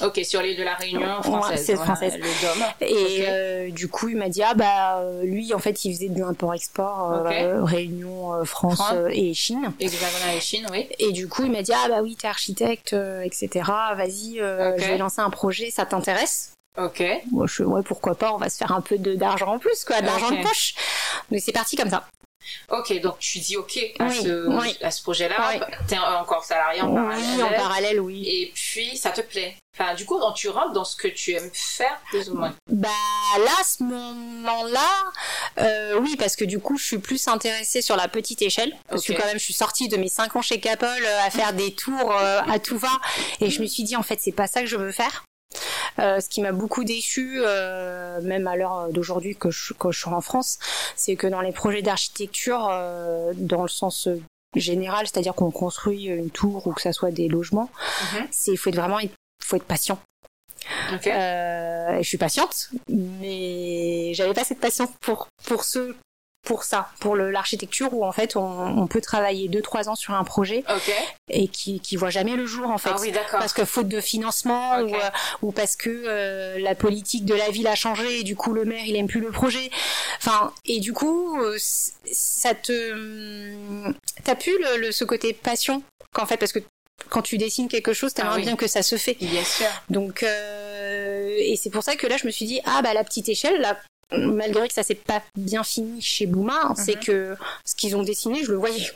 Ok, 0.00 0.20
sur 0.22 0.42
l'île 0.42 0.56
de 0.56 0.62
la 0.62 0.74
Réunion 0.74 1.22
française. 1.22 1.64
c'est 1.64 1.74
française. 1.74 2.16
le 2.16 2.20
Dôme. 2.22 2.64
Et 2.80 3.24
euh, 3.26 3.70
du 3.70 3.88
coup, 3.88 4.08
il 4.08 4.16
m'a 4.16 4.28
dit 4.28 4.42
ah 4.42 4.54
bah 4.54 5.00
euh, 5.00 5.24
lui 5.24 5.52
en 5.52 5.58
fait 5.58 5.84
il 5.84 5.92
faisait 5.92 6.08
de 6.08 6.20
l'import-export 6.20 7.12
euh, 7.12 7.64
Réunion, 7.64 8.44
France, 8.44 8.80
et 9.10 9.34
Chine. 9.34 9.72
Hexagonal 9.80 10.36
et 10.36 10.40
Chine, 10.40 10.66
oui. 10.70 10.88
Et 11.00 11.10
du 11.10 11.28
coup, 11.28 11.44
il 11.44 11.50
m'a 11.50 11.62
dit 11.62 11.72
ah 11.74 11.88
bah 11.88 12.02
oui 12.02 12.16
t'es 12.16 12.28
architecte, 12.28 12.94
etc. 13.24 13.48
Vas-y, 13.96 14.36
je 14.36 14.86
vais 14.86 14.98
lancer 14.98 15.20
un 15.20 15.30
projet, 15.30 15.70
ça 15.70 15.84
t'intéresse? 15.84 16.52
Ok. 16.78 17.02
Moi, 17.32 17.46
je, 17.48 17.64
ouais, 17.64 17.82
pourquoi 17.82 18.14
pas, 18.14 18.32
on 18.32 18.36
va 18.36 18.48
se 18.48 18.56
faire 18.56 18.70
un 18.70 18.80
peu 18.80 18.98
d'argent 18.98 19.54
en 19.54 19.58
plus, 19.58 19.84
quoi, 19.84 20.00
d'argent 20.00 20.30
de 20.30 20.40
poche. 20.42 20.74
Mais 21.30 21.40
c'est 21.40 21.50
parti 21.50 21.74
comme 21.76 21.90
ça. 21.90 22.06
Ok, 22.70 23.00
donc 23.00 23.18
tu 23.18 23.38
dis 23.38 23.56
ok 23.56 23.78
à 23.98 24.10
ce, 24.10 24.84
à 24.84 24.90
ce 24.90 25.02
projet-là. 25.02 25.54
T'es 25.86 25.98
encore 25.98 26.44
salarié 26.44 26.82
en 26.82 26.94
parallèle. 26.94 27.24
Oui, 27.36 27.42
en 27.42 27.48
parallèle, 27.50 28.00
oui. 28.00 28.24
Et 28.26 28.52
puis, 28.54 28.96
ça 28.96 29.10
te 29.10 29.20
plaît. 29.20 29.56
Enfin, 29.78 29.94
du 29.94 30.04
coup, 30.04 30.18
tu 30.34 30.48
rentres 30.48 30.72
dans 30.72 30.84
ce 30.84 30.96
que 30.96 31.06
tu 31.06 31.32
aimes 31.32 31.50
faire, 31.52 32.00
plus 32.10 32.30
ou 32.30 32.34
moins. 32.34 32.52
Bah 32.68 32.88
là, 33.38 33.50
à 33.60 33.64
ce 33.64 33.82
moment-là, 33.84 34.90
euh, 35.58 36.00
oui, 36.00 36.16
parce 36.16 36.34
que 36.34 36.44
du 36.44 36.58
coup, 36.58 36.76
je 36.76 36.84
suis 36.84 36.98
plus 36.98 37.28
intéressée 37.28 37.80
sur 37.80 37.94
la 37.94 38.08
petite 38.08 38.42
échelle. 38.42 38.74
Parce 38.88 39.04
que 39.04 39.12
quand 39.12 39.26
même, 39.26 39.38
je 39.38 39.44
suis 39.44 39.54
sortie 39.54 39.88
de 39.88 39.96
mes 39.96 40.08
5 40.08 40.34
ans 40.34 40.42
chez 40.42 40.58
Capel 40.58 41.04
euh, 41.04 41.22
à 41.24 41.30
faire 41.30 41.52
des 41.52 41.74
tours 41.74 42.12
euh, 42.12 42.40
à 42.48 42.58
tout 42.58 42.76
va. 42.76 42.90
Et 43.40 43.50
je 43.50 43.60
me 43.60 43.66
suis 43.66 43.84
dit, 43.84 43.94
en 43.94 44.02
fait, 44.02 44.18
c'est 44.20 44.32
pas 44.32 44.48
ça 44.48 44.60
que 44.60 44.66
je 44.66 44.76
veux 44.76 44.92
faire. 44.92 45.24
Euh, 45.98 46.20
ce 46.20 46.28
qui 46.28 46.40
m'a 46.42 46.52
beaucoup 46.52 46.84
déçu, 46.84 47.40
euh, 47.40 48.20
même 48.22 48.46
à 48.46 48.56
l'heure 48.56 48.88
d'aujourd'hui 48.90 49.36
que 49.36 49.50
je, 49.50 49.72
que 49.72 49.90
je 49.90 49.98
suis 49.98 50.08
en 50.08 50.20
France, 50.20 50.58
c'est 50.96 51.16
que 51.16 51.26
dans 51.26 51.40
les 51.40 51.52
projets 51.52 51.82
d'architecture, 51.82 52.68
euh, 52.70 53.32
dans 53.34 53.62
le 53.62 53.68
sens 53.68 54.08
général, 54.54 55.06
c'est-à-dire 55.06 55.34
qu'on 55.34 55.50
construit 55.50 56.04
une 56.04 56.30
tour 56.30 56.66
ou 56.66 56.72
que 56.72 56.82
ça 56.82 56.92
soit 56.92 57.10
des 57.10 57.28
logements, 57.28 57.70
mhm. 58.14 58.26
c'est 58.30 58.56
faut 58.56 58.70
être 58.70 58.76
vraiment 58.76 58.98
faut 59.42 59.56
être 59.56 59.64
patient. 59.64 59.98
je 61.02 62.00
suis 62.02 62.18
patiente, 62.18 62.70
mais 62.88 64.12
j'avais 64.14 64.34
pas 64.34 64.44
cette 64.44 64.60
patience 64.60 64.90
pour 65.00 65.28
pour 65.44 65.64
ceux 65.64 65.96
pour 66.48 66.64
ça, 66.64 66.88
pour 66.98 67.14
l'architecture 67.14 67.92
où 67.92 68.06
en 68.06 68.10
fait 68.10 68.34
on, 68.34 68.86
peut 68.86 69.02
travailler 69.02 69.50
2-3 69.50 69.90
ans 69.90 69.94
sur 69.94 70.14
un 70.14 70.24
projet 70.24 70.64
et 71.28 71.46
qui 71.46 71.78
qui 71.80 71.96
voit 71.96 72.08
jamais 72.08 72.36
le 72.36 72.46
jour 72.46 72.70
en 72.70 72.78
fait. 72.78 72.88
Ah 72.90 73.20
parce 73.32 73.52
que 73.52 73.66
faute 73.66 73.86
de 73.86 74.00
financement 74.00 74.80
ou, 74.80 74.94
euh, 74.94 75.10
ou, 75.42 75.52
parce 75.52 75.76
que 75.76 75.90
euh, 75.90 76.58
la 76.58 76.74
politique 76.74 77.26
de 77.26 77.34
la 77.34 77.50
ville 77.50 77.66
a 77.66 77.74
changé 77.74 78.20
et 78.20 78.22
du 78.22 78.34
coup 78.34 78.54
le 78.54 78.64
maire 78.64 78.82
il 78.86 78.96
aime 78.96 79.08
plus 79.08 79.20
le 79.20 79.30
projet. 79.30 79.70
Enfin 80.16 80.54
et 80.64 80.80
du 80.80 80.94
coup 80.94 81.38
euh, 81.38 81.58
ça 82.10 82.54
te 82.54 83.92
t'as 84.24 84.34
plus 84.34 84.56
le, 84.78 84.90
ce 84.90 85.04
côté 85.04 85.34
passion 85.34 85.82
qu'en 86.14 86.24
fait 86.24 86.38
parce 86.38 86.52
que 86.52 86.60
quand 87.10 87.20
tu 87.20 87.36
dessines 87.36 87.68
quelque 87.68 87.92
chose, 87.92 88.14
t'aimerais 88.14 88.40
ah 88.40 88.40
bien 88.40 88.56
que 88.56 88.66
ça 88.66 88.82
se 88.82 88.96
fait. 88.96 89.18
Bien 89.20 89.44
sûr. 89.44 89.68
Donc, 89.88 90.24
et 90.24 91.56
c'est 91.56 91.70
pour 91.70 91.84
ça 91.84 91.94
que 91.94 92.08
là, 92.08 92.16
je 92.16 92.26
me 92.26 92.32
suis 92.32 92.44
dit, 92.44 92.60
ah 92.64 92.82
bah 92.82 92.92
la 92.92 93.04
petite 93.04 93.28
échelle, 93.28 93.60
là, 93.60 93.78
malgré 94.16 94.68
que 94.68 94.74
ça 94.74 94.82
s'est 94.82 94.94
pas 94.94 95.22
bien 95.36 95.64
fini 95.64 96.00
chez 96.00 96.26
Bouma, 96.26 96.72
c'est 96.76 96.96
mhm. 96.96 97.04
que 97.04 97.36
ce 97.64 97.74
qu'ils 97.74 97.96
ont 97.96 98.02
dessiné, 98.02 98.42
je 98.44 98.52
le 98.52 98.58
voyais. 98.58 98.86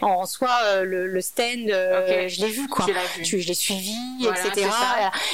En 0.00 0.24
soi, 0.24 0.50
euh, 0.64 0.84
le, 0.84 1.20
stand, 1.20 1.70
euh, 1.70 2.28
je 2.28 2.40
l'ai 2.40 2.50
vu 2.50 2.66
quoi. 2.66 2.86
Je, 3.22 3.36
l'ai 3.36 3.54
suivi, 3.54 3.94
etc. 4.22 4.68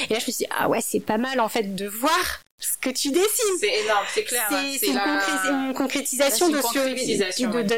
Et 0.09 0.13
là, 0.13 0.19
je 0.19 0.25
me 0.25 0.31
suis 0.31 0.31
dit, 0.33 0.47
ah 0.57 0.67
ouais, 0.67 0.81
c'est 0.81 0.99
pas 0.99 1.17
mal 1.17 1.39
en 1.39 1.47
fait 1.47 1.75
de 1.75 1.87
voir 1.87 2.41
ce 2.59 2.77
que 2.77 2.89
tu 2.89 3.09
dessines. 3.09 3.57
C'est 3.59 3.83
énorme, 3.83 4.05
c'est 4.13 4.23
clair. 4.23 4.45
C'est 4.49 4.87
une, 4.87 5.73
concrétisation, 5.73 6.49
de, 6.49 6.55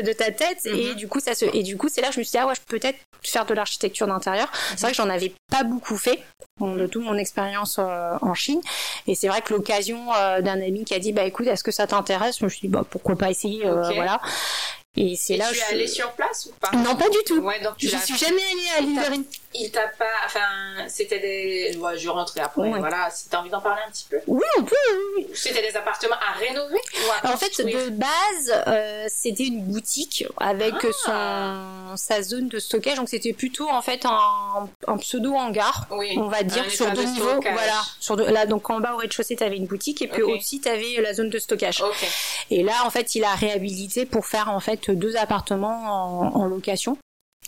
de, 0.02 0.14
ta 0.14 0.32
tête 0.32 0.66
et 0.66 0.90
mhm. 0.90 0.96
du 0.96 1.08
coup 1.08 1.20
ça 1.20 1.36
se 1.36 1.46
et 1.54 1.64
du 1.64 1.78
coup 1.78 1.90
c'est 1.90 2.02
là 2.02 2.08
que 2.08 2.14
je 2.14 2.20
me 2.20 2.24
suis 2.24 2.32
dit 2.32 2.38
ah 2.38 2.48
ouais 2.48 2.56
je 2.56 2.62
peux 2.62 2.80
peut-être 2.80 2.98
faire 3.22 3.46
de 3.46 3.54
l'architecture 3.54 4.08
d'intérieur. 4.08 4.50
C'est 4.72 4.82
vrai 4.82 4.92
que 4.92 4.98
j'en 4.98 5.10
avais 5.10 5.34
pas 5.52 5.64
beaucoup 5.64 5.98
fait 5.98 6.20
de 6.62 6.88
toute 6.88 7.04
mon 7.04 7.16
expérience 7.16 7.78
euh, 7.80 8.18
en 8.22 8.34
Chine 8.34 8.62
et 9.08 9.16
c'est 9.16 9.28
vrai 9.28 9.42
que 9.42 9.54
l'occasion 9.54 10.08
d'un 10.42 10.62
ami 10.62 10.86
qui 10.86 10.94
a 10.94 11.00
dit 11.00 11.12
bah 11.12 11.24
écoute 11.24 11.48
est-ce 11.48 11.64
que 11.64 11.72
ça 11.72 11.88
t'intéresse? 11.88 12.40
Je 12.40 12.46
me 12.46 12.50
suis 12.50 12.62
dit 12.62 12.68
bah 12.68 12.86
pourquoi 12.90 13.18
pas 13.18 13.30
essayer 13.30 13.64
voilà 13.64 14.22
et 15.02 15.16
c'est 15.16 15.38
là 15.38 15.50
tu 15.50 15.58
es 15.58 15.64
allée 15.64 15.88
sur 15.88 16.12
place 16.12 16.48
ou 16.48 16.54
pas 16.60 16.76
Non, 16.76 16.94
pas 16.98 17.08
du 17.08 17.18
tout. 17.26 17.40
Ouais, 17.40 17.62
donc 17.62 17.78
tu 17.78 17.88
je 17.88 17.96
suis 17.96 18.18
jamais 18.18 18.42
allée 18.78 19.00
à 19.00 19.10
l'île. 19.10 19.24
Il 19.56 19.72
t'a 19.72 19.88
pas, 19.98 20.06
enfin, 20.26 20.40
c'était 20.88 21.20
des, 21.20 21.76
ouais, 21.78 21.98
je 21.98 22.08
rentrais 22.08 22.42
après. 22.42 22.70
Voilà, 22.70 23.10
si 23.10 23.30
t'as 23.30 23.40
envie 23.40 23.50
d'en 23.50 23.62
parler 23.62 23.82
un 23.88 23.90
petit 23.90 24.06
peu. 24.08 24.18
Oui, 24.28 24.44
on 24.60 24.64
peut. 24.64 24.76
Oui. 25.18 25.28
C'était 25.34 25.64
des 25.68 25.76
appartements 25.76 26.18
à 26.18 26.38
rénover. 26.38 26.78
en 27.24 27.36
fait, 27.36 27.60
de 27.64 27.90
base, 27.90 28.64
euh, 28.68 29.06
c'était 29.08 29.46
une 29.46 29.64
boutique 29.64 30.26
avec 30.38 30.76
ah. 31.08 31.90
son 31.90 31.98
sa 31.98 32.22
zone 32.22 32.48
de 32.50 32.60
stockage. 32.60 32.98
Donc 32.98 33.10
c'était 33.10 33.34
plutôt 33.34 33.70
en 33.70 33.82
fait 33.82 34.06
un, 34.06 34.70
un 34.88 34.98
pseudo 34.98 35.34
hangar, 35.34 35.88
oui, 35.92 36.16
on 36.18 36.28
va 36.28 36.44
dire, 36.44 36.70
sur 36.70 36.92
deux 36.92 37.06
niveaux. 37.06 37.40
Voilà, 37.42 37.82
sur 38.00 38.18
deux, 38.18 38.30
là 38.30 38.46
donc 38.46 38.70
en 38.70 38.80
bas 38.80 38.94
au 38.94 38.98
rez-de-chaussée 38.98 39.36
t'avais 39.36 39.58
une 39.58 39.68
boutique 39.68 40.02
et 40.02 40.08
puis 40.08 40.22
au-dessus 40.22 40.60
t'avais 40.60 41.02
la 41.02 41.14
zone 41.14 41.30
de 41.30 41.40
stockage. 41.40 41.82
Okay. 41.82 42.08
Et 42.52 42.64
là 42.64 42.74
en 42.86 42.90
fait 42.90 43.16
il 43.16 43.24
a 43.24 43.34
réhabilité 43.34 44.06
pour 44.06 44.26
faire 44.26 44.50
en 44.50 44.60
fait 44.60 44.89
deux 44.92 45.16
appartements 45.18 46.36
en, 46.36 46.46
location. 46.46 46.98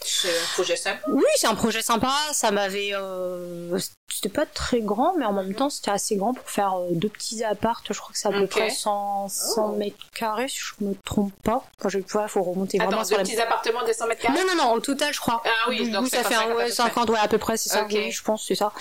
C'est 0.03 0.29
un 0.29 0.53
projet 0.53 0.75
sympa. 0.75 0.99
Oui, 1.09 1.23
c'est 1.35 1.47
un 1.47 1.55
projet 1.55 1.81
sympa. 1.81 2.11
Ça 2.31 2.49
m'avait, 2.49 2.89
euh, 2.93 3.77
c'était 4.11 4.29
pas 4.29 4.47
très 4.47 4.81
grand, 4.81 5.13
mais 5.17 5.25
en 5.25 5.33
même 5.33 5.53
temps 5.53 5.69
c'était 5.69 5.91
assez 5.91 6.15
grand 6.15 6.33
pour 6.33 6.49
faire 6.49 6.75
euh, 6.75 6.87
deux 6.91 7.09
petits 7.09 7.43
apparts. 7.43 7.83
Je 7.87 7.99
crois 7.99 8.11
que 8.11 8.17
c'est 8.17 8.27
à 8.27 8.31
peu 8.31 8.47
près 8.47 8.69
100, 8.71 9.27
100 9.29 9.73
mètres 9.73 9.97
carrés, 10.15 10.47
si 10.47 10.57
je 10.57 10.85
me 10.85 10.95
trompe 11.05 11.33
pas. 11.43 11.63
Quand 11.79 11.89
j'ai 11.89 11.99
il 11.99 12.27
faut 12.27 12.41
remonter 12.41 12.79
Attends, 12.79 12.89
vraiment 12.89 13.03
deux 13.03 13.17
petits 13.17 13.39
appartements 13.39 13.85
de 13.85 13.93
100 13.93 14.07
mètres 14.07 14.21
carrés? 14.21 14.39
Non, 14.39 14.45
non, 14.47 14.63
non, 14.63 14.73
au 14.73 14.79
total, 14.79 15.13
je 15.13 15.19
crois. 15.19 15.43
Ah 15.45 15.69
oui, 15.69 15.89
donc 15.91 16.07
ça 16.07 16.23
fait 16.23 16.35
un, 16.35 16.55
ouais, 16.55 16.71
50, 16.71 17.09
ouais, 17.11 17.19
à 17.19 17.27
peu 17.27 17.37
près, 17.37 17.57
c'est 17.57 17.69
ça. 17.69 17.85
Oui, 17.87 18.11
je 18.11 18.23
pense, 18.23 18.45
c'est 18.47 18.55
ça. 18.55 18.71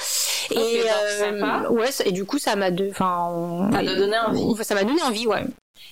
et 0.50 0.84
euh, 1.22 1.68
ouais, 1.68 1.90
et 2.04 2.12
du 2.12 2.24
coup, 2.24 2.38
ça 2.38 2.56
m'a, 2.56 2.70
enfin, 2.90 3.68
ça 3.72 3.82
m'a 3.82 3.94
donné 3.94 4.18
envie. 4.18 4.64
Ça 4.64 4.74
m'a 4.74 4.84
donné 4.84 5.02
envie, 5.02 5.26
ouais. 5.26 5.44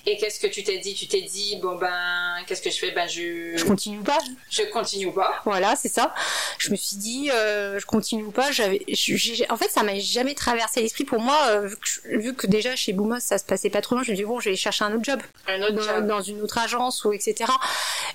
Et 0.06 0.16
qu'est-ce 0.16 0.40
que 0.40 0.46
tu 0.46 0.62
t'es 0.62 0.78
dit? 0.78 0.94
Tu 0.94 1.06
t'es 1.06 1.22
dit, 1.22 1.58
bon 1.60 1.76
ben, 1.76 1.90
qu'est-ce 2.46 2.62
que 2.62 2.70
je 2.70 2.78
fais? 2.78 2.92
Ben 2.92 3.06
je... 3.06 3.56
Je 3.56 3.64
continue 3.64 4.00
pas? 4.00 4.18
Je 4.50 4.62
continue 4.72 5.12
pas. 5.12 5.34
Voilà, 5.44 5.76
c'est 5.76 5.88
ça. 5.88 6.14
Je 6.58 6.70
me 6.70 6.76
suis 6.76 6.96
dit, 6.96 7.30
euh, 7.30 7.78
je 7.78 7.84
continue 7.84 8.30
pas? 8.30 8.50
J'avais, 8.50 8.80
en 9.50 9.56
fait, 9.56 9.68
ça 9.68 9.82
m'a 9.82 9.98
jamais 9.98 10.34
traversé 10.34 10.80
l'esprit. 10.80 11.04
Pour 11.04 11.20
moi, 11.20 11.38
euh, 11.48 11.68
vu, 12.04 12.34
que, 12.34 12.46
déjà 12.46 12.74
chez 12.74 12.92
Boomos, 12.92 13.20
ça 13.20 13.38
se 13.38 13.44
passait 13.44 13.70
pas 13.70 13.82
trop 13.82 13.96
bien, 13.96 14.04
je 14.04 14.12
me 14.12 14.16
suis 14.16 14.24
dit, 14.24 14.28
bon, 14.28 14.40
je 14.40 14.50
vais 14.50 14.56
chercher 14.56 14.84
un 14.84 14.94
autre 14.94 15.04
job. 15.04 15.20
Un 15.46 15.60
autre 15.62 15.72
dans, 15.74 15.82
job. 15.82 16.06
Dans 16.06 16.22
une 16.22 16.40
autre 16.40 16.58
agence 16.58 17.04
ou 17.04 17.12
etc. 17.12 17.50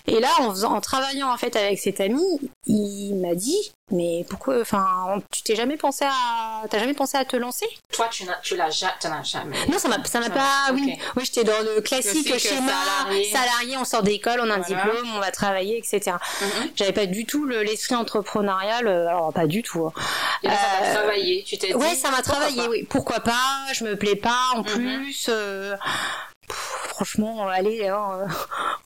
Et 0.08 0.20
là, 0.20 0.30
en, 0.40 0.52
faisant, 0.52 0.74
en 0.74 0.82
travaillant 0.82 1.32
en 1.32 1.38
fait 1.38 1.56
avec 1.56 1.80
cet 1.80 2.02
ami, 2.02 2.24
il 2.66 3.16
m'a 3.16 3.36
dit, 3.36 3.72
mais 3.94 4.26
pourquoi, 4.28 4.60
enfin, 4.60 5.22
tu 5.30 5.44
t'es 5.44 5.56
jamais 5.56 5.78
pensé 5.78 6.04
à, 6.04 6.68
t'as 6.68 6.80
jamais 6.80 6.96
pensé 6.96 7.16
à 7.16 7.26
te 7.26 7.36
lancer? 7.36 7.68
Toi, 7.92 8.08
tu 8.12 8.26
n'as, 8.26 8.38
tu 8.38 8.56
l'as 8.58 8.72
jamais. 8.72 9.56
Non, 9.70 9.78
ça 9.78 9.88
m'a, 9.88 10.04
ça 10.04 10.20
m'a 10.20 10.32
pas, 10.32 10.72
oui, 10.74 10.98
oui, 11.16 11.24
j'étais 11.24 11.44
dans 11.44 11.60
le 11.60 11.80
classique 11.82 12.38
schéma 12.40 12.72
salarié. 12.72 13.32
salarié. 13.32 13.78
on 13.78 13.86
sort 13.86 14.02
d'école, 14.02 14.40
on 14.42 14.50
a 14.50 14.56
un 14.56 14.60
diplôme, 14.60 15.08
on 15.16 15.20
va 15.20 15.30
travailler, 15.30 15.78
etc. 15.78 16.18
Mm-hmm. 16.18 16.72
J'avais 16.76 16.92
pas 16.92 17.06
du 17.06 17.26
tout 17.26 17.46
l'esprit 17.46 17.94
entrepreneurial, 17.94 18.88
euh, 18.88 19.08
alors 19.08 19.32
pas 19.32 19.46
du 19.46 19.62
tout. 19.62 19.86
Hein. 19.86 19.94
Et 20.42 20.48
là, 20.48 20.56
ça 20.56 20.82
m'a 20.82 20.88
euh, 20.88 20.94
travaillé, 20.96 21.44
tu 21.44 21.58
t'es 21.60 21.68
dit. 21.68 21.74
Ouais, 21.76 21.94
ça 21.94 22.10
m'a 22.10 22.24
travaillé, 22.24 22.68
oui. 22.68 22.88
Pourquoi 22.90 23.20
pas? 23.20 23.68
Je 23.74 23.84
me 23.84 23.96
plais 23.96 24.16
pas 24.16 24.50
en 24.56 24.64
mm-hmm. 24.64 24.74
plus. 24.74 25.28
Euh, 25.30 25.76
franchement, 26.50 27.48
allez, 27.48 27.88
hein, 27.88 28.22
euh, 28.22 28.28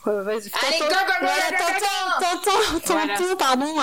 allez, 0.09 0.79
go, 0.79 0.85
go, 0.85 0.89
go, 0.89 1.13
voilà, 1.21 1.49
t'entends, 1.57 2.79
t'entends, 2.79 3.35
pardon, 3.37 3.73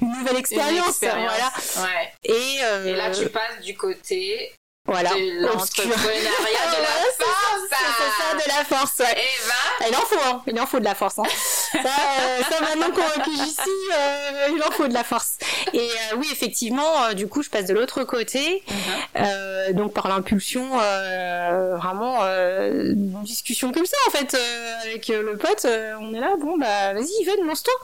une 0.00 0.12
nouvelle 0.12 0.36
expérience, 0.36 0.98
voilà. 1.00 1.52
Ouais. 1.76 2.12
Et, 2.24 2.58
euh, 2.62 2.84
et 2.86 2.92
là, 2.94 3.10
tu 3.10 3.28
passes 3.28 3.60
du 3.62 3.76
côté 3.76 4.52
voilà. 4.88 5.10
L'entrepreneuriat 5.10 6.00
de 6.16 6.80
la 6.80 6.88
force. 7.18 7.68
C'est 7.68 8.22
ça, 8.22 8.34
de 8.34 8.48
la 8.48 8.64
force, 8.64 8.98
ouais. 9.00 9.18
Et 9.18 9.46
ben. 9.46 9.88
Il 9.90 9.96
en 9.96 10.00
faut, 10.00 10.20
hein. 10.24 10.42
Il 10.46 10.58
en 10.58 10.66
faut 10.66 10.80
de 10.80 10.84
la 10.84 10.94
force, 10.94 11.18
hein. 11.18 11.24
Ça, 11.72 11.78
euh, 11.78 12.42
ça, 12.50 12.60
maintenant 12.60 12.94
j'y 13.26 13.50
suis, 13.50 13.70
euh, 13.92 14.48
il 14.54 14.62
en 14.62 14.70
faut 14.70 14.88
de 14.88 14.94
la 14.94 15.04
force. 15.04 15.38
Et 15.72 15.78
euh, 15.78 16.16
oui, 16.16 16.28
effectivement, 16.32 17.04
euh, 17.04 17.14
du 17.14 17.28
coup, 17.28 17.42
je 17.42 17.50
passe 17.50 17.66
de 17.66 17.74
l'autre 17.74 18.04
côté. 18.04 18.62
Mm-hmm. 18.68 19.72
donc, 19.72 19.92
par 19.92 20.08
l'impulsion, 20.08 20.68
vraiment, 21.76 22.22
une 22.22 23.22
discussion 23.22 23.72
comme 23.72 23.86
ça, 23.86 23.96
en 24.06 24.10
fait, 24.10 24.36
avec 24.82 25.08
le 25.08 25.36
pote. 25.36 25.66
on 26.00 26.14
est 26.14 26.20
là, 26.20 26.34
bon, 26.40 26.56
bah, 26.58 26.94
vas-y, 26.94 27.22
Yvonne, 27.22 27.46
lance-toi. 27.46 27.74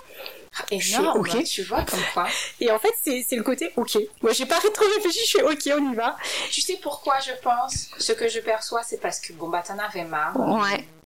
Énorme, 0.70 1.20
ok. 1.20 1.44
tu 1.44 1.62
vois, 1.62 1.84
comme 1.84 2.00
quoi. 2.12 2.26
Et 2.60 2.70
en 2.70 2.78
fait, 2.78 2.94
c'est 3.02 3.36
le 3.36 3.42
côté 3.42 3.72
ok. 3.76 3.98
Moi, 4.22 4.32
j'ai 4.32 4.46
pas 4.46 4.60
trop 4.60 4.86
réfléchi, 4.96 5.20
je 5.20 5.26
suis 5.26 5.42
ok, 5.42 5.78
on 5.78 5.92
y 5.92 5.94
va. 5.94 6.16
Tu 6.50 6.60
sais 6.60 6.78
pourquoi 6.82 7.18
je 7.20 7.32
pense 7.42 7.90
Ce 7.98 8.12
que 8.12 8.28
je 8.28 8.40
perçois, 8.40 8.82
c'est 8.82 9.00
parce 9.00 9.20
que 9.20 9.32
bon, 9.32 9.48
bah, 9.48 9.62
t'en 9.66 9.78
avais 9.78 10.04
marre. 10.04 10.34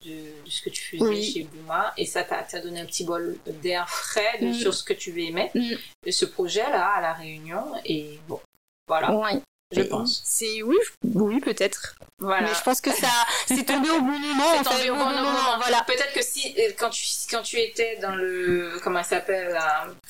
De, 0.04 0.48
ce 0.48 0.62
que 0.62 0.70
tu 0.70 0.96
faisais 0.96 1.22
chez 1.22 1.42
Bouma 1.42 1.92
et 1.96 2.06
ça 2.06 2.22
t'a 2.22 2.60
donné 2.60 2.80
un 2.80 2.86
petit 2.86 3.02
bol 3.02 3.36
d'air 3.46 3.90
frais 3.90 4.38
de, 4.40 4.46
mm. 4.46 4.54
sur 4.54 4.72
ce 4.72 4.84
que 4.84 4.92
tu 4.92 5.24
aimais 5.24 5.50
mm. 5.56 5.74
de 6.06 6.10
ce 6.12 6.24
projet 6.24 6.62
là 6.62 6.86
à 6.96 7.00
la 7.00 7.12
Réunion 7.14 7.64
et 7.84 8.20
bon 8.28 8.40
voilà 8.86 9.12
ouais 9.12 9.42
je 9.70 9.82
pense. 9.82 10.22
C'est 10.24 10.62
oui, 10.62 10.76
oui 11.14 11.40
peut-être. 11.40 11.96
Voilà. 12.18 12.48
Mais 12.48 12.54
je 12.54 12.62
pense 12.62 12.80
que 12.80 12.90
ça, 12.90 13.08
c'est 13.46 13.64
tombé 13.64 13.90
au 13.90 14.00
bon 14.00 14.18
moment. 14.18 14.44
C'est 14.58 14.64
tombé 14.64 14.90
au 14.90 14.96
bon 14.96 15.04
moment. 15.04 15.58
Voilà. 15.60 15.84
Peut-être 15.86 16.12
que 16.14 16.22
si 16.22 16.54
euh, 16.58 16.72
quand 16.76 16.90
tu 16.90 17.04
quand 17.30 17.42
tu 17.42 17.58
étais 17.58 17.96
dans 18.00 18.16
le 18.16 18.80
comment 18.82 19.02
ça 19.02 19.10
s'appelle 19.10 19.56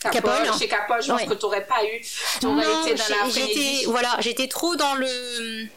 Capol, 0.01 0.33
chez 0.59 0.69
Capol, 0.69 1.03
je 1.03 1.09
pense 1.09 1.25
que 1.25 1.35
tu 1.35 1.45
n'aurais 1.45 1.67
pas 1.67 1.85
eu. 1.85 2.01
Tu 2.41 2.47
aurais 2.47 2.63
été 2.63 2.95
dans 2.95 3.25
la. 3.25 3.31
J'étais 3.31 3.85
voilà, 3.87 4.17
j'étais 4.21 4.49
trop 4.49 4.77
dans 4.77 4.95
le 4.95 5.69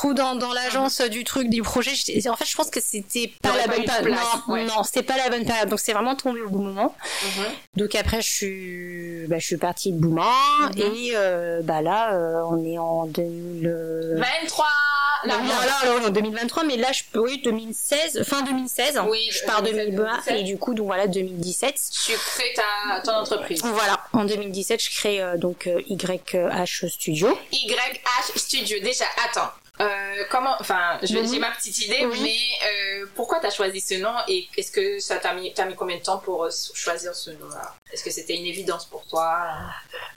trop 0.00 0.14
dans, 0.14 0.34
dans 0.34 0.52
l'agence 0.52 1.02
du 1.02 1.24
truc 1.24 1.50
du 1.50 1.62
projet. 1.62 1.92
En 2.30 2.36
fait 2.36 2.46
je 2.46 2.56
pense 2.56 2.70
que 2.70 2.80
c'était 2.80 3.30
pas 3.42 3.54
la 3.54 3.66
bonne 3.66 3.84
période. 3.84 4.16
non 4.48 4.64
non 4.64 4.82
c'était 4.82 5.02
pas 5.02 5.18
la 5.18 5.28
bonne 5.28 5.44
période. 5.44 5.68
Donc 5.68 5.78
c'est 5.78 5.92
vraiment 5.92 6.16
tombé 6.16 6.40
au 6.40 6.48
bon 6.48 6.62
moment. 6.62 6.94
Mhm. 7.22 7.44
donc 7.76 7.94
après 7.94 8.22
je 8.22 8.28
suis 8.28 9.26
bah, 9.28 9.38
je 9.38 9.46
suis 9.46 9.56
partie 9.58 9.92
de 9.92 9.98
Bouma. 9.98 10.32
Mhm. 10.60 10.78
et 10.78 11.12
euh, 11.14 11.60
bah 11.62 11.82
là 11.82 12.14
euh, 12.14 12.42
on 12.48 12.64
est 12.64 12.78
en 12.78 13.04
2023 13.06 14.66
là, 15.24 15.34
là, 15.36 16.06
en 16.06 16.08
2023 16.08 16.64
mais 16.64 16.78
là 16.78 16.92
je 16.92 17.02
peux 17.12 17.20
oui 17.20 17.42
2016 17.44 18.22
fin 18.22 18.40
2016 18.42 19.00
oui 19.06 19.28
je 19.30 19.44
pars 19.44 19.62
2020 19.62 20.28
et 20.28 20.44
du 20.44 20.56
coup 20.56 20.72
donc 20.72 20.86
voilà 20.86 21.08
2017 21.08 21.74
tu 22.04 22.12
crées 22.12 22.54
ta 22.56 23.00
ton 23.02 23.18
entreprise. 23.18 23.60
Voilà 23.62 24.00
en 24.14 24.24
2017 24.24 24.82
je 24.82 24.90
crée 24.98 25.20
euh, 25.20 25.36
donc 25.36 25.68
YH 25.88 26.88
Studio. 26.88 27.36
YH 27.52 28.38
Studio. 28.38 28.78
Déjà 28.80 29.04
attends 29.28 29.50
euh, 29.80 30.24
comment, 30.30 30.54
enfin, 30.60 30.98
j'ai 31.02 31.22
mhm. 31.22 31.38
ma 31.38 31.50
petite 31.52 31.86
idée, 31.86 32.06
mais 32.20 32.36
euh, 32.64 33.06
pourquoi 33.14 33.38
t'as 33.40 33.50
choisi 33.50 33.80
ce 33.80 33.94
nom 33.94 34.12
et 34.28 34.46
est-ce 34.58 34.70
que 34.70 34.98
ça 34.98 35.16
t'a 35.16 35.32
mis, 35.32 35.54
mis 35.66 35.74
combien 35.74 35.96
de 35.96 36.02
temps 36.02 36.18
pour 36.18 36.44
euh, 36.44 36.50
choisir 36.74 37.14
ce 37.14 37.30
nom-là? 37.30 37.74
Est-ce 37.92 38.04
que 38.04 38.10
c'était 38.10 38.36
une 38.36 38.44
évidence 38.44 38.84
pour 38.84 39.06
toi? 39.06 39.38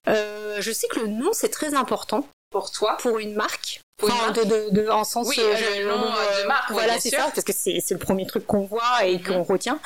Euh, 0.09 0.57
Je 0.59 0.71
sais 0.71 0.87
que 0.87 0.99
le 0.99 1.07
nom 1.07 1.31
c'est 1.31 1.49
très 1.49 1.75
important 1.75 2.27
pour 2.49 2.71
toi, 2.71 2.97
pour 2.97 3.19
une 3.19 3.35
marque. 3.35 3.79
Pour 3.97 4.09
une 4.09 4.15
marque? 4.15 4.35
De, 4.35 4.43
de, 4.43 4.81
de, 4.81 4.89
en 4.89 5.05
sens 5.05 5.27
oui, 5.29 5.37
le 5.37 5.87
nom 5.87 6.01
de 6.01 6.47
marque. 6.47 6.71
Voilà, 6.71 6.99
c'est 6.99 7.11
ça, 7.11 7.31
parce 7.33 7.45
que 7.45 7.53
c'est 7.53 7.81
le 7.91 7.97
premier 7.97 8.27
truc 8.27 8.45
qu'on 8.45 8.65
voit 8.65 9.05
et 9.05 9.17
mhm. 9.17 9.23
qu'on 9.23 9.43
retient. 9.43 9.79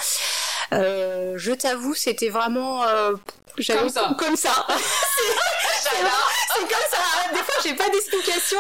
je 0.72 1.54
t'avoue, 1.54 1.94
c'était 1.94 2.30
vraiment 2.30 2.84
comme 3.66 3.90
ça. 3.90 4.16
Comme 4.18 4.36
ça. 4.36 4.68
c'est 5.90 6.62
comme 6.62 6.88
ça. 6.90 7.34
Des 7.34 7.40
fois, 7.40 7.56
j'ai 7.64 7.74
pas 7.74 7.90
d'explication. 7.90 8.58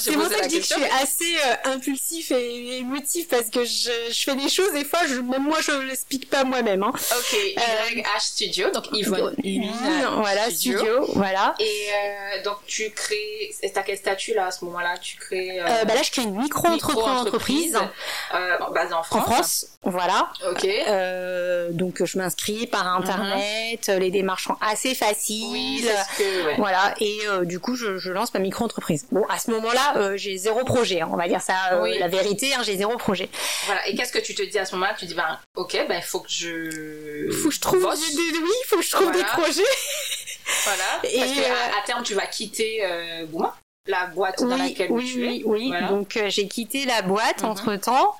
C'est 0.00 0.12
pour 0.12 0.26
ça 0.26 0.36
que 0.36 0.44
je 0.44 0.48
dis 0.48 0.60
que 0.60 0.66
je 0.66 0.74
suis 0.74 0.84
assez 0.84 1.36
euh, 1.36 1.72
impulsif 1.72 2.30
et 2.30 2.78
émotif 2.78 3.28
parce 3.28 3.50
que 3.50 3.64
je, 3.64 3.90
je, 4.10 4.22
fais 4.24 4.34
des 4.34 4.48
choses, 4.48 4.72
des 4.72 4.84
fois, 4.84 5.00
je, 5.06 5.14
même 5.16 5.42
moi, 5.42 5.58
je 5.60 5.72
l'explique 5.72 6.28
pas 6.30 6.44
moi-même. 6.44 6.82
Hein. 6.82 6.92
Ok, 6.94 7.32
YH 7.32 7.58
euh, 7.58 8.02
Studio, 8.20 8.70
donc 8.70 8.84
Yvonne 8.92 9.34
voilà, 10.16 10.50
studio. 10.50 11.06
voilà. 11.14 11.54
Et 11.58 11.64
euh, 11.64 12.42
donc, 12.42 12.58
tu 12.66 12.90
crées, 12.90 13.50
t'as 13.72 13.82
quel 13.82 13.96
statut 13.96 14.34
là 14.34 14.46
à 14.46 14.50
ce 14.50 14.64
moment-là? 14.64 14.96
Tu 14.98 15.16
crées. 15.16 15.60
Euh, 15.60 15.84
bah 15.84 15.94
là, 15.94 16.02
je 16.02 16.10
crée 16.10 16.22
une 16.22 16.36
micro-entreprise 16.36 17.78
micro 17.78 18.72
basée 18.72 18.94
en 18.94 19.02
France. 19.02 19.22
En 19.22 19.32
France, 19.32 19.66
voilà. 19.82 20.30
Ok. 20.50 20.66
donc, 21.74 22.04
je 22.04 22.18
m'inscris 22.18 22.66
par 22.66 22.86
internet, 23.10 23.88
les 23.88 24.10
démarches 24.10 24.44
sont 24.44 24.56
assez 24.60 24.94
faciles 24.94 25.18
style. 25.18 25.90
Voilà. 26.56 26.94
Et 27.00 27.20
du 27.44 27.60
coup, 27.60 27.74
je, 27.74 28.10
lance 28.10 28.32
ma 28.34 28.40
micro-entreprise. 28.40 29.06
Bon, 29.10 29.24
à 29.28 29.38
ce 29.38 29.50
moment-là, 29.50 30.16
j'ai 30.16 30.36
zéro 30.36 30.64
projet. 30.64 31.00
Hein, 31.00 31.10
on 31.12 31.16
va 31.16 31.28
dire 31.28 31.40
ça, 31.40 31.54
la 31.98 32.08
vérité. 32.08 32.54
Hein, 32.54 32.62
j'ai 32.64 32.76
zéro 32.76 32.96
projet. 32.96 33.28
Voilà. 33.66 33.86
Et 33.88 33.94
qu'est-ce 33.94 34.12
que 34.12 34.18
tu 34.18 34.34
te 34.34 34.42
dis 34.42 34.58
à 34.58 34.64
ce 34.64 34.74
moment-là? 34.74 34.94
Tu 34.98 35.06
dis, 35.06 35.14
ben, 35.14 35.38
ok, 35.56 35.72
ben, 35.88 35.96
il 35.96 36.02
faut 36.02 36.20
que 36.20 36.30
je. 36.30 37.30
Faut 37.42 37.48
que 37.48 37.54
je 37.54 37.60
trouve. 37.60 37.80
Des, 37.80 38.38
oui, 38.38 38.50
faut 38.66 38.76
que 38.76 38.82
je 38.82 38.90
trouve 38.90 39.12
des 39.12 39.24
projets. 39.24 39.62
voilà. 40.64 41.00
Et 41.04 41.18
Parce 41.18 41.80
à, 41.82 41.86
terme, 41.86 42.02
tu 42.02 42.14
vas 42.14 42.26
quitter 42.26 42.84
euh, 42.84 43.26
Bouma 43.26 43.56
la 43.88 44.06
boîte 44.06 44.40
dans 44.40 44.56
laquelle 44.56 44.92
oui, 44.92 45.04
tu 45.04 45.24
es. 45.24 45.42
Oui, 45.44 45.70
oui. 45.70 45.72
Donc 45.88 46.16
euh, 46.16 46.28
j'ai 46.28 46.46
quitté 46.46 46.84
la 46.84 47.02
boîte 47.02 47.42
mhm. 47.42 47.48
entre 47.48 47.76
temps, 47.76 48.14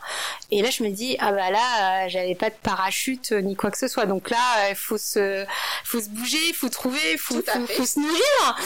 et 0.50 0.62
là 0.62 0.70
je 0.70 0.82
me 0.82 0.88
dis 0.88 1.16
ah 1.20 1.32
bah 1.32 1.50
là 1.50 2.04
euh, 2.04 2.08
j'avais 2.08 2.34
pas 2.34 2.50
de 2.50 2.54
parachute 2.62 3.32
euh, 3.32 3.40
ni 3.40 3.54
quoi 3.54 3.70
que 3.70 3.78
ce 3.78 3.86
soit. 3.86 4.06
Donc 4.06 4.30
là 4.30 4.70
il 4.70 4.74
faut 4.74 4.98
se, 4.98 5.44
faut 5.84 6.00
se 6.00 6.08
bouger, 6.08 6.38
il 6.48 6.54
faut 6.54 6.70
trouver, 6.70 7.16
faut, 7.18 7.34
faut, 7.34 7.66
faut, 7.66 7.86
se 7.86 8.00
nourrir. 8.00 8.56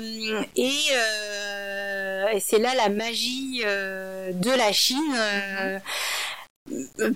Mhm. 0.00 0.46
et, 0.56 0.72
et 2.36 2.40
c'est 2.40 2.58
là 2.58 2.74
la 2.76 2.88
magie 2.88 3.62
de 3.64 4.56
la 4.56 4.72
Chine. 4.72 5.16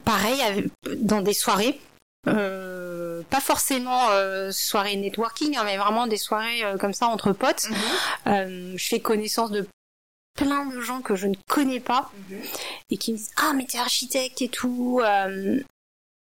pareil 0.04 0.68
dans 0.96 1.20
des 1.20 1.34
soirées 1.34 1.78
euh, 2.26 2.73
pas 3.24 3.40
forcément 3.40 4.10
euh, 4.10 4.50
soirée 4.50 4.96
networking, 4.96 5.56
hein, 5.56 5.64
mais 5.64 5.76
vraiment 5.76 6.06
des 6.06 6.16
soirées 6.16 6.64
euh, 6.64 6.78
comme 6.78 6.92
ça 6.92 7.06
entre 7.06 7.32
potes. 7.32 7.68
Mhm. 7.68 7.76
Euh, 8.26 8.74
je 8.76 8.86
fais 8.86 9.00
connaissance 9.00 9.50
de 9.50 9.66
plein 10.34 10.66
de 10.66 10.80
gens 10.80 11.00
que 11.00 11.14
je 11.14 11.26
ne 11.26 11.36
connais 11.48 11.80
pas 11.80 12.10
mhm. 12.30 12.42
et 12.90 12.96
qui 12.96 13.12
me 13.12 13.16
disent 13.16 13.30
ah 13.36 13.52
mais 13.54 13.66
t'es 13.66 13.78
architecte 13.78 14.42
et 14.42 14.48
tout. 14.48 15.00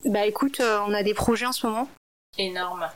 bah 0.05 0.27
écoute, 0.27 0.61
on 0.61 0.95
a 0.95 1.03
des 1.03 1.15
projets 1.15 1.47
en 1.47 1.53
ce 1.53 1.67
moment. 1.67 1.89
Énorme. 2.37 2.89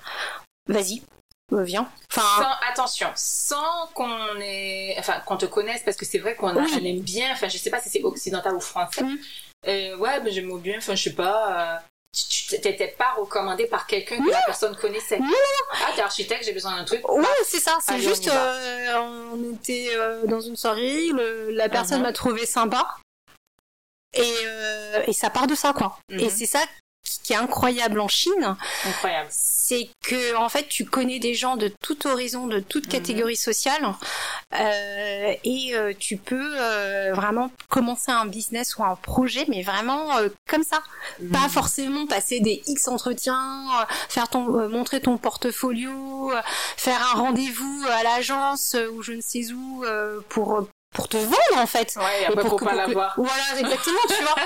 Vas-y. 0.68 1.02
Viens. 1.50 1.86
Enfin, 2.10 2.22
sans, 2.42 2.70
attention, 2.70 3.08
sans 3.14 3.86
qu'on 3.92 4.40
ait, 4.40 4.94
enfin, 4.98 5.20
qu'on 5.26 5.36
te 5.36 5.44
connaisse, 5.44 5.82
parce 5.82 5.98
que 5.98 6.06
c'est 6.06 6.18
vrai 6.18 6.34
qu'on 6.34 6.48
aime 6.56 7.00
bien. 7.00 7.30
Enfin, 7.32 7.48
je 7.48 7.58
sais 7.58 7.68
pas 7.68 7.78
si 7.78 7.90
c'est 7.90 8.02
occidental 8.02 8.54
ou 8.54 8.60
français. 8.60 9.02
Mhm. 9.02 10.00
ouais, 10.00 10.20
mais 10.22 10.30
j'aime 10.30 10.58
bien. 10.60 10.78
Enfin, 10.78 10.94
je 10.94 11.02
sais 11.02 11.14
pas 11.14 11.82
tu 12.12 12.60
t'étais 12.60 12.94
pas 12.98 13.14
recommandé 13.16 13.66
par 13.66 13.86
quelqu'un 13.86 14.22
que 14.22 14.30
la 14.30 14.42
personne 14.44 14.76
connaissait. 14.76 15.18
Non, 15.18 15.26
Ah, 15.72 15.92
t'es 15.96 16.02
architecte, 16.02 16.44
j'ai 16.44 16.52
besoin 16.52 16.76
d'un 16.76 16.84
truc. 16.84 17.08
Ouais, 17.08 17.24
c'est 17.44 17.60
ça. 17.60 17.78
C'est 17.80 18.00
juste, 18.00 18.28
on, 18.30 18.36
euh, 18.36 18.98
on 19.32 19.54
était 19.54 19.92
euh, 19.94 20.26
dans 20.26 20.40
une 20.40 20.56
soirée, 20.56 21.08
la 21.50 21.68
personne 21.70 22.00
uh-huh. 22.00 22.04
m'a 22.04 22.12
trouvé 22.12 22.44
sympa. 22.44 22.96
Et, 24.14 24.34
euh, 24.44 25.04
et 25.06 25.14
ça 25.14 25.30
part 25.30 25.46
de 25.46 25.54
ça, 25.54 25.72
quoi. 25.72 25.98
Et 26.10 26.16
mm-hmm. 26.16 26.30
c'est 26.30 26.46
ça 26.46 26.60
qui 27.22 27.32
est 27.32 27.36
incroyable 27.36 28.00
en 28.00 28.08
Chine. 28.08 28.56
Incroyable 28.86 29.30
c'est 29.72 29.88
que 30.02 30.36
en 30.36 30.48
fait 30.48 30.68
tu 30.68 30.84
connais 30.84 31.18
des 31.18 31.34
gens 31.34 31.56
de 31.56 31.72
tout 31.80 32.06
horizon, 32.06 32.46
de 32.46 32.60
toute 32.60 32.86
mhm. 32.86 32.92
catégorie 32.92 33.36
sociale, 33.36 33.94
euh, 34.54 35.34
et 35.44 35.74
euh, 35.74 35.92
tu 35.98 36.16
peux 36.16 36.54
euh, 36.58 37.12
vraiment 37.14 37.50
commencer 37.68 38.10
un 38.10 38.26
business 38.26 38.76
ou 38.76 38.84
un 38.84 38.96
projet, 38.96 39.46
mais 39.48 39.62
vraiment 39.62 40.08
comme 40.48 40.64
ça, 40.64 40.82
pas 41.32 41.44
mhm. 41.44 41.48
forcément 41.48 42.06
passer 42.06 42.40
des 42.40 42.62
X 42.66 42.88
entretiens, 42.88 43.66
faire 44.08 44.28
ton, 44.28 44.68
montrer 44.68 45.00
ton 45.00 45.16
portfolio, 45.16 46.32
faire 46.76 47.00
un 47.14 47.18
rendez-vous 47.18 47.84
à 47.88 48.02
l'agence 48.02 48.76
ou 48.92 49.02
je 49.02 49.12
ne 49.12 49.20
sais 49.20 49.52
où 49.52 49.84
pour 50.28 50.66
pour 50.92 51.08
te 51.08 51.16
vendre 51.16 51.56
en 51.56 51.66
fait. 51.66 51.96
Ouais, 51.96 52.32
et 52.32 52.36
pour, 52.36 52.60
pas 52.60 52.74
l'avoir. 52.74 53.14
Voilà, 53.16 53.60
exactement, 53.60 53.98
tu 54.08 54.22
vois. 54.22 54.34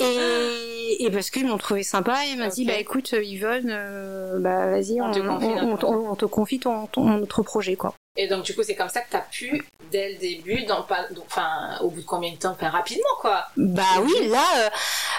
Et, 0.00 1.04
et 1.04 1.10
parce 1.10 1.30
qu'ils 1.30 1.46
m'ont 1.46 1.56
trouvé 1.56 1.82
sympa, 1.82 2.26
et 2.26 2.36
m'a 2.36 2.48
dit 2.48 2.66
bah 2.66 2.74
écoute 2.74 3.12
Yvonne, 3.12 3.70
euh, 3.70 4.38
bah 4.38 4.66
vas-y, 4.70 5.00
on, 5.00 5.10
on, 5.10 6.14
te 6.14 6.26
confie 6.26 6.58
ton, 6.60 6.86
ton, 6.86 7.04
notre 7.04 7.42
projet 7.42 7.74
quoi. 7.74 7.94
Et 8.20 8.26
donc, 8.26 8.42
du 8.42 8.52
coup, 8.52 8.64
c'est 8.64 8.74
comme 8.74 8.88
ça 8.88 9.00
que 9.00 9.10
tu 9.10 9.16
as 9.16 9.20
pu, 9.20 9.64
dès 9.92 10.14
le 10.14 10.18
début, 10.18 10.64
dans, 10.64 10.84
enfin, 11.24 11.78
au 11.82 11.88
bout 11.88 12.00
de 12.00 12.04
combien 12.04 12.32
de 12.32 12.36
temps, 12.36 12.50
enfin, 12.50 12.68
rapidement, 12.68 13.04
quoi. 13.20 13.46
Bah 13.56 13.84
oui, 14.02 14.26
là, 14.26 14.44
euh, 14.56 14.68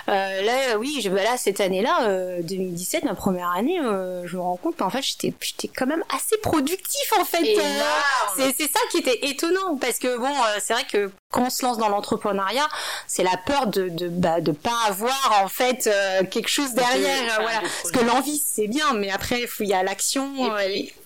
euh 0.09 0.41
là, 0.41 0.77
oui, 0.77 0.99
je, 1.01 1.09
bah 1.09 1.23
là, 1.23 1.37
cette 1.37 1.61
année-là, 1.61 2.09
euh, 2.09 2.41
2017, 2.41 3.05
ma 3.05 3.15
première 3.15 3.51
année, 3.51 3.79
euh, 3.79 4.27
je 4.27 4.35
me 4.35 4.41
rends 4.41 4.57
compte, 4.57 4.81
en 4.81 4.89
fait, 4.89 5.01
j'étais, 5.01 5.33
j'étais 5.39 5.69
quand 5.69 5.85
même 5.85 6.03
assez 6.13 6.35
productif, 6.43 7.13
en 7.17 7.23
fait. 7.23 7.57
Euh, 7.57 7.81
c'est, 8.35 8.53
c'est 8.57 8.69
ça 8.69 8.81
qui 8.91 8.97
était 8.97 9.29
étonnant, 9.29 9.77
parce 9.77 9.97
que 9.97 10.17
bon, 10.17 10.33
c'est 10.59 10.73
vrai 10.73 10.83
que 10.83 11.09
quand 11.31 11.45
on 11.45 11.49
se 11.49 11.65
lance 11.65 11.77
dans 11.77 11.87
l'entrepreneuriat, 11.87 12.67
c'est 13.07 13.23
la 13.23 13.37
peur 13.37 13.67
de 13.67 13.87
de 13.87 14.09
bah, 14.09 14.41
de 14.41 14.51
pas 14.51 14.75
avoir 14.87 15.43
en 15.43 15.47
fait 15.47 15.89
quelque 16.31 16.49
chose 16.49 16.73
derrière, 16.73 17.39
voilà. 17.39 17.61
Parce 17.61 17.91
que 17.91 18.03
l'envie 18.03 18.41
c'est 18.43 18.67
bien, 18.67 18.93
mais 18.93 19.11
après 19.11 19.47
il 19.59 19.67
y 19.67 19.73
a 19.75 19.83
l'action 19.83 20.27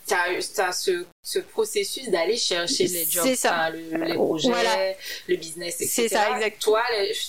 t'as 0.06 0.68
as 0.68 0.72
ce, 0.74 1.06
ce 1.22 1.40
processus 1.40 2.10
d'aller 2.10 2.38
chercher 2.38 2.88
les 2.88 3.06
jobs, 3.06 3.34
ça. 3.36 3.70
le, 3.70 4.04
les 4.06 4.14
projets, 4.14 4.98
le 5.28 5.36
business, 5.36 5.76
etc. 5.82 5.90
C'est 5.90 6.08
ça, 6.10 6.36
exactement. 6.36 6.60
Toi, 6.60 6.84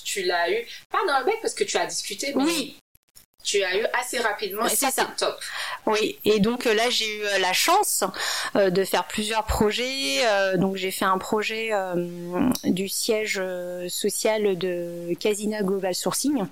tu 0.04 0.22
l'as 0.22 0.50
eu, 0.50 0.66
pas 0.90 0.98
dans 1.06 1.18
le 1.20 1.24
bec 1.24 1.38
parce 1.40 1.54
que 1.54 1.64
tu 1.64 1.76
as 1.76 1.86
discuté, 1.86 2.32
mais 2.34 2.44
oui. 2.44 2.76
tu 3.42 3.62
as 3.62 3.76
eu 3.76 3.86
assez 3.92 4.18
rapidement 4.18 4.66
et 4.66 4.74
ça, 4.74 4.90
c'est 4.90 5.16
top. 5.16 5.38
Oui, 5.86 6.18
et 6.24 6.40
donc 6.40 6.66
euh, 6.66 6.74
là, 6.74 6.90
j'ai 6.90 7.16
eu 7.16 7.24
euh, 7.24 7.38
la 7.38 7.52
chance 7.52 8.04
euh, 8.56 8.70
de 8.70 8.84
faire 8.84 9.06
plusieurs 9.06 9.44
projets. 9.44 10.22
donc 10.56 10.76
j'ai 10.76 10.90
fait 10.90 11.04
un 11.04 11.18
projet 11.18 11.70
du 12.64 12.88
siège 12.88 13.40
social 13.88 14.56
de 14.58 15.14
Casina 15.20 15.62
Global 15.62 15.94
Sourcing. 15.94 16.46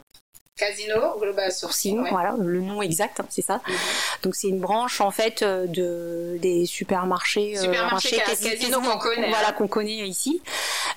Casino 0.62 1.18
Global 1.18 1.50
Sourcing, 1.50 2.08
voilà 2.10 2.34
le 2.38 2.60
nom 2.60 2.82
exact, 2.82 3.20
hein, 3.20 3.26
c'est 3.28 3.42
ça. 3.42 3.60
Mhm. 3.66 3.74
Donc 4.22 4.34
c'est 4.36 4.48
une 4.48 4.60
branche 4.60 5.00
en 5.00 5.10
fait 5.10 5.42
euh, 5.42 5.66
de 5.66 6.38
des 6.40 6.66
supermarchés, 6.66 7.56
euh, 7.56 7.62
supermarchés 7.62 8.16
Casino 8.18 8.80
qu'on 8.80 8.98
connaît, 8.98 9.28
voilà 9.28 9.48
hein. 9.48 9.52
qu'on 9.52 9.66
connaît 9.66 10.06
ici, 10.06 10.40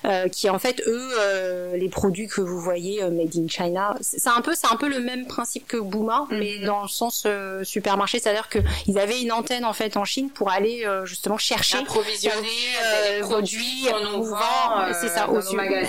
euh, 0.04 0.28
qui 0.28 0.48
en 0.48 0.58
fait 0.58 0.80
eux 0.86 1.10
euh, 1.18 1.76
les 1.76 1.88
produits 1.88 2.28
que 2.28 2.40
vous 2.40 2.60
voyez 2.60 3.02
made 3.10 3.34
in 3.36 3.48
China, 3.48 3.96
c'est 4.00 4.28
un 4.28 4.40
peu 4.40 4.54
c'est 4.54 4.68
un 4.70 4.76
peu 4.76 4.88
le 4.88 5.00
même 5.00 5.26
principe 5.26 5.66
que 5.66 5.76
Bouma, 5.78 6.26
mhm. 6.30 6.38
mais 6.38 6.58
dans 6.58 6.82
le 6.82 6.88
sens 6.88 7.26
supermarché, 7.64 8.20
c'est-à-dire 8.20 8.48
que 8.48 8.60
ils 8.86 8.98
avaient 8.98 9.20
une 9.20 9.32
antenne 9.32 9.64
en 9.64 9.72
fait 9.72 9.96
en 9.96 10.04
Chine 10.04 10.30
pour 10.30 10.50
aller 10.50 10.86
justement 11.04 11.38
chercher 11.38 11.78
approvisionner 11.78 12.38
des 13.14 13.20
produits 13.20 13.88
qu'on 13.90 14.18
nous 14.18 14.24
vend, 14.24 14.92
c'est 15.00 15.08
ça 15.08 15.28
au 15.28 15.40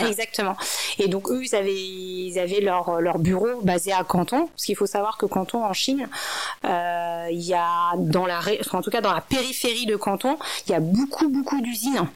exactement. 0.07 0.55
Et 0.97 1.07
donc 1.07 1.29
eux 1.29 1.43
ils 1.43 1.55
avaient 1.55 1.73
ils 1.73 2.39
avaient 2.39 2.61
leur 2.61 3.01
leur 3.01 3.19
bureau 3.19 3.61
basé 3.67 3.91
à 3.93 4.03
Canton, 4.03 4.47
parce 4.47 4.63
qu'il 4.63 4.75
faut 4.75 4.87
savoir 4.87 5.17
que 5.17 5.27
Canton 5.27 5.63
en 5.63 5.73
Chine, 5.73 6.09
euh, 6.65 7.27
il 7.29 7.43
y 7.43 7.53
a 7.53 7.91
dans 7.97 8.25
la, 8.25 8.39
en 8.71 8.81
tout 8.81 8.89
cas 8.89 9.01
dans 9.01 9.13
la 9.13 9.21
périphérie 9.21 9.85
de 9.85 9.95
Canton, 9.95 10.37
il 10.65 10.71
y 10.71 10.75
a 10.75 10.79
beaucoup 10.79 11.29
beaucoup 11.29 11.61
d'usines 11.61 12.07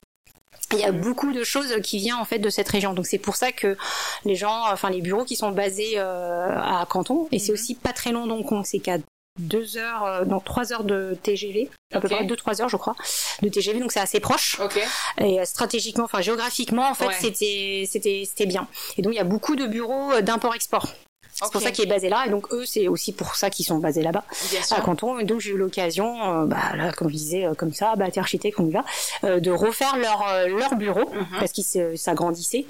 il 0.74 0.80
y 0.80 0.86
a 0.86 0.91
beaucoup 0.91 1.34
de 1.34 1.43
choses 1.43 1.76
qui 1.84 1.97
viennent 1.97 2.16
en 2.16 2.26
fait 2.26 2.39
de 2.39 2.49
cette 2.49 2.70
région. 2.70 2.93
Donc 2.93 3.06
c'est 3.06 3.18
pour 3.18 3.36
ça 3.36 3.52
que 3.52 3.78
les 4.26 4.36
gens, 4.36 4.64
enfin 4.72 4.89
les 4.89 5.02
bureaux 5.02 5.26
qui 5.26 5.36
sont 5.36 5.52
basés 5.52 5.93
euh, 5.97 6.56
à 6.58 6.86
Canton, 6.89 7.28
et 7.32 7.39
c'est 7.39 7.52
mhm. 7.52 7.60
aussi 7.60 7.76
pas 7.76 7.93
très 7.93 8.12
long 8.12 8.28
donc 8.28 8.47
c'est 8.66 8.80
qu'à 8.80 8.97
deux 9.39 9.78
heures, 9.78 10.06
euh, 10.06 10.26
non 10.26 10.39
trois 10.39 10.74
heures 10.74 10.84
de 10.84 11.18
TGV, 11.24 11.70
à 11.93 11.99
peu 11.99 12.10
près 12.10 12.26
deux 12.26 12.36
trois 12.36 12.62
heures 12.62 12.70
je 12.70 12.78
crois 12.78 12.95
de 13.41 13.49
TGV, 13.49 13.80
donc 13.80 13.91
c'est 13.91 13.99
assez 13.99 14.20
proche. 14.20 14.60
Et 15.18 15.43
stratégiquement, 15.45 16.06
enfin 16.06 16.22
géographiquement 16.22 16.89
en 16.89 16.93
fait 16.93 17.12
c'était 17.20 17.86
c'était 17.89 18.24
c'était 18.26 18.45
bien. 18.45 18.68
Et 18.97 19.02
donc 19.02 19.14
il 19.14 19.18
y 19.18 19.22
a 19.22 19.26
beaucoup 19.26 19.56
de 19.56 19.68
bureaux 19.68 20.22
d'import-export. 20.22 20.88
C'est 21.42 21.52
pour 21.52 21.62
ça 21.62 21.72
qu'il 21.72 21.86
est 21.86 21.88
basé 21.88 22.10
là. 22.10 22.26
Et 22.28 22.30
donc 22.30 22.52
eux, 22.52 22.66
c'est 22.66 22.88
aussi 22.88 23.14
pour 23.14 23.36
ça 23.36 23.50
qu'ils 23.50 23.66
sont 23.66 23.80
basés 23.80 24.04
là-bas, 24.04 24.24
à 24.72 24.82
Canton. 24.82 25.20
Et 25.20 25.24
donc 25.24 25.39
j'ai 25.39 25.52
eu 25.52 25.58
l'occasion, 25.58 26.42
euh, 26.42 26.46
bah, 26.46 26.76
là, 26.76 26.92
comme 26.92 27.10
je 27.10 27.16
disais, 27.16 27.46
euh, 27.46 27.54
comme 27.54 27.74
ça, 27.74 27.96
bah, 27.96 28.10
t'es 28.12 28.20
architecte, 28.20 28.60
on 28.60 28.68
y 28.68 28.72
va, 28.72 28.84
euh, 29.24 29.39
de 29.39 29.52
refaire 29.52 29.98
leur 29.98 30.24
leur 30.48 30.76
bureau 30.76 31.10
mhm. 31.10 31.39
parce 31.39 31.52
qu'ils 31.52 31.98
s'agrandissaient 31.98 32.66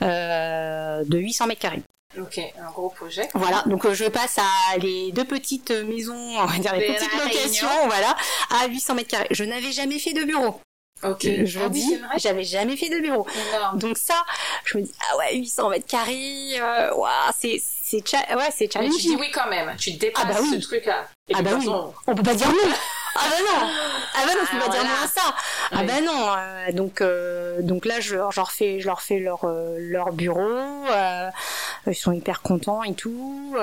de 0.00 1.18
800 1.18 1.46
mètres 1.46 1.60
carrés. 1.60 1.82
Ok, 2.20 2.38
un 2.38 2.70
gros 2.70 2.90
projet. 2.90 3.26
Voilà, 3.34 3.62
donc 3.66 3.90
je 3.90 4.04
passe 4.04 4.38
à 4.38 4.76
les 4.76 5.12
deux 5.12 5.24
petites 5.24 5.70
maisons, 5.70 6.14
on 6.14 6.44
va 6.44 6.58
dire 6.58 6.74
les 6.76 6.92
petites 6.92 7.14
locations, 7.14 7.68
voilà, 7.86 8.14
à 8.50 8.66
800 8.68 8.94
mètres 8.94 9.08
carrés. 9.08 9.28
Je 9.30 9.44
n'avais 9.44 9.72
jamais 9.72 9.98
fait 9.98 10.12
de 10.12 10.24
bureau. 10.24 10.60
Ok. 11.04 11.26
Je 11.44 11.58
ah 11.60 11.68
dis, 11.68 11.98
j'avais 12.18 12.44
jamais 12.44 12.76
fait 12.76 12.88
de 12.88 13.00
bureau. 13.00 13.26
Donc 13.74 13.98
ça, 13.98 14.24
je 14.64 14.78
me 14.78 14.82
dis 14.82 14.92
ah 15.10 15.16
ouais 15.18 15.36
800 15.36 15.70
mètres 15.70 15.86
carrés, 15.86 16.60
euh, 16.60 16.90
c'est 17.38 17.60
c'est 18.00 18.34
ouais 18.34 18.50
c'est 18.56 18.72
challenging. 18.72 18.98
tu 18.98 19.06
dis 19.08 19.16
oui 19.16 19.30
quand 19.32 19.48
même, 19.48 19.74
tu 19.76 19.92
dépasses 19.92 20.24
ah 20.28 20.32
bah 20.32 20.38
oui. 20.42 20.50
ce 20.60 20.66
truc 20.66 20.86
là. 20.86 21.06
ah 21.34 21.42
bah 21.42 21.50
oui. 21.58 21.68
On 22.06 22.14
peut 22.14 22.22
pas 22.22 22.34
dire 22.34 22.48
non. 22.48 22.54
Ah 23.14 23.26
bah 23.28 23.36
non 23.40 23.68
Ah 24.14 24.26
bah 24.26 24.32
non, 24.34 24.46
je 24.46 24.52
peux 24.52 24.64
pas 24.64 24.68
dire 24.70 24.84
non 24.84 25.04
à 25.04 25.06
ça 25.06 25.34
Ah 25.70 25.82
bah 25.84 26.00
non 26.00 26.34
euh, 26.34 26.72
Donc 26.72 27.00
euh, 27.00 27.60
donc 27.60 27.84
là, 27.84 28.00
je, 28.00 28.10
je, 28.10 28.14
leur 28.16 28.50
fais, 28.50 28.80
je 28.80 28.86
leur 28.86 29.02
fais 29.02 29.18
leur, 29.18 29.44
euh, 29.44 29.76
leur 29.78 30.12
bureau, 30.12 30.40
euh, 30.40 31.30
ils 31.86 31.94
sont 31.94 32.12
hyper 32.12 32.40
contents 32.40 32.82
et 32.82 32.94
tout. 32.94 33.54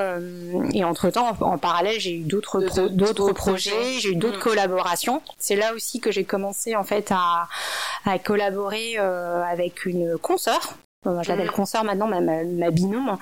et 0.74 0.84
entre-temps, 0.84 1.36
en, 1.42 1.58
parallèle, 1.58 2.00
j'ai 2.00 2.14
eu 2.14 2.24
d'autres 2.24 2.62
d'autres 2.90 3.32
projets, 3.32 3.94
j'ai 4.00 4.10
eu 4.10 4.16
d'autres 4.16 4.38
mm. 4.38 4.42
collaborations. 4.42 5.22
C'est 5.40 5.56
là 5.56 5.74
aussi 5.74 6.00
que 6.00 6.12
j'ai 6.12 6.26
commencé 6.26 6.76
en 6.76 6.84
fait 6.84 7.12
à, 7.12 7.48
à 8.06 8.20
collaborer 8.20 8.98
avec 8.98 9.86
une 9.86 10.18
consoeur 10.18 10.76
je 11.06 11.30
l'appelle 11.30 11.48
mm. 11.48 11.52
consoeur 11.52 11.84
maintenant, 11.84 12.08
ma, 12.08 12.22
ma, 12.22 12.72
binôme, 12.72 13.18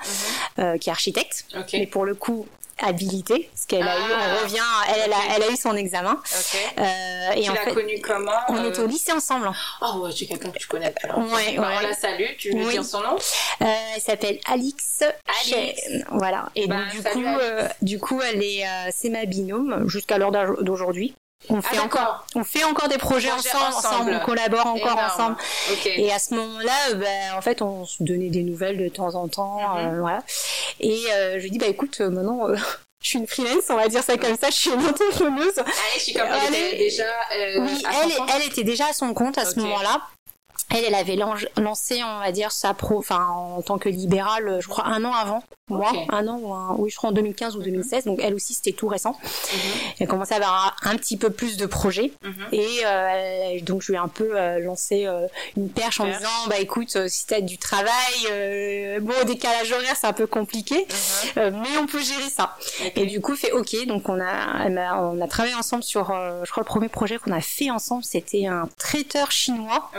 mm-hmm. 0.58 0.78
qui 0.78 0.88
est 0.88 0.92
architecte. 0.92 1.46
Mais 1.72 1.86
pour 1.86 2.04
le 2.04 2.14
coup, 2.14 2.46
habilitée, 2.80 3.48
parce 3.52 3.66
qu'elle 3.66 3.86
a 3.86 3.98
eu, 3.98 4.02
on 4.02 4.16
ah, 4.18 4.42
revient, 4.42 4.58
elle, 4.88 5.12
elle, 5.34 5.42
a, 5.42 5.52
eu 5.52 5.56
son 5.56 5.74
examen. 5.76 6.20
Euh, 6.78 7.32
et 7.34 7.42
tu 7.42 7.52
l'as 7.52 7.72
connue 7.72 8.00
comment 8.00 8.30
On 8.48 8.56
euh... 8.56 8.68
était 8.68 8.80
au 8.80 8.86
lycée 8.86 9.12
ensemble. 9.12 9.50
Oh 9.82 10.00
ouais, 10.00 10.10
c'est 10.16 10.26
quelqu'un 10.26 10.50
que 10.50 10.58
tu 10.58 10.68
connais. 10.68 10.94
Alors, 11.02 11.18
ouais, 11.18 11.56
bah, 11.56 11.70
On 11.76 11.80
la 11.80 11.94
salue, 11.94 12.36
tu 12.38 12.56
veux 12.56 12.70
dire 12.70 12.84
son 12.84 13.00
nom? 13.00 13.16
Euh, 13.62 13.64
Elle 13.94 14.00
s'appelle 14.00 14.38
Alix. 14.46 15.02
Alix. 15.42 15.80
Voilà. 16.10 16.50
Et 16.54 16.66
donc, 16.66 16.78
bah, 16.78 16.84
du 16.92 17.02
coup, 17.02 17.26
euh, 17.26 17.68
du 17.82 17.98
coup, 17.98 18.20
elle 18.22 18.42
est, 18.42 18.64
euh, 18.64 18.90
c'est 18.92 19.10
ma 19.10 19.24
binôme 19.24 19.88
jusqu'à 19.88 20.18
l'heure 20.18 20.32
d'aujourd'hui. 20.62 21.14
On 21.50 21.62
fait 21.62 21.78
ah, 21.78 21.84
encore, 21.84 22.26
on 22.34 22.44
fait 22.44 22.64
encore 22.64 22.88
des 22.88 22.98
projets 22.98 23.30
ensemble, 23.30 23.74
ensemble, 23.74 24.20
on 24.20 24.24
collabore 24.24 24.66
encore 24.66 24.98
ensemble. 24.98 25.36
Et 25.86 26.12
à 26.12 26.18
ce 26.18 26.34
moment-là, 26.34 26.94
ben, 26.94 27.32
en 27.36 27.40
fait, 27.40 27.62
on 27.62 27.86
se 27.86 28.02
donnait 28.02 28.28
des 28.28 28.42
nouvelles 28.42 28.76
de 28.76 28.88
temps 28.88 29.14
en 29.14 29.28
temps, 29.28 29.60
mhm. 29.74 29.86
euh, 29.86 30.00
voilà. 30.00 30.22
Et 30.80 31.04
euh, 31.12 31.38
je 31.38 31.42
lui 31.44 31.50
dis, 31.50 31.58
bah 31.58 31.68
écoute, 31.68 31.98
euh, 32.00 32.10
maintenant, 32.10 32.48
je 33.02 33.08
suis 33.08 33.18
une 33.18 33.26
freelance, 33.26 33.64
on 33.70 33.76
va 33.76 33.88
dire 33.88 34.02
ça 34.02 34.16
comme 34.16 34.36
ça, 34.36 34.50
je 34.50 34.56
suis 34.56 34.70
une 34.70 34.84
entrepreneuse. 34.84 35.58
Allez, 35.58 35.68
je 35.96 36.00
suis 36.00 36.12
comme 36.12 36.28
elle, 36.28 36.54
était 36.54 36.76
déjà. 36.76 37.04
oui, 37.60 37.82
elle, 38.02 38.12
elle 38.34 38.46
était 38.46 38.64
déjà 38.64 38.86
à 38.88 38.92
son 38.92 39.14
compte 39.14 39.38
à 39.38 39.44
ce 39.44 39.60
moment-là. 39.60 40.02
Elle, 40.70 40.84
elle 40.84 40.94
avait 40.94 41.16
lancé, 41.56 42.02
on 42.04 42.18
va 42.20 42.32
dire, 42.32 42.52
sa 42.52 42.74
pro, 42.74 42.98
enfin, 42.98 43.26
en 43.26 43.62
tant 43.62 43.78
que 43.78 43.88
libérale, 43.88 44.58
je 44.60 44.68
crois, 44.68 44.86
un 44.86 45.04
an 45.04 45.12
avant 45.12 45.42
moi, 45.70 45.92
un 46.08 46.26
an 46.28 46.38
ou 46.40 46.52
un, 46.54 46.74
oui, 46.78 46.90
je 46.90 46.96
crois 46.96 47.10
en 47.10 47.12
2015 47.12 47.56
ou 47.56 47.62
2016. 47.62 48.04
Donc 48.04 48.20
elle 48.22 48.34
aussi, 48.34 48.54
c'était 48.54 48.72
tout 48.72 48.88
récent. 48.88 49.12
Mhm. 49.22 49.58
Elle 50.00 50.08
commençait 50.08 50.34
à 50.34 50.36
avoir 50.38 50.76
un, 50.82 50.96
petit 50.96 51.16
peu 51.16 51.30
plus 51.30 51.56
de 51.56 51.66
projets. 51.66 52.12
Mhm. 52.22 52.46
Et 52.52 52.68
euh, 52.84 53.60
donc 53.62 53.82
je 53.82 53.88
lui 53.88 53.94
ai 53.94 53.98
un 53.98 54.08
peu 54.08 54.36
euh, 54.36 54.58
lancé 54.60 55.06
euh, 55.06 55.26
une 55.56 55.68
perche 55.68 56.00
en 56.00 56.06
disant, 56.06 56.46
bah 56.48 56.58
écoute, 56.58 57.08
si 57.08 57.26
t'as 57.26 57.40
du 57.40 57.58
travail, 57.58 57.90
bon, 59.00 59.12
au 59.20 59.24
décalage 59.24 59.72
horaire, 59.72 59.94
c'est 59.98 60.06
un 60.06 60.12
peu 60.12 60.26
compliqué, 60.26 60.86
mhm. 61.36 61.62
mais 61.62 61.78
on 61.78 61.86
peut 61.86 62.00
gérer 62.00 62.30
ça. 62.30 62.56
Et 62.96 63.06
du 63.06 63.20
coup, 63.20 63.36
fait 63.36 63.52
OK. 63.52 63.86
Donc 63.86 64.08
on 64.08 64.20
a, 64.20 65.00
on 65.00 65.20
a 65.20 65.28
travaillé 65.28 65.54
ensemble 65.54 65.82
sur, 65.82 66.06
je 66.44 66.50
crois, 66.50 66.62
le 66.62 66.68
premier 66.68 66.88
projet 66.88 67.18
qu'on 67.18 67.32
a 67.32 67.40
fait 67.40 67.70
ensemble, 67.70 68.04
c'était 68.04 68.46
un 68.46 68.68
traiteur 68.78 69.30
chinois. 69.30 69.90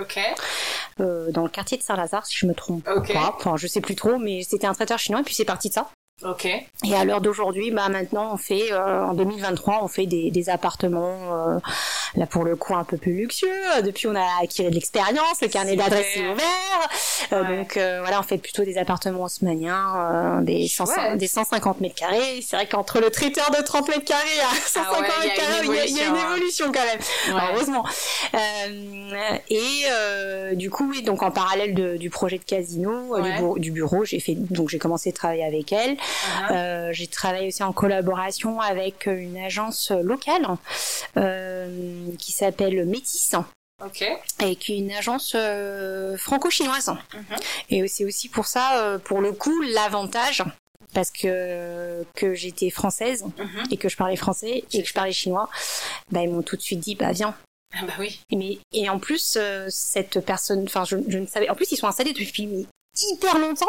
Dans 0.98 1.44
le 1.44 1.50
quartier 1.50 1.78
de 1.78 1.84
Saint-Lazare, 1.84 2.26
si 2.26 2.36
je 2.38 2.46
me 2.46 2.54
trompe 2.54 2.84
pas. 2.84 3.36
Enfin, 3.38 3.56
je 3.58 3.68
sais 3.68 3.82
plus 3.82 3.96
trop, 3.96 4.18
mais 4.18 4.44
c'était 4.44 4.68
un 4.68 4.74
traiteur 4.74 5.00
chinois. 5.00 5.22
Et 5.22 5.24
puis 5.24 5.36
c'est 5.36 5.46
parti 5.46 5.70
de 5.70 5.74
ça. 5.74 5.90
Ok. 6.24 6.46
Et 6.46 6.96
à 6.96 7.06
l'heure 7.06 7.22
d'aujourd'hui, 7.22 7.72
bah 7.72 7.88
maintenant 7.88 8.34
on 8.34 8.38
fait 8.38 8.74
euh, 8.74 9.06
en 9.06 9.14
2023, 9.14 9.80
on 9.84 9.88
fait 9.88 10.06
des, 10.06 10.32
des 10.32 10.50
appartements 10.50 11.18
euh, 11.32 11.60
là 12.16 12.26
pour 12.26 12.44
le 12.44 12.58
coup 12.58 12.76
un 12.76 12.84
peu 12.84 12.98
plus 12.98 13.14
luxueux. 13.14 13.48
Depuis 13.86 14.08
on 14.08 14.16
a 14.16 14.26
acquis 14.42 14.64
de 14.64 14.70
l'expérience, 14.70 15.42
le 15.42 15.48
carnet 15.48 15.78
d'adresse 15.78 16.18
est 16.18 16.28
ouvert. 16.28 16.90
Euh, 17.32 17.58
donc 17.58 17.74
voilà, 17.76 18.20
on 18.20 18.24
fait 18.24 18.38
plutôt 18.38 18.64
des 18.64 18.78
appartements 18.78 19.24
haussmanniens, 19.24 20.42
des, 20.42 20.68
100, 20.68 21.16
des 21.16 21.28
150 21.28 21.80
mètres 21.80 21.96
carrés. 21.96 22.42
C'est 22.42 22.58
vrai 22.58 22.68
qu'entre 22.68 23.00
le 23.00 23.10
traiteur 23.12 23.50
de 23.52 23.64
30 23.64 23.88
mètres 23.88 24.06
carrés 24.06 24.40
à 24.42 24.56
150 24.68 24.96
ah 25.00 25.24
mètres 25.24 25.36
carrés, 25.36 25.88
il 25.88 25.96
y, 25.96 26.02
a 26.02 26.08
une 26.08 26.16
hein. 26.16 26.34
évolution 26.34 26.66
quand 26.74 26.86
même. 26.86 27.00
Heureusement. 27.54 27.86
et 29.50 30.56
du 30.56 30.70
coup, 30.70 30.90
oui, 30.90 31.02
donc 31.02 31.24
en 31.24 31.32
parallèle 31.32 31.74
de, 31.74 31.96
du 31.96 32.10
projet 32.10 32.40
de 32.40 32.44
casino, 32.44 33.18
du, 33.22 33.60
du, 33.60 33.72
bureau, 33.72 34.04
j'ai 34.04 34.20
fait 34.20 34.36
donc 34.36 34.70
j'ai 34.70 34.80
commencé 34.80 35.10
à 35.10 35.14
travailler 35.14 35.46
avec 35.46 35.72
elle. 35.72 35.98
Euh, 36.52 36.90
j'ai 36.92 37.08
travaillé 37.08 37.48
aussi 37.48 37.64
en 37.64 37.74
collaboration 37.74 38.60
avec 38.60 39.06
une 39.06 39.38
agence 39.38 39.92
locale 39.92 40.48
euh, 41.18 42.08
qui 42.18 42.32
s'appelle 42.32 42.86
Métis. 42.86 43.36
Et 44.42 44.56
qui 44.58 44.74
est 44.74 44.78
une 44.80 44.92
agence 44.92 45.34
euh, 45.36 46.18
franco-chinoise. 46.18 46.90
Uh-huh. 46.90 47.40
Et 47.70 47.88
c'est 47.88 48.04
aussi 48.04 48.28
pour 48.28 48.46
ça, 48.46 49.00
pour 49.06 49.22
le 49.22 49.32
coup, 49.32 49.62
l'avantage 49.62 50.44
parce 50.94 51.12
que 51.12 52.04
que 52.16 52.34
j'étais 52.34 52.72
française 52.72 53.24
uh-huh. 53.38 53.72
et 53.72 53.78
que 53.78 53.90
je 53.90 53.96
parlais 53.96 54.16
français 54.16 54.64
et 54.74 54.82
que 54.82 54.88
je 54.88 54.94
parlais 54.94 55.12
chinois, 55.12 55.48
bah 56.12 56.24
ils 56.24 56.30
m'ont 56.30 56.42
tout 56.42 56.56
de 56.56 56.62
suite 56.62 56.80
dit 56.80 56.96
bah 56.96 57.12
viens. 57.12 57.36
Ah 57.74 57.86
bah 57.86 57.94
oui. 58.00 58.20
Mais 58.36 58.58
et 58.74 58.90
en 58.90 58.98
plus 58.98 59.38
cette 59.70 60.20
personne, 60.26 60.64
enfin 60.64 60.84
je, 60.86 60.98
je, 61.08 61.20
ne 61.20 61.28
savais, 61.28 61.48
en 61.50 61.56
plus 61.56 61.72
ils 61.72 61.78
sont 61.78 61.88
installés 61.88 62.14
depuis 62.14 62.68
hyper 62.96 63.38
longtemps. 63.38 63.66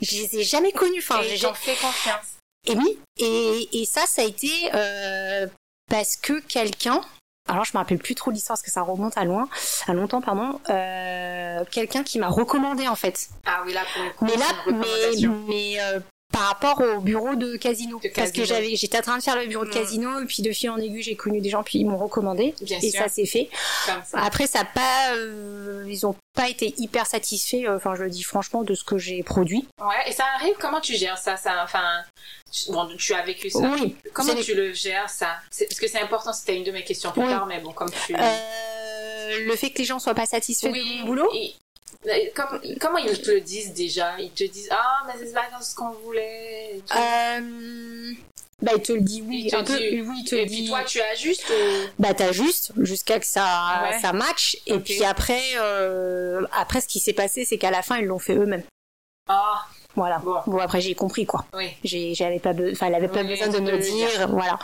Je 0.00 0.16
les 0.16 0.38
ai 0.38 0.44
jamais 0.44 0.72
connus. 0.72 0.98
Enfin, 0.98 1.22
j'ai 1.22 1.36
fait 1.54 1.76
confiance. 1.76 2.36
Et 2.66 2.74
oui. 2.74 2.98
Et, 3.18 3.68
et 3.80 3.84
ça, 3.84 4.06
ça 4.06 4.22
a 4.22 4.24
été 4.24 4.50
euh, 4.74 5.46
parce 5.88 6.16
que 6.16 6.40
quelqu'un. 6.40 7.00
Alors 7.48 7.64
je 7.64 7.70
me 7.74 7.78
rappelle 7.78 7.98
plus 7.98 8.16
trop 8.16 8.32
l'histoire 8.32 8.56
parce 8.56 8.64
que 8.64 8.72
ça 8.72 8.82
remonte 8.82 9.16
à 9.16 9.24
loin, 9.24 9.48
à 9.86 9.92
longtemps 9.92 10.20
pardon. 10.20 10.60
Euh, 10.68 11.64
quelqu'un 11.70 12.02
qui 12.02 12.18
m'a 12.18 12.26
recommandé 12.28 12.88
en 12.88 12.96
fait. 12.96 13.28
Ah 13.44 13.62
oui 13.64 13.72
là 13.72 13.84
pour 13.94 14.02
le 14.02 14.10
coup. 14.10 14.24
Mais 14.24 14.36
là, 14.36 14.46
mais, 14.66 15.28
mais 15.46 15.80
euh, 15.80 16.00
par 16.36 16.48
rapport 16.48 16.80
au 16.80 17.00
bureau 17.00 17.34
de 17.34 17.56
casino. 17.56 17.98
parce 18.14 18.30
que 18.30 18.44
j'avais, 18.44 18.76
j'étais 18.76 18.98
en 18.98 19.02
train 19.02 19.18
de 19.18 19.22
faire 19.22 19.36
le 19.36 19.46
bureau 19.46 19.64
de 19.64 19.70
mm. 19.70 19.74
casino, 19.74 20.20
et 20.20 20.26
puis 20.26 20.42
de 20.42 20.52
fil 20.52 20.68
en 20.70 20.76
aiguille, 20.76 21.02
j'ai 21.02 21.16
connu 21.16 21.40
des 21.40 21.48
gens, 21.48 21.62
puis 21.62 21.78
ils 21.78 21.86
m'ont 21.86 21.96
recommandé. 21.96 22.54
et 22.60 22.90
ça 22.90 23.08
s'est 23.08 23.26
fait. 23.26 23.48
Après, 24.12 24.46
ça 24.46 24.64
pas, 24.64 25.14
euh, 25.14 25.84
ils 25.88 26.06
ont 26.06 26.14
pas 26.34 26.50
été 26.50 26.74
hyper 26.76 27.06
satisfaits, 27.06 27.64
euh, 27.66 27.76
enfin, 27.76 27.94
je 27.94 28.02
le 28.02 28.10
dis 28.10 28.22
franchement, 28.22 28.62
de 28.62 28.74
ce 28.74 28.84
que 28.84 28.98
j'ai 28.98 29.22
produit. 29.22 29.66
Ouais, 29.80 30.08
et 30.08 30.12
ça 30.12 30.24
arrive, 30.38 30.54
comment 30.60 30.80
tu 30.80 30.94
gères 30.94 31.18
ça, 31.18 31.36
ça, 31.38 31.62
enfin, 31.64 32.02
bon, 32.68 32.86
tu 32.98 33.14
as 33.14 33.22
vécu 33.22 33.48
ça. 33.48 33.70
Oui. 33.80 33.96
Comment 34.12 34.34
tu 34.34 34.54
le 34.54 34.74
gères, 34.74 35.08
ça? 35.08 35.36
Parce 35.58 35.80
que 35.80 35.88
c'est 35.88 36.00
important, 36.00 36.34
c'était 36.34 36.56
une 36.56 36.64
de 36.64 36.72
mes 36.72 36.84
questions 36.84 37.12
plus 37.12 37.22
tard, 37.22 37.46
mais 37.46 37.60
bon, 37.60 37.72
comme 37.72 37.90
tu... 38.06 38.14
Euh, 38.14 39.46
le 39.46 39.56
fait 39.56 39.70
que 39.70 39.78
les 39.78 39.84
gens 39.84 39.98
soient 39.98 40.14
pas 40.14 40.26
satisfaits 40.26 40.68
de 40.68 40.98
mon 40.98 41.06
boulot 41.06 41.30
comment 42.80 42.98
ils 42.98 43.20
te 43.20 43.30
le 43.30 43.40
disent 43.40 43.72
déjà? 43.72 44.18
Ils 44.18 44.30
te 44.30 44.44
disent 44.44 44.68
Ah, 44.70 45.02
mais 45.06 45.12
c'est 45.18 45.32
pas 45.32 45.42
ce 45.60 45.74
qu'on 45.74 45.90
voulait. 45.90 46.80
Euh, 46.94 48.12
bah, 48.62 48.72
il 48.74 48.82
te 48.82 48.92
le 48.92 49.00
dit, 49.00 49.22
oui. 49.26 49.50
un 49.52 49.62
peu, 49.62 49.74
oui, 49.74 50.24
te 50.24 50.34
et 50.34 50.46
puis 50.46 50.66
toi, 50.66 50.82
tu 50.82 51.00
ajustes 51.00 51.50
ou... 51.50 51.88
Bah, 51.98 52.14
t'ajustes 52.14 52.72
jusqu'à 52.78 53.20
que 53.20 53.26
ça, 53.26 53.44
ah 53.46 53.98
ça 54.00 54.12
match. 54.12 54.56
Et 54.66 54.78
puis 54.78 55.04
après, 55.04 55.42
euh, 55.58 56.46
après, 56.52 56.80
ce 56.80 56.88
qui 56.88 56.98
s'est 56.98 57.12
passé, 57.12 57.44
c'est 57.44 57.58
qu'à 57.58 57.70
la 57.70 57.82
fin, 57.82 57.98
ils 57.98 58.06
l'ont 58.06 58.18
fait 58.18 58.34
eux-mêmes. 58.34 58.64
Ah. 59.28 59.66
Voilà. 59.96 60.18
Bon, 60.46 60.58
après 60.58 60.82
j'ai 60.82 60.94
compris 60.94 61.24
quoi. 61.24 61.46
Oui. 61.54 61.70
J'avais 61.82 62.38
pas, 62.38 62.52
enfin, 62.70 62.88
elle 62.88 62.94
avait 62.94 63.08
pas 63.08 63.24
besoin 63.24 63.48
de 63.48 63.58
me 63.60 63.70
le 63.70 63.78
dire. 63.78 64.28
Voilà. 64.28 64.58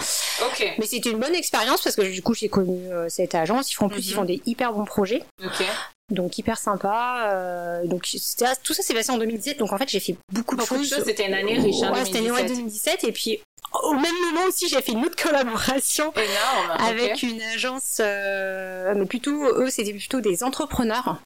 Ok. 0.45 0.75
Mais 0.79 0.85
c'était 0.85 1.11
une 1.11 1.18
bonne 1.18 1.35
expérience 1.35 1.81
parce 1.81 1.97
que 1.97 2.03
du 2.03 2.23
coup 2.23 2.35
j'ai 2.35 2.51
connu 2.51 2.93
euh, 2.93 3.09
cette 3.09 3.35
agence. 3.35 3.73
Ils 3.73 3.75
font 3.75 3.87
en 3.87 3.89
plus 3.89 4.07
ils 4.07 4.11
mhm. 4.11 4.16
font 4.16 4.25
des 4.27 4.43
hyper 4.45 4.75
bons 4.75 4.85
projets. 4.85 5.23
Ok. 5.43 5.64
Donc 6.12 6.38
hyper 6.38 6.58
sympa. 6.58 7.30
Euh, 7.32 7.86
donc 7.86 8.02
tout 8.02 8.74
ça 8.74 8.82
s'est 8.82 8.94
passé 8.94 9.10
en 9.10 9.18
2017. 9.18 9.58
Donc 9.58 9.72
en 9.72 9.78
fait 9.78 9.88
j'ai 9.88 10.00
fait 10.00 10.16
beaucoup, 10.30 10.56
de 10.56 10.62
choses. 10.62 11.02
C'était 11.04 11.26
une 11.26 11.34
année 11.34 11.58
riche. 11.58 11.82
Hein, 11.82 11.92
ouais, 11.92 12.04
c'était 12.04 12.20
une 12.20 12.30
année 12.30 12.48
2017 12.48 13.04
et 13.04 13.12
puis 13.12 13.40
au 13.82 13.94
même 13.94 14.14
moment 14.26 14.46
aussi 14.46 14.68
j'ai 14.68 14.82
fait 14.82 14.92
une 14.92 15.04
autre 15.04 15.20
collaboration 15.20 16.12
Énorme. 16.12 16.78
avec 16.78 17.22
une 17.22 17.40
agence, 17.54 17.98
euh, 18.00 18.92
mais 18.94 19.06
plutôt 19.06 19.32
eux 19.32 19.70
c'était 19.70 19.94
plutôt 19.94 20.20
des 20.20 20.44
entrepreneurs. 20.44 21.20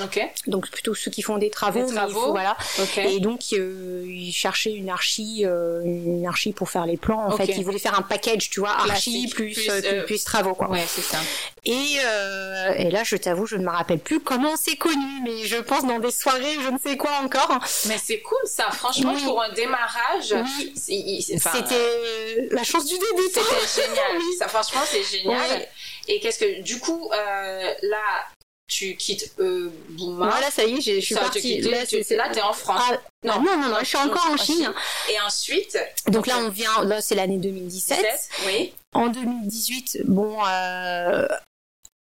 Okay. 0.00 0.30
Donc 0.46 0.70
plutôt 0.70 0.94
ceux 0.94 1.10
qui 1.10 1.20
font 1.20 1.36
des 1.36 1.50
travaux, 1.50 1.84
des 1.84 1.94
travaux. 1.94 2.30
voilà. 2.30 2.56
Okay. 2.80 3.14
Et 3.14 3.20
donc 3.20 3.40
euh, 3.52 4.04
ils 4.06 4.32
cherchaient 4.32 4.72
une 4.72 4.88
archi, 4.88 5.44
euh, 5.44 5.82
une 5.84 6.26
archi 6.26 6.52
pour 6.52 6.70
faire 6.70 6.86
les 6.86 6.96
plans. 6.96 7.26
En 7.26 7.36
fait, 7.36 7.44
ils 7.44 7.62
voulaient 7.64 7.78
faire 7.78 7.98
un 7.98 8.02
package, 8.02 8.48
tu 8.48 8.60
vois, 8.60 8.70
archi 8.70 9.28
plus 9.28 9.42
plus, 9.52 9.68
euh, 9.68 9.80
euh, 9.84 10.04
plus, 10.04 10.24
travaux, 10.24 10.54
quoi. 10.54 10.70
Ouais, 10.70 10.84
c'est 10.86 11.02
ça. 11.02 11.18
Et, 11.64 11.98
euh, 12.04 12.74
et 12.76 12.90
là, 12.90 13.04
je 13.04 13.16
t'avoue, 13.16 13.46
je 13.46 13.56
ne 13.56 13.64
me 13.64 13.70
rappelle 13.70 13.98
plus 13.98 14.20
comment 14.20 14.56
c'est 14.56 14.76
connu, 14.76 15.20
mais 15.24 15.44
je 15.44 15.56
pense 15.56 15.86
dans 15.86 15.98
des 15.98 16.10
soirées, 16.10 16.56
je 16.62 16.70
ne 16.70 16.78
sais 16.78 16.96
quoi 16.96 17.12
encore. 17.22 17.58
Mais 17.86 17.98
c'est 18.02 18.20
cool 18.20 18.38
ça, 18.44 18.70
franchement, 18.70 19.14
pour 19.24 19.42
un 19.42 19.52
démarrage. 19.52 20.34
Oui. 20.34 21.22
C'était 21.22 22.48
la 22.50 22.64
chance 22.64 22.86
du 22.86 22.94
début. 22.94 23.28
C'était 23.32 23.82
génial. 23.82 24.22
Ça, 24.38 24.48
franchement, 24.48 24.80
c'est 24.86 25.04
génial. 25.04 25.68
Et 26.08 26.20
qu'est-ce 26.20 26.38
que, 26.38 26.62
du 26.62 26.78
coup, 26.78 27.10
là, 27.12 28.26
tu 28.72 28.96
quittes 28.96 29.34
euh, 29.38 29.70
Bouma. 29.90 30.28
Voilà, 30.28 30.50
ça 30.50 30.64
y 30.64 30.76
est, 30.76 30.80
je 30.80 31.00
suis 31.00 31.14
partie. 31.14 31.60
Là, 31.60 31.84
tu 31.86 31.96
es 31.98 32.42
en 32.42 32.54
France. 32.54 32.80
Ah, 32.90 32.96
non, 33.22 33.42
non, 33.42 33.58
non, 33.58 33.68
non, 33.68 33.76
je 33.80 33.84
suis 33.84 33.98
encore 33.98 34.26
en 34.30 34.36
Chine. 34.38 34.72
Et 35.10 35.20
ensuite 35.20 35.78
Donc 36.08 36.26
là, 36.26 36.38
on 36.38 36.48
vient, 36.48 36.82
là, 36.84 37.02
c'est 37.02 37.14
l'année 37.14 37.36
2017. 37.36 38.04
oui. 38.46 38.72
En 38.94 39.08
2018, 39.08 40.02
bon, 40.04 40.36
euh, 40.46 41.26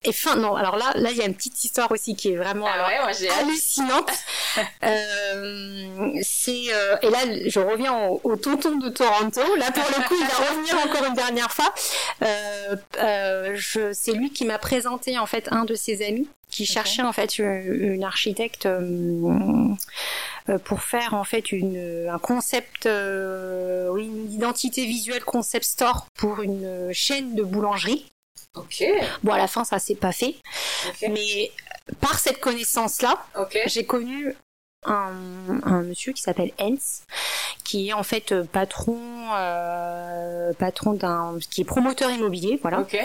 et 0.06 0.12
fin, 0.12 0.36
non, 0.36 0.56
alors 0.56 0.76
là, 0.76 0.92
là, 0.96 1.12
il 1.12 1.18
y 1.18 1.22
a 1.22 1.26
une 1.26 1.36
petite 1.36 1.64
histoire 1.64 1.90
aussi 1.92 2.16
qui 2.16 2.34
est 2.34 2.36
vraiment 2.36 2.66
ah 2.68 3.08
hallucinante. 3.40 4.12
euh, 4.84 6.12
c'est 6.22 6.74
euh, 6.74 6.98
et 7.02 7.10
là, 7.10 7.20
je 7.46 7.60
reviens 7.60 7.94
au, 8.08 8.20
au, 8.24 8.36
tonton 8.36 8.78
de 8.78 8.90
Toronto. 8.90 9.42
Là, 9.56 9.72
pour 9.72 9.84
le 9.84 10.08
coup, 10.08 10.16
il 10.20 10.28
va 10.28 10.50
revenir 10.50 10.78
encore 10.78 11.06
une 11.06 11.14
dernière 11.14 11.52
fois. 11.52 11.74
Euh, 12.22 12.76
euh, 13.02 13.58
c'est 13.94 14.14
lui 14.14 14.32
qui 14.32 14.46
m'a 14.46 14.58
présenté 14.58 15.18
en 15.18 15.26
fait 15.26 15.48
un 15.52 15.66
de 15.66 15.76
ses 15.76 16.06
amis 16.06 16.28
qui 16.50 16.66
cherchait 16.66 17.02
en 17.02 17.14
fait 17.14 17.40
une, 17.40 18.04
architecte 18.04 18.68
euh, 18.68 19.74
euh, 20.50 20.60
pour 20.60 20.84
faire 20.84 21.16
en 21.16 21.24
fait 21.24 21.52
une 21.52 22.08
un 22.12 22.20
concept, 22.20 22.86
une 22.86 24.32
identité 24.32 24.86
visuelle 24.86 25.24
concept 25.24 25.66
store 25.66 26.06
pour 26.16 26.42
une 26.42 26.94
chaîne 26.94 27.34
de 27.36 27.44
boulangerie. 27.44 28.13
Ok. 28.56 28.84
Bon, 29.24 29.34
à 29.34 29.38
la 29.38 29.48
fin, 29.48 29.64
ça 29.64 29.80
s'est 29.80 29.96
pas 29.96 30.12
fait. 30.12 30.36
Mais 31.10 31.52
par 32.00 32.20
cette 32.20 32.40
connaissance-là, 32.40 33.26
j'ai 33.66 33.86
connu 33.86 34.36
un, 34.86 35.12
un, 35.64 35.82
monsieur 35.82 36.14
qui 36.14 36.22
s'appelle 36.22 36.52
Hens, 36.60 37.04
qui 37.64 37.90
est 37.90 37.94
en 37.94 38.04
fait 38.04 38.44
patron 38.44 39.00
patron 40.60 40.94
d'un 40.94 41.40
qui 41.50 41.62
est 41.62 41.66
promoteur 41.66 42.12
immobilier, 42.12 42.60
voilà. 42.62 42.82
Ok. 42.82 42.96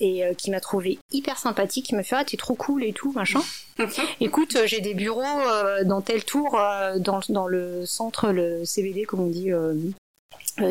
et 0.00 0.34
qui 0.36 0.50
m'a 0.50 0.60
trouvé 0.60 0.98
hyper 1.10 1.38
sympathique. 1.38 1.88
Il 1.90 1.96
m'a 1.96 2.02
fait 2.02 2.16
ah 2.16 2.24
t'es 2.24 2.36
trop 2.36 2.54
cool 2.54 2.84
et 2.84 2.92
tout 2.92 3.12
machin. 3.12 3.40
Écoute, 4.20 4.58
j'ai 4.66 4.80
des 4.82 4.92
bureaux 4.94 5.40
dans 5.84 6.02
tel 6.02 6.22
tour 6.24 6.60
dans, 6.96 7.20
dans 7.30 7.46
le 7.46 7.86
centre, 7.86 8.28
le 8.30 8.66
CBD 8.66 9.04
comme 9.04 9.20
on 9.20 9.30
dit. 9.30 9.50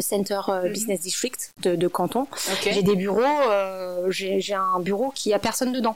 Center 0.02 0.42
mhm. 0.48 0.72
Business 0.72 1.02
District 1.02 1.52
de, 1.62 1.76
de 1.76 1.88
Canton. 1.88 2.28
J'ai 2.64 2.84
des 2.84 2.96
bureaux, 2.96 4.10
j'ai 4.10 4.54
un 4.54 4.80
bureau 4.80 5.12
qui 5.12 5.34
a 5.34 5.40
personne 5.40 5.72
dedans. 5.72 5.96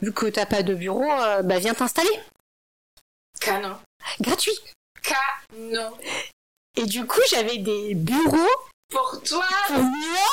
Vu 0.00 0.12
que 0.12 0.26
t'as 0.26 0.46
pas 0.46 0.62
de 0.62 0.74
bureau, 0.74 1.06
bah 1.44 1.58
viens 1.58 1.74
t'installer. 1.74 2.10
Canon. 3.40 3.76
Gratuit. 4.20 4.58
Canon. 5.02 5.92
Et 6.76 6.86
du 6.86 7.06
coup, 7.06 7.20
j'avais 7.30 7.58
des 7.58 7.94
bureaux. 7.94 8.54
Pour 8.90 9.20
toi 9.22 9.44
Pour 9.66 9.82
moi 9.82 10.28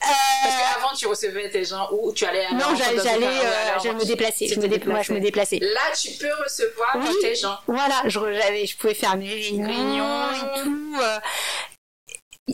Parce 0.00 0.56
qu'avant, 0.56 0.94
tu 0.96 1.06
recevais 1.06 1.50
tes 1.50 1.64
gens 1.64 1.88
ou 1.92 2.12
tu 2.12 2.24
allais 2.24 2.46
à 2.46 2.52
Non, 2.52 2.74
j'allais, 2.74 3.26
euh, 3.26 3.78
je 3.82 3.88
me 3.90 4.04
déplaçais. 4.04 4.48
Je 4.48 4.58
me, 4.58 5.02
je 5.02 5.12
me 5.12 5.20
déplaçais. 5.20 5.58
Là, 5.60 5.92
tu 5.98 6.12
peux 6.12 6.32
recevoir 6.42 6.96
tes 7.20 7.34
gens. 7.34 7.58
Voilà, 7.66 8.02
je, 8.06 8.10
je 8.18 8.76
pouvais 8.76 8.94
faire 8.94 9.16
mes 9.16 9.28
réunions 9.28 10.30
et 10.32 10.62
tout. 10.62 10.96
Euh. 11.00 11.18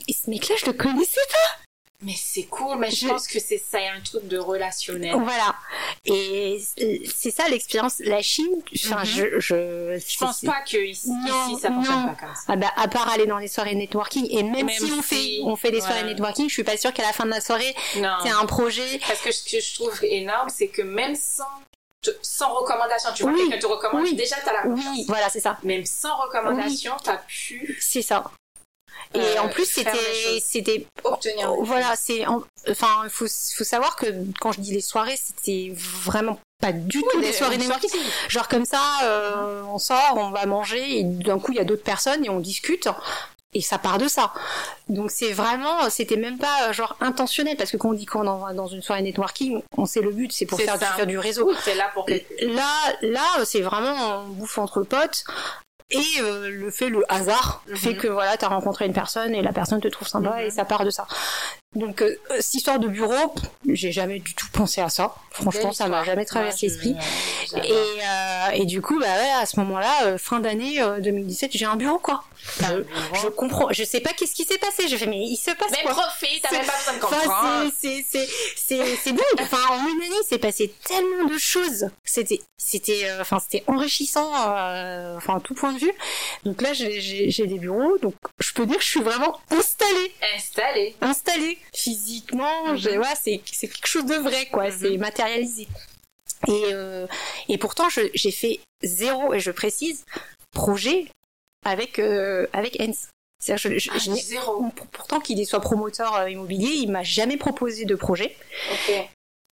Et 0.09 0.13
ce 0.13 0.29
mec-là, 0.29 0.57
je 0.59 0.67
le 0.67 0.73
connaissais 0.73 1.21
pas. 1.31 1.66
Mais 2.03 2.15
c'est 2.15 2.43
cool, 2.45 2.77
mais 2.79 2.91
je, 2.91 3.09
pense 3.09 3.27
que 3.27 3.41
c'est 3.41 3.57
ça, 3.57 3.79
un 3.79 4.01
truc 4.03 4.29
de 4.29 4.37
relationnel. 4.37 5.17
Voilà. 5.19 5.55
Et 6.05 6.63
c'est 7.15 7.31
ça 7.31 7.49
l'expérience. 7.49 8.01
La 8.01 8.21
Chine, 8.21 8.63
enfin, 8.85 9.01
mhm. 9.01 9.07
je, 9.07 9.41
je, 9.41 9.99
je 10.07 10.19
pense 10.19 10.43
pas 10.43 10.61
que 10.61 10.77
ici, 10.77 11.11
ça 11.61 11.69
fonctionne 11.69 12.07
pas 12.07 12.17
comme 12.21 12.35
ça. 12.35 12.43
Ah 12.49 12.57
bah, 12.57 12.71
à 12.77 12.89
part 12.89 13.09
aller 13.09 13.27
dans 13.27 13.39
les 13.39 13.49
soirées 13.49 13.75
networking, 13.75 14.27
et 14.31 14.43
même, 14.43 14.69
si 14.69 14.93
on 14.93 15.01
fait, 15.01 15.39
on 15.43 15.57
fait 15.57 15.71
des 15.71 15.81
soirées 15.81 16.05
networking, 16.05 16.49
je 16.49 16.55
suis 16.55 16.65
pas 16.65 16.77
sûre 16.77 16.93
qu'à 16.93 17.03
la 17.03 17.15
fin 17.15 17.25
de 17.25 17.31
la 17.31 17.41
soirée, 17.41 17.75
c'est 17.95 18.31
un 18.31 18.47
projet. 18.47 19.01
Parce 19.07 19.23
que 19.23 19.33
ce 19.33 19.45
que 19.45 19.61
je 19.61 19.75
trouve 19.75 19.99
énorme, 20.05 20.51
c'est 20.51 20.69
que 20.69 20.83
même 20.83 21.15
sans 21.15 21.45
sans 22.23 22.55
recommandation, 22.55 23.11
tu 23.15 23.25
vois, 23.25 23.33
oui. 23.33 23.49
quelqu'un 23.49 23.59
te 23.59 23.67
recommande, 23.67 24.03
oui. 24.03 24.15
déjà 24.15 24.37
t'as 24.45 24.53
la 24.53 24.63
confiance. 24.63 24.97
Oui, 24.97 25.05
voilà, 25.09 25.29
c'est 25.29 25.41
ça. 25.41 25.59
Même 25.65 25.85
sans 25.85 26.17
recommandation, 26.17 26.93
t'as 27.03 27.17
pu. 27.27 27.77
C'est 27.81 28.03
ça. 28.03 28.25
Et 29.15 29.19
euh, 29.19 29.43
en 29.43 29.49
plus, 29.49 29.65
c'était, 29.65 30.41
c'était, 30.41 30.87
obtenir. 31.05 31.53
Voilà, 31.61 31.95
c'est, 31.97 32.27
enfin, 32.27 33.09
faut, 33.09 33.27
faut 33.27 33.65
savoir 33.65 33.97
que 33.97 34.07
quand 34.41 34.53
je 34.53 34.61
dis 34.61 34.73
les 34.73 34.81
soirées, 34.81 35.17
c'était 35.17 35.73
vraiment 35.75 36.39
pas 36.61 36.73
du 36.73 37.03
tout 37.03 37.21
des 37.21 37.33
soirées 37.33 37.59
networking. 37.59 37.91
Genre 38.29 38.49
comme 38.49 38.65
ça, 38.65 38.81
euh, 39.05 39.63
on 39.63 39.79
sort, 39.79 40.15
on 40.17 40.31
va 40.31 40.47
manger, 40.47 40.99
et 40.99 41.05
d'un 41.05 41.39
coup 41.39 41.53
il 41.53 41.59
y 41.59 41.61
a 41.61 41.65
d'autres 41.65 41.85
personnes 41.85 42.25
et 42.25 42.31
on 42.31 42.41
discute. 42.41 42.89
Et 43.53 43.63
ça 43.63 43.79
part 43.79 43.97
de 43.97 44.07
ça. 44.07 44.35
Donc 44.89 45.11
c'est 45.11 45.33
vraiment, 45.33 45.89
c'était 45.89 46.17
même 46.17 46.37
pas 46.37 46.69
euh, 46.69 46.73
genre 46.75 46.95
intentionnel 47.01 47.57
parce 47.57 47.71
que 47.71 47.79
quand 47.79 47.91
on 47.91 47.95
dit 47.95 48.05
qu'on 48.05 48.23
va 48.23 48.53
dans 48.53 48.67
une 48.67 48.83
soirée 48.83 49.01
networking, 49.01 49.63
on 49.79 49.87
sait 49.87 50.03
le 50.03 50.11
but, 50.11 50.31
c'est 50.31 50.45
pour 50.45 50.61
faire, 50.61 50.77
faire, 50.77 51.07
du 51.07 51.19
réseau. 51.19 51.51
c'est 51.65 51.75
là 51.75 51.91
pour. 51.95 52.07
Là, 52.09 52.69
là, 53.01 53.45
c'est 53.45 53.63
vraiment 53.63 54.25
on 54.25 54.29
bouffe 54.29 54.59
entre 54.59 54.83
potes 54.83 55.25
et 55.91 56.03
euh, 56.21 56.51
le 56.51 56.71
fait 56.71 56.89
le 56.89 57.05
hasard 57.09 57.63
fait 57.75 57.91
mhm. 57.91 57.97
que 57.97 58.09
voilà 58.09 58.37
t'as 58.37 58.49
rencontré 58.49 58.87
une 58.87 58.93
personne 58.93 59.35
et 59.35 59.43
la 59.43 59.53
personne 59.53 59.81
te 59.81 59.89
trouve 59.89 60.09
sympa 60.09 60.43
et 60.43 60.47
mhm. 60.47 60.51
ça 60.51 60.65
part 60.65 60.85
de 60.85 60.91
ça 60.91 61.07
donc 61.77 62.03
euh, 62.03 62.17
cette 62.41 62.55
histoire 62.55 62.79
de 62.79 62.89
bureau 62.89 63.35
j'ai 63.69 63.93
jamais 63.93 64.19
du 64.19 64.35
tout 64.35 64.47
pensé 64.53 64.81
à 64.81 64.89
ça. 64.89 65.15
Franchement 65.31 65.73
ça 65.73 65.87
m'a 65.87 66.03
jamais 66.05 66.25
traversé 66.25 66.67
l'esprit. 66.67 66.97
Et, 67.57 67.73
euh, 67.73 68.51
et 68.55 68.65
du 68.65 68.81
coup 68.83 68.99
bah 68.99 69.07
ouais 69.07 69.31
à 69.41 69.47
ce 69.47 69.61
moment 69.61 69.79
là 69.79 70.19
fin 70.19 70.41
d'année 70.41 70.81
2017 71.01 71.53
j'ai 71.55 71.67
un 71.67 71.77
bureau 71.77 71.99
quoi. 71.99 72.25
Je, 72.61 73.29
comprends 73.29 73.69
je 73.73 73.85
sais 73.85 74.01
pas 74.01 74.13
qu'est-ce 74.13 74.35
qui 74.35 74.45
s'est 74.45 74.59
passé. 74.59 74.89
Je 74.89 74.97
fais 74.97 75.07
mais 75.07 75.19
il 75.19 75.37
se 75.37 75.51
passe 75.53 75.71
mais 75.71 75.83
quoi 75.83 75.93
profite 75.93 76.43
t'as 76.43 76.53
même 76.53 76.67
pas 76.67 76.73
besoin 76.79 76.95
de 76.95 76.99
comprendre. 77.01 77.73
c'est 77.79 78.05
c'est 78.09 78.29
c'est 78.57 78.97
c'est 78.97 79.13
dingue. 79.13 79.23
Enfin 79.41 79.59
en 79.71 79.87
une 79.87 80.03
année 80.03 80.17
il 80.23 80.27
s'est 80.27 80.39
passé 80.39 80.73
tellement 80.85 81.29
de 81.29 81.39
choses. 81.39 81.91
C'était 82.05 82.41
c'était 82.57 83.09
enfin 83.21 83.39
c'était 83.39 83.65
enrichissant 83.67 84.31
enfin 85.17 85.41
tout 85.41 85.55
point 85.55 85.73
de 85.73 85.79
vue. 85.79 85.93
Donc 86.45 86.63
là, 86.63 86.73
j'ai 86.73 87.47
des 87.47 87.59
bureaux, 87.59 87.99
donc 87.99 88.15
je 88.39 88.53
peux 88.53 88.67
dire 88.67 88.77
que 88.77 88.83
je 88.83 88.89
suis 88.89 89.03
vraiment 89.03 89.39
installée. 89.51 90.13
Installée. 90.37 90.97
Installée. 91.01 91.59
Physiquement, 91.75 92.73
mhm. 92.73 92.99
ouais, 92.99 93.15
c'est 93.21 93.39
quelque 93.39 93.87
chose 93.87 94.07
de 94.07 94.17
vrai, 94.17 94.47
quoi. 94.47 94.71
Mhm. 94.71 94.77
C'est 94.81 94.97
matérialisé. 94.97 95.69
Et, 96.49 96.65
euh, 96.73 97.07
et 97.49 97.59
pourtant, 97.59 97.89
j'ai 97.89 98.31
fait 98.31 98.61
zéro, 98.83 99.33
et 99.35 99.41
je 99.41 99.51
précise, 99.51 100.05
projet 100.53 101.07
avec, 101.65 101.99
euh, 101.99 102.47
avec 102.53 102.81
Hens. 102.81 103.09
Je, 103.47 103.79
je, 103.79 103.91
ah, 103.93 103.99
zéro. 103.99 104.65
Pourtant 104.93 105.21
qu'il 105.21 105.45
soit 105.47 105.61
promoteur 105.61 106.17
euh, 106.17 106.31
immobilier, 106.31 106.71
il 106.71 106.91
m'a 106.91 107.03
jamais 107.03 107.37
proposé 107.37 107.85
de 107.85 107.95
projet. 107.95 108.35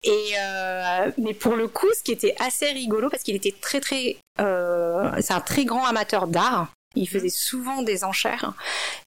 Et 0.05 0.33
euh, 0.39 1.11
mais 1.19 1.35
pour 1.35 1.57
le 1.57 1.69
coup, 1.69 1.89
ce 1.97 2.03
qui 2.03 2.13
était 2.13 2.35
assez 2.39 2.67
rigolo, 2.67 3.09
parce 3.09 3.23
qu'il 3.23 3.35
était 3.35 3.55
très 3.61 3.81
très, 3.81 4.17
euh, 4.41 5.11
c'est 5.21 5.33
un 5.33 5.41
très 5.41 5.65
grand 5.65 5.85
amateur 5.87 6.27
d'art. 6.27 6.73
Il 6.95 7.03
mhm. 7.03 7.09
faisait 7.09 7.29
souvent 7.29 7.83
des 7.83 8.05
enchères 8.05 8.55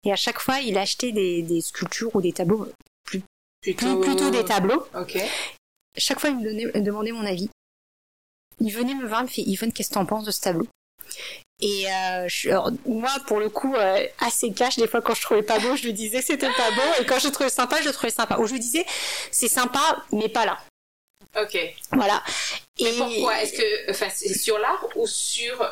et 0.03 0.11
à 0.11 0.15
chaque 0.15 0.39
fois, 0.39 0.59
il 0.59 0.77
achetait 0.77 1.11
des, 1.11 1.41
des 1.41 1.61
sculptures 1.61 2.15
ou 2.15 2.21
des 2.21 2.33
tableaux, 2.33 2.67
plutôt, 3.61 3.99
plutôt 3.99 4.29
des 4.29 4.45
tableaux. 4.45 4.85
Ok. 4.95 5.17
Chaque 5.97 6.19
fois, 6.19 6.29
il 6.29 6.37
me, 6.37 6.43
donnait, 6.43 6.65
me 6.65 6.81
demandait 6.81 7.11
mon 7.11 7.25
avis. 7.25 7.49
Il 8.59 8.71
venait 8.71 8.93
me 8.93 9.07
voir, 9.07 9.21
il 9.21 9.25
me 9.25 9.29
fait 9.29 9.41
Yvonne, 9.41 9.71
qu'est-ce 9.71 9.89
que 9.89 9.93
t'en 9.95 10.05
penses 10.05 10.25
de 10.25 10.31
ce 10.31 10.41
tableau? 10.41 10.67
Et 11.61 11.91
euh, 11.91 12.25
je, 12.27 12.49
moi, 12.87 13.11
pour 13.27 13.39
le 13.39 13.49
coup, 13.49 13.75
euh, 13.75 14.05
assez 14.19 14.51
cash, 14.53 14.77
des 14.77 14.87
fois 14.87 15.01
quand 15.01 15.13
je 15.13 15.21
trouvais 15.21 15.43
pas 15.43 15.59
beau, 15.59 15.75
je 15.75 15.83
lui 15.83 15.93
disais 15.93 16.21
c'était 16.21 16.51
pas 16.51 16.71
beau, 16.71 17.01
et 17.01 17.05
quand 17.05 17.19
je 17.19 17.27
trouvais 17.27 17.49
sympa, 17.49 17.81
je 17.81 17.87
le 17.87 17.93
trouvais 17.93 18.11
sympa. 18.11 18.37
Ou 18.37 18.47
je 18.47 18.53
lui 18.53 18.59
disais 18.59 18.85
c'est 19.31 19.49
sympa, 19.49 20.03
mais 20.11 20.29
pas 20.29 20.45
là. 20.45 20.59
Ok. 21.41 21.57
Voilà. 21.91 22.23
Et 22.79 22.93
pourquoi? 22.97 23.41
Est-ce 23.41 23.53
que, 23.53 23.91
enfin, 23.91 24.07
c'est 24.13 24.33
sur 24.33 24.57
l'arbre 24.57 24.89
ou 24.95 25.05
sur 25.05 25.61
euh, 25.61 25.69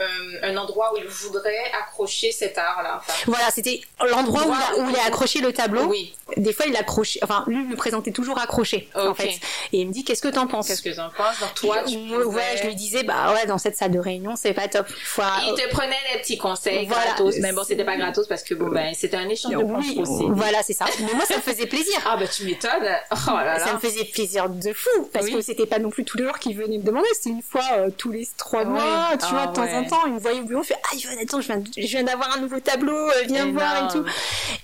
euh, 0.00 0.06
un 0.42 0.56
endroit 0.56 0.92
où 0.94 0.98
il 0.98 1.06
voudrait 1.06 1.70
accrocher 1.80 2.32
cet 2.32 2.58
art-là 2.58 3.00
Voilà, 3.26 3.50
c'était 3.50 3.80
l'endroit 4.08 4.44
où, 4.78 4.88
il 4.88 4.96
a 4.96 5.04
accroché 5.06 5.40
le 5.40 5.52
tableau. 5.52 5.84
Oui. 5.84 6.14
Des 6.36 6.52
fois, 6.52 6.66
il 6.66 6.76
accrochait, 6.76 7.20
enfin, 7.22 7.44
lui 7.46 7.64
me 7.64 7.76
présentait 7.76 8.12
toujours 8.12 8.38
accroché, 8.38 8.88
en 8.94 9.14
fait. 9.14 9.40
Et 9.72 9.80
il 9.80 9.88
me 9.88 9.92
dit, 9.92 10.04
qu'est-ce 10.04 10.22
que 10.22 10.28
t'en 10.28 10.46
penses? 10.46 10.68
Qu'est-ce 10.68 10.82
que 10.82 10.94
t'en 10.94 11.10
penses? 11.10 11.40
Dans 11.40 11.48
toi, 11.48 11.82
tu 11.84 11.96
Ouais, 12.28 12.56
je 12.60 12.66
lui 12.66 12.74
disais, 12.74 13.02
bah 13.02 13.32
ouais, 13.34 13.46
dans 13.46 13.58
cette 13.58 13.76
salle 13.76 13.90
de 13.90 13.98
réunion, 13.98 14.36
c'est 14.36 14.54
pas 14.54 14.68
top. 14.68 14.86
Il 14.88 15.54
te 15.54 15.68
prenait 15.70 15.96
des 16.12 16.20
petits 16.20 16.38
conseils 16.38 16.86
gratos. 16.86 17.36
Mais 17.40 17.52
bon, 17.52 17.64
c'était 17.64 17.84
pas 17.84 17.96
gratos 17.96 18.26
parce 18.26 18.42
que 18.42 18.54
bon, 18.54 18.68
ben, 18.68 18.92
c'était 18.94 19.16
un 19.16 19.28
échange 19.28 19.52
de 19.52 19.62
oui, 19.62 19.98
aussi. 19.98 20.24
Voilà, 20.28 20.62
c'est 20.62 20.72
ça. 20.72 20.86
Mais 21.00 21.12
moi, 21.14 21.24
ça 21.24 21.36
me 21.36 21.42
faisait 21.42 21.66
plaisir. 21.66 21.98
Ah 22.06 22.16
bah 22.16 22.26
tu 22.26 22.44
m'étonnes. 22.44 22.88
Oh 23.12 23.16
ça 23.16 23.74
me 23.74 23.78
faisait 23.78 24.04
plaisir 24.04 24.48
de 24.48 24.72
fou 24.72 25.08
parce 25.12 25.28
que 25.28 25.40
c'était 25.40 25.66
pas 25.66 25.78
non 25.78 25.90
plus 25.90 26.04
tous 26.04 26.16
les 26.16 26.24
qu'il 26.38 26.56
venait 26.56 26.78
me 26.78 26.82
demander, 26.82 27.08
c'était 27.14 27.30
une 27.30 27.42
fois 27.42 27.62
euh, 27.72 27.90
tous 27.96 28.10
les 28.10 28.26
trois 28.36 28.64
mois, 28.64 29.10
tu 29.18 29.26
vois, 29.32 29.46
de 29.46 29.52
temps 29.52 29.62
en 29.62 29.84
temps, 29.84 30.06
il 30.06 30.14
me 30.14 30.18
voyait 30.18 30.40
au 30.40 30.44
bureau, 30.44 30.62
il 30.62 30.66
fait 30.66 30.78
Ah, 30.84 30.96
Yvonne, 30.96 31.18
attends, 31.22 31.40
je 31.40 31.46
viens, 31.46 31.62
je 31.76 31.86
viens 31.86 32.02
d'avoir 32.04 32.36
un 32.36 32.40
nouveau 32.40 32.60
tableau, 32.60 32.96
euh, 32.96 33.22
viens 33.26 33.50
voir 33.52 33.86
et 33.86 33.92
tout. 33.92 34.04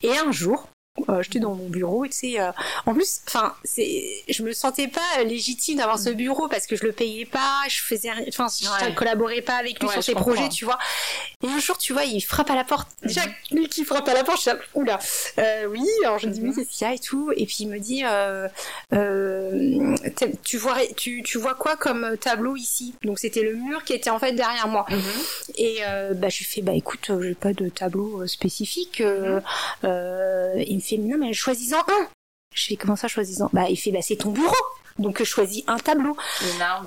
Et 0.03 0.17
un 0.17 0.33
jour, 0.33 0.69
euh, 1.09 1.23
j'étais 1.23 1.41
dans 1.41 1.57
mon 1.57 1.69
bureau 1.69 2.07
tu 2.07 2.13
sais 2.13 2.41
euh, 2.41 2.53
en 2.87 2.95
plus 2.95 3.21
enfin 3.27 3.53
c'est 3.65 4.23
je 4.29 4.45
me 4.45 4.53
sentais 4.53 4.87
pas 4.87 5.25
légitime 5.25 5.79
d'avoir 5.79 5.99
ce 5.99 6.11
bureau 6.11 6.47
parce 6.47 6.69
que 6.69 6.77
je 6.77 6.85
le 6.85 6.93
payais 6.93 7.27
pas 7.27 7.63
je 7.69 7.83
faisais 7.83 8.11
enfin 8.29 8.47
je 8.49 8.95
collaborais 8.95 9.43
pas 9.43 9.57
avec 9.57 9.81
lui 9.83 9.89
sur 9.89 10.05
ses 10.05 10.15
projets 10.15 10.49
tu 10.49 10.65
vois. 10.65 10.79
Et 11.43 11.49
un 11.49 11.59
jour 11.59 11.77
tu 11.79 11.93
vois 11.93 12.05
il 12.05 12.21
frappe 12.21 12.51
à 12.51 12.55
la 12.55 12.63
porte. 12.63 12.89
Déjà 13.03 13.23
lui 13.51 13.69
qui 13.69 13.85
frappe 13.85 14.09
à 14.09 14.15
la 14.15 14.23
porte 14.23 14.39
je 14.39 14.43
suis 14.43 14.51
là 14.51 14.59
oula. 14.75 14.99
Euh, 15.39 15.67
oui 15.67 15.85
alors 16.05 16.19
je 16.21 16.29
dis 16.29 16.41
oui 16.41 16.53
c'est 16.55 16.71
ça 16.71 16.95
et 16.95 16.99
tout. 16.99 17.33
Et 17.37 17.45
puis 17.47 17.57
il 17.61 17.69
me 17.69 17.81
dit 17.81 18.03
euh, 18.05 18.49
euh, 18.93 19.97
tu 20.45 20.59
vois 20.59 20.77
tu, 20.97 21.23
tu 21.25 21.39
vois 21.39 21.55
quoi 21.55 21.77
comme 21.77 22.17
tableau 22.21 22.55
ici? 22.55 22.95
Donc 23.03 23.19
c'était 23.19 23.43
le 23.43 23.55
mur 23.55 23.83
qui 23.83 23.95
était 23.95 24.11
en 24.11 24.21
fait 24.21 24.33
derrière 24.33 24.69
moi. 24.69 24.87
Mhm. 24.89 25.01
et 25.57 25.81
bah 26.15 26.29
je 26.29 26.39
lui 26.39 26.45
fais 26.45 26.63
bah 26.63 26.73
écoute 26.73 27.11
j'ai 27.21 27.35
pas 27.35 27.53
de 27.53 27.69
tableau 27.69 28.27
spécifique 28.27 29.03
me 29.03 29.41
fait 30.85 30.99
non 30.99 31.19
mais 31.19 31.33
choisis-en 31.33 31.81
un. 31.81 32.09
Je 32.55 32.67
fais 32.67 32.77
comment 32.77 32.97
ça 32.97 33.09
choisis-en 33.09 33.51
Bah 33.53 33.69
il 33.69 33.77
fait 33.77 33.91
bah 33.91 34.03
c'est 34.03 34.17
ton 34.17 34.31
bureau. 34.31 34.55
Donc 34.99 35.19
je 35.19 35.25
choisis 35.25 35.65
un 35.67 35.79
tableau. 35.79 36.17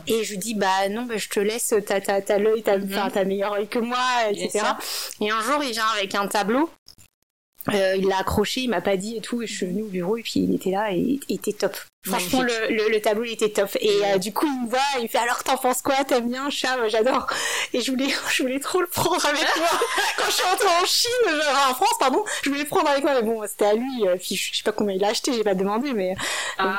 Et 0.07 0.23
je 0.23 0.31
lui 0.31 0.37
dis 0.37 0.53
bah 0.55 0.87
non 0.89 1.03
bah, 1.03 1.17
je 1.17 1.27
te 1.27 1.39
laisse 1.39 1.73
t'as 1.85 1.99
t'as 1.99 2.21
t'as 2.21 2.37
l'œil 2.37 2.63
t'as 2.63 2.77
mm 2.77 3.25
meilleur 3.25 3.53
œil 3.53 3.67
que 3.67 3.79
moi 3.79 3.97
etc. 4.29 4.65
Et 5.19 5.29
un 5.29 5.41
jour 5.41 5.61
il 5.63 5.71
vient 5.71 5.87
avec 5.95 6.15
un 6.15 6.27
tableau 6.27 6.69
Euh, 7.73 7.95
il 7.97 8.07
l'a 8.07 8.19
accroché, 8.19 8.61
il 8.61 8.69
m'a 8.69 8.81
pas 8.81 8.97
dit 8.97 9.17
et 9.17 9.21
tout. 9.21 9.41
Et 9.41 9.47
je 9.47 9.53
suis 9.53 9.65
venue 9.65 9.83
au 9.83 9.87
bureau 9.87 10.17
et 10.17 10.23
puis 10.23 10.41
il 10.41 10.55
était 10.55 10.71
là 10.71 10.91
et 10.91 11.19
il 11.27 11.35
était 11.35 11.53
top. 11.53 11.75
Franchement, 12.07 12.41
le, 12.41 12.89
le, 12.89 13.01
tableau 13.01 13.23
il 13.25 13.33
était 13.33 13.49
top. 13.49 13.75
Et 13.81 13.89
euh, 14.05 14.17
du 14.17 14.33
coup, 14.33 14.45
il 14.45 14.65
me 14.65 14.69
voit, 14.69 14.79
il 14.97 15.03
me 15.03 15.07
fait 15.07 15.17
alors 15.17 15.43
t'en 15.43 15.57
penses 15.57 15.81
quoi? 15.81 16.03
T'aimes 16.05 16.29
bien? 16.29 16.49
Chat 16.49 16.87
J'adore. 16.87 17.27
Et 17.73 17.81
je 17.81 17.91
voulais, 17.91 18.07
je 18.31 18.43
voulais 18.43 18.59
trop 18.59 18.79
le 18.79 18.87
prendre 18.87 19.25
avec 19.25 19.45
moi. 19.57 19.67
Quand 20.17 20.25
je 20.27 20.31
suis 20.31 20.43
rentrée 20.43 20.67
en 20.81 20.85
Chine, 20.85 21.09
genre 21.25 21.69
en 21.71 21.73
France, 21.73 21.95
pardon, 21.99 22.23
je 22.43 22.49
voulais 22.49 22.63
le 22.63 22.67
prendre 22.67 22.89
avec 22.89 23.03
moi. 23.03 23.13
Mais 23.15 23.23
bon, 23.23 23.43
c'était 23.47 23.65
à 23.65 23.73
lui. 23.73 24.07
Euh, 24.07 24.15
puis 24.15 24.35
je 24.35 24.57
sais 24.57 24.63
pas 24.63 24.71
combien 24.71 24.95
il 24.95 25.03
a 25.03 25.09
acheté, 25.09 25.33
j'ai 25.33 25.43
pas 25.43 25.55
demandé, 25.55 25.93
mais 25.93 26.09
donc 26.09 26.17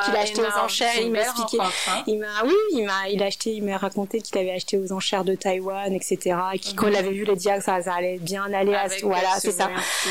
il 0.08 0.14
a 0.14 0.18
ah, 0.18 0.20
acheté 0.20 0.40
aux 0.40 0.58
enchères. 0.58 0.98
Il 1.00 1.10
m'a 1.10 1.20
expliqué. 1.20 1.58
Hein. 1.60 2.02
Il 2.06 2.18
m'a, 2.18 2.44
oui, 2.44 2.54
il 2.72 2.84
m'a, 2.84 3.08
il 3.10 3.22
a 3.22 3.26
acheté, 3.26 3.50
il 3.50 3.64
m'a 3.64 3.76
raconté 3.76 4.22
qu'il 4.22 4.38
avait 4.38 4.52
acheté 4.52 4.78
aux 4.78 4.92
enchères 4.92 5.24
de 5.24 5.34
Taïwan, 5.34 5.92
etc. 5.92 6.36
Et 6.54 6.58
qu'il, 6.58 6.74
quand 6.74 6.88
il 6.88 6.96
avait 6.96 7.10
vu 7.10 7.24
les 7.24 7.38
ça, 7.38 7.60
ça 7.60 7.94
allait 7.94 8.18
bien 8.18 8.52
aller. 8.52 8.74
À, 8.74 8.86
voilà, 9.02 9.38
c'est 9.38 9.52
ça. 9.52 9.70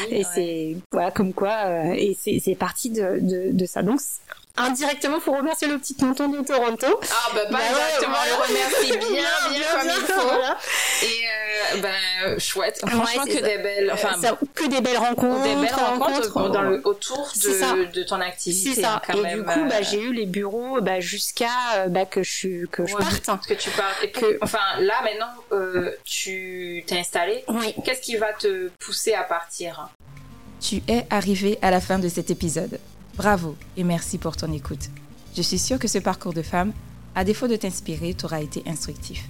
Et 0.10 0.24
c'est 0.24 0.67
voilà 0.92 1.12
comme 1.12 1.34
quoi. 1.34 1.96
et 1.96 2.18
c'est, 2.20 2.56
parti 2.56 2.90
de, 2.90 3.20
de, 3.20 3.52
de 3.52 3.66
ça. 3.66 3.84
Donc 3.84 4.00
indirectement, 4.58 5.20
faut 5.20 5.34
remercier 5.34 5.68
le 5.68 5.78
petit 5.78 5.96
tonton 5.96 6.30
de 6.30 6.42
Toronto. 6.46 7.00
Ah 7.10 7.32
bah 7.34 7.42
pas 7.46 7.52
bah, 7.52 7.60
directement, 7.74 8.18
le 8.26 8.48
remercie 8.48 8.98
bien, 8.98 9.24
bien, 9.52 9.62
comme 9.80 9.90
il 9.90 10.14
faut. 10.14 11.06
Et 11.06 11.78
euh, 11.78 11.82
ben 11.82 12.40
chouette. 12.40 12.80
Franchement, 12.86 13.26
que 13.26 13.44
des 13.44 13.58
belles, 13.58 13.92
enfin 13.94 14.16
que 14.56 14.68
des 14.68 14.82
belles 14.82 14.98
rencontres, 14.98 15.44
des 15.44 15.56
belles 15.56 15.74
rencontres, 15.74 16.50
dans 16.50 16.62
le, 16.64 16.82
autour 16.86 17.32
de, 17.36 17.92
de 17.92 18.04
ton 18.04 18.20
activité. 18.20 18.76
C'est 18.76 18.82
ça. 18.82 19.02
et 19.10 19.36
du 19.36 19.44
coup, 19.44 19.66
bah, 19.66 19.76
euh, 19.80 19.84
j'ai 19.84 20.02
eu 20.02 20.14
les 20.14 20.26
bureaux 20.26 20.82
bah, 20.82 21.00
jusqu'à 21.00 21.88
bah, 21.88 22.06
que 22.06 22.24
je 22.24 22.66
que 22.66 22.86
je 22.86 22.96
parte. 22.96 23.48
Que 23.48 23.54
tu 23.54 23.70
partes. 23.70 24.04
Et 24.04 24.12
que, 24.12 24.38
enfin 24.42 24.60
là 24.80 25.02
maintenant, 25.04 25.32
euh, 25.52 25.92
tu 26.04 26.84
t'es 26.88 26.98
installé. 27.00 27.44
Oui. 27.48 27.76
Qu'est-ce 27.86 28.02
qui 28.02 28.18
va 28.18 28.34
te 28.34 28.70
pousser 28.80 29.14
à 29.14 29.24
partir? 29.24 29.90
Tu 30.60 30.82
es 30.88 31.06
arrivé 31.10 31.60
à 31.62 31.70
la 31.70 31.80
fin 31.80 32.00
de 32.00 32.10
cet 32.10 32.32
épisode. 32.32 32.80
Bravo 33.16 33.56
et 33.78 33.84
merci 33.84 34.18
pour 34.18 34.36
ton 34.36 34.52
écoute. 34.52 34.90
Je 35.36 35.42
suis 35.42 35.60
sûre 35.60 35.78
que 35.78 35.88
ce 35.88 36.00
parcours 36.00 36.34
de 36.34 36.42
femme, 36.42 36.74
à 37.16 37.24
défaut 37.24 37.48
de 37.48 37.56
t'inspirer, 37.56 38.16
t'aura 38.16 38.42
été 38.42 38.64
instructif. 38.66 39.28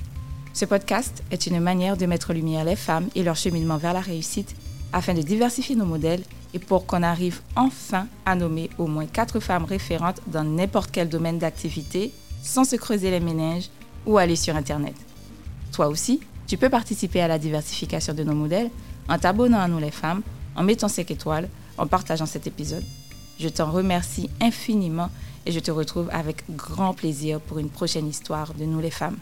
Ce 0.53 0.65
podcast 0.65 1.23
est 1.29 1.45
une 1.45 1.59
manière 1.59 1.97
de 1.97 2.05
mettre 2.05 2.31
en 2.31 2.33
lumière 2.33 2.63
les 2.63 2.77
femmes 2.77 3.09
et 3.13 3.23
leur 3.23 3.35
cheminement 3.35 3.77
vers 3.77 3.93
la 3.93 3.99
réussite 3.99 4.55
afin 4.93 5.13
de 5.13 5.21
diversifier 5.21 5.75
nos 5.75 5.85
modèles 5.85 6.23
et 6.53 6.59
pour 6.59 6.85
qu'on 6.85 7.03
arrive 7.03 7.41
enfin 7.57 8.07
à 8.25 8.35
nommer 8.35 8.69
au 8.77 8.87
moins 8.87 9.05
quatre 9.05 9.41
femmes 9.41 9.65
référentes 9.65 10.21
dans 10.27 10.45
n'importe 10.45 10.91
quel 10.91 11.09
domaine 11.09 11.39
d'activité 11.39 12.13
sans 12.41 12.63
se 12.63 12.77
creuser 12.77 13.11
les 13.11 13.19
méninges 13.19 13.69
ou 14.05 14.17
aller 14.17 14.37
sur 14.37 14.55
Internet. 14.55 14.95
Toi 15.73 15.89
aussi, 15.89 16.21
tu 16.47 16.55
peux 16.57 16.69
participer 16.69 17.19
à 17.19 17.27
la 17.27 17.37
diversification 17.37 18.13
de 18.13 18.23
nos 18.23 18.33
modèles 18.33 18.71
en 19.09 19.19
t'abonnant 19.19 19.59
à 19.59 19.67
nous 19.67 19.79
les 19.79 19.91
femmes, 19.91 20.23
en 20.57 20.63
mettant 20.63 20.89
5 20.89 21.09
étoiles, 21.11 21.47
en 21.77 21.87
partageant 21.87 22.25
cet 22.25 22.47
épisode 22.47 22.83
je 23.39 23.49
t'en 23.49 23.71
remercie 23.71 24.29
infiniment 24.41 25.09
et 25.45 25.51
je 25.51 25.59
te 25.59 25.71
retrouve 25.71 26.09
avec 26.11 26.43
grand 26.49 26.93
plaisir 26.93 27.39
pour 27.39 27.59
une 27.59 27.69
prochaine 27.69 28.07
histoire 28.07 28.53
de 28.53 28.65
nous 28.65 28.79
les 28.79 28.91
femmes. 28.91 29.17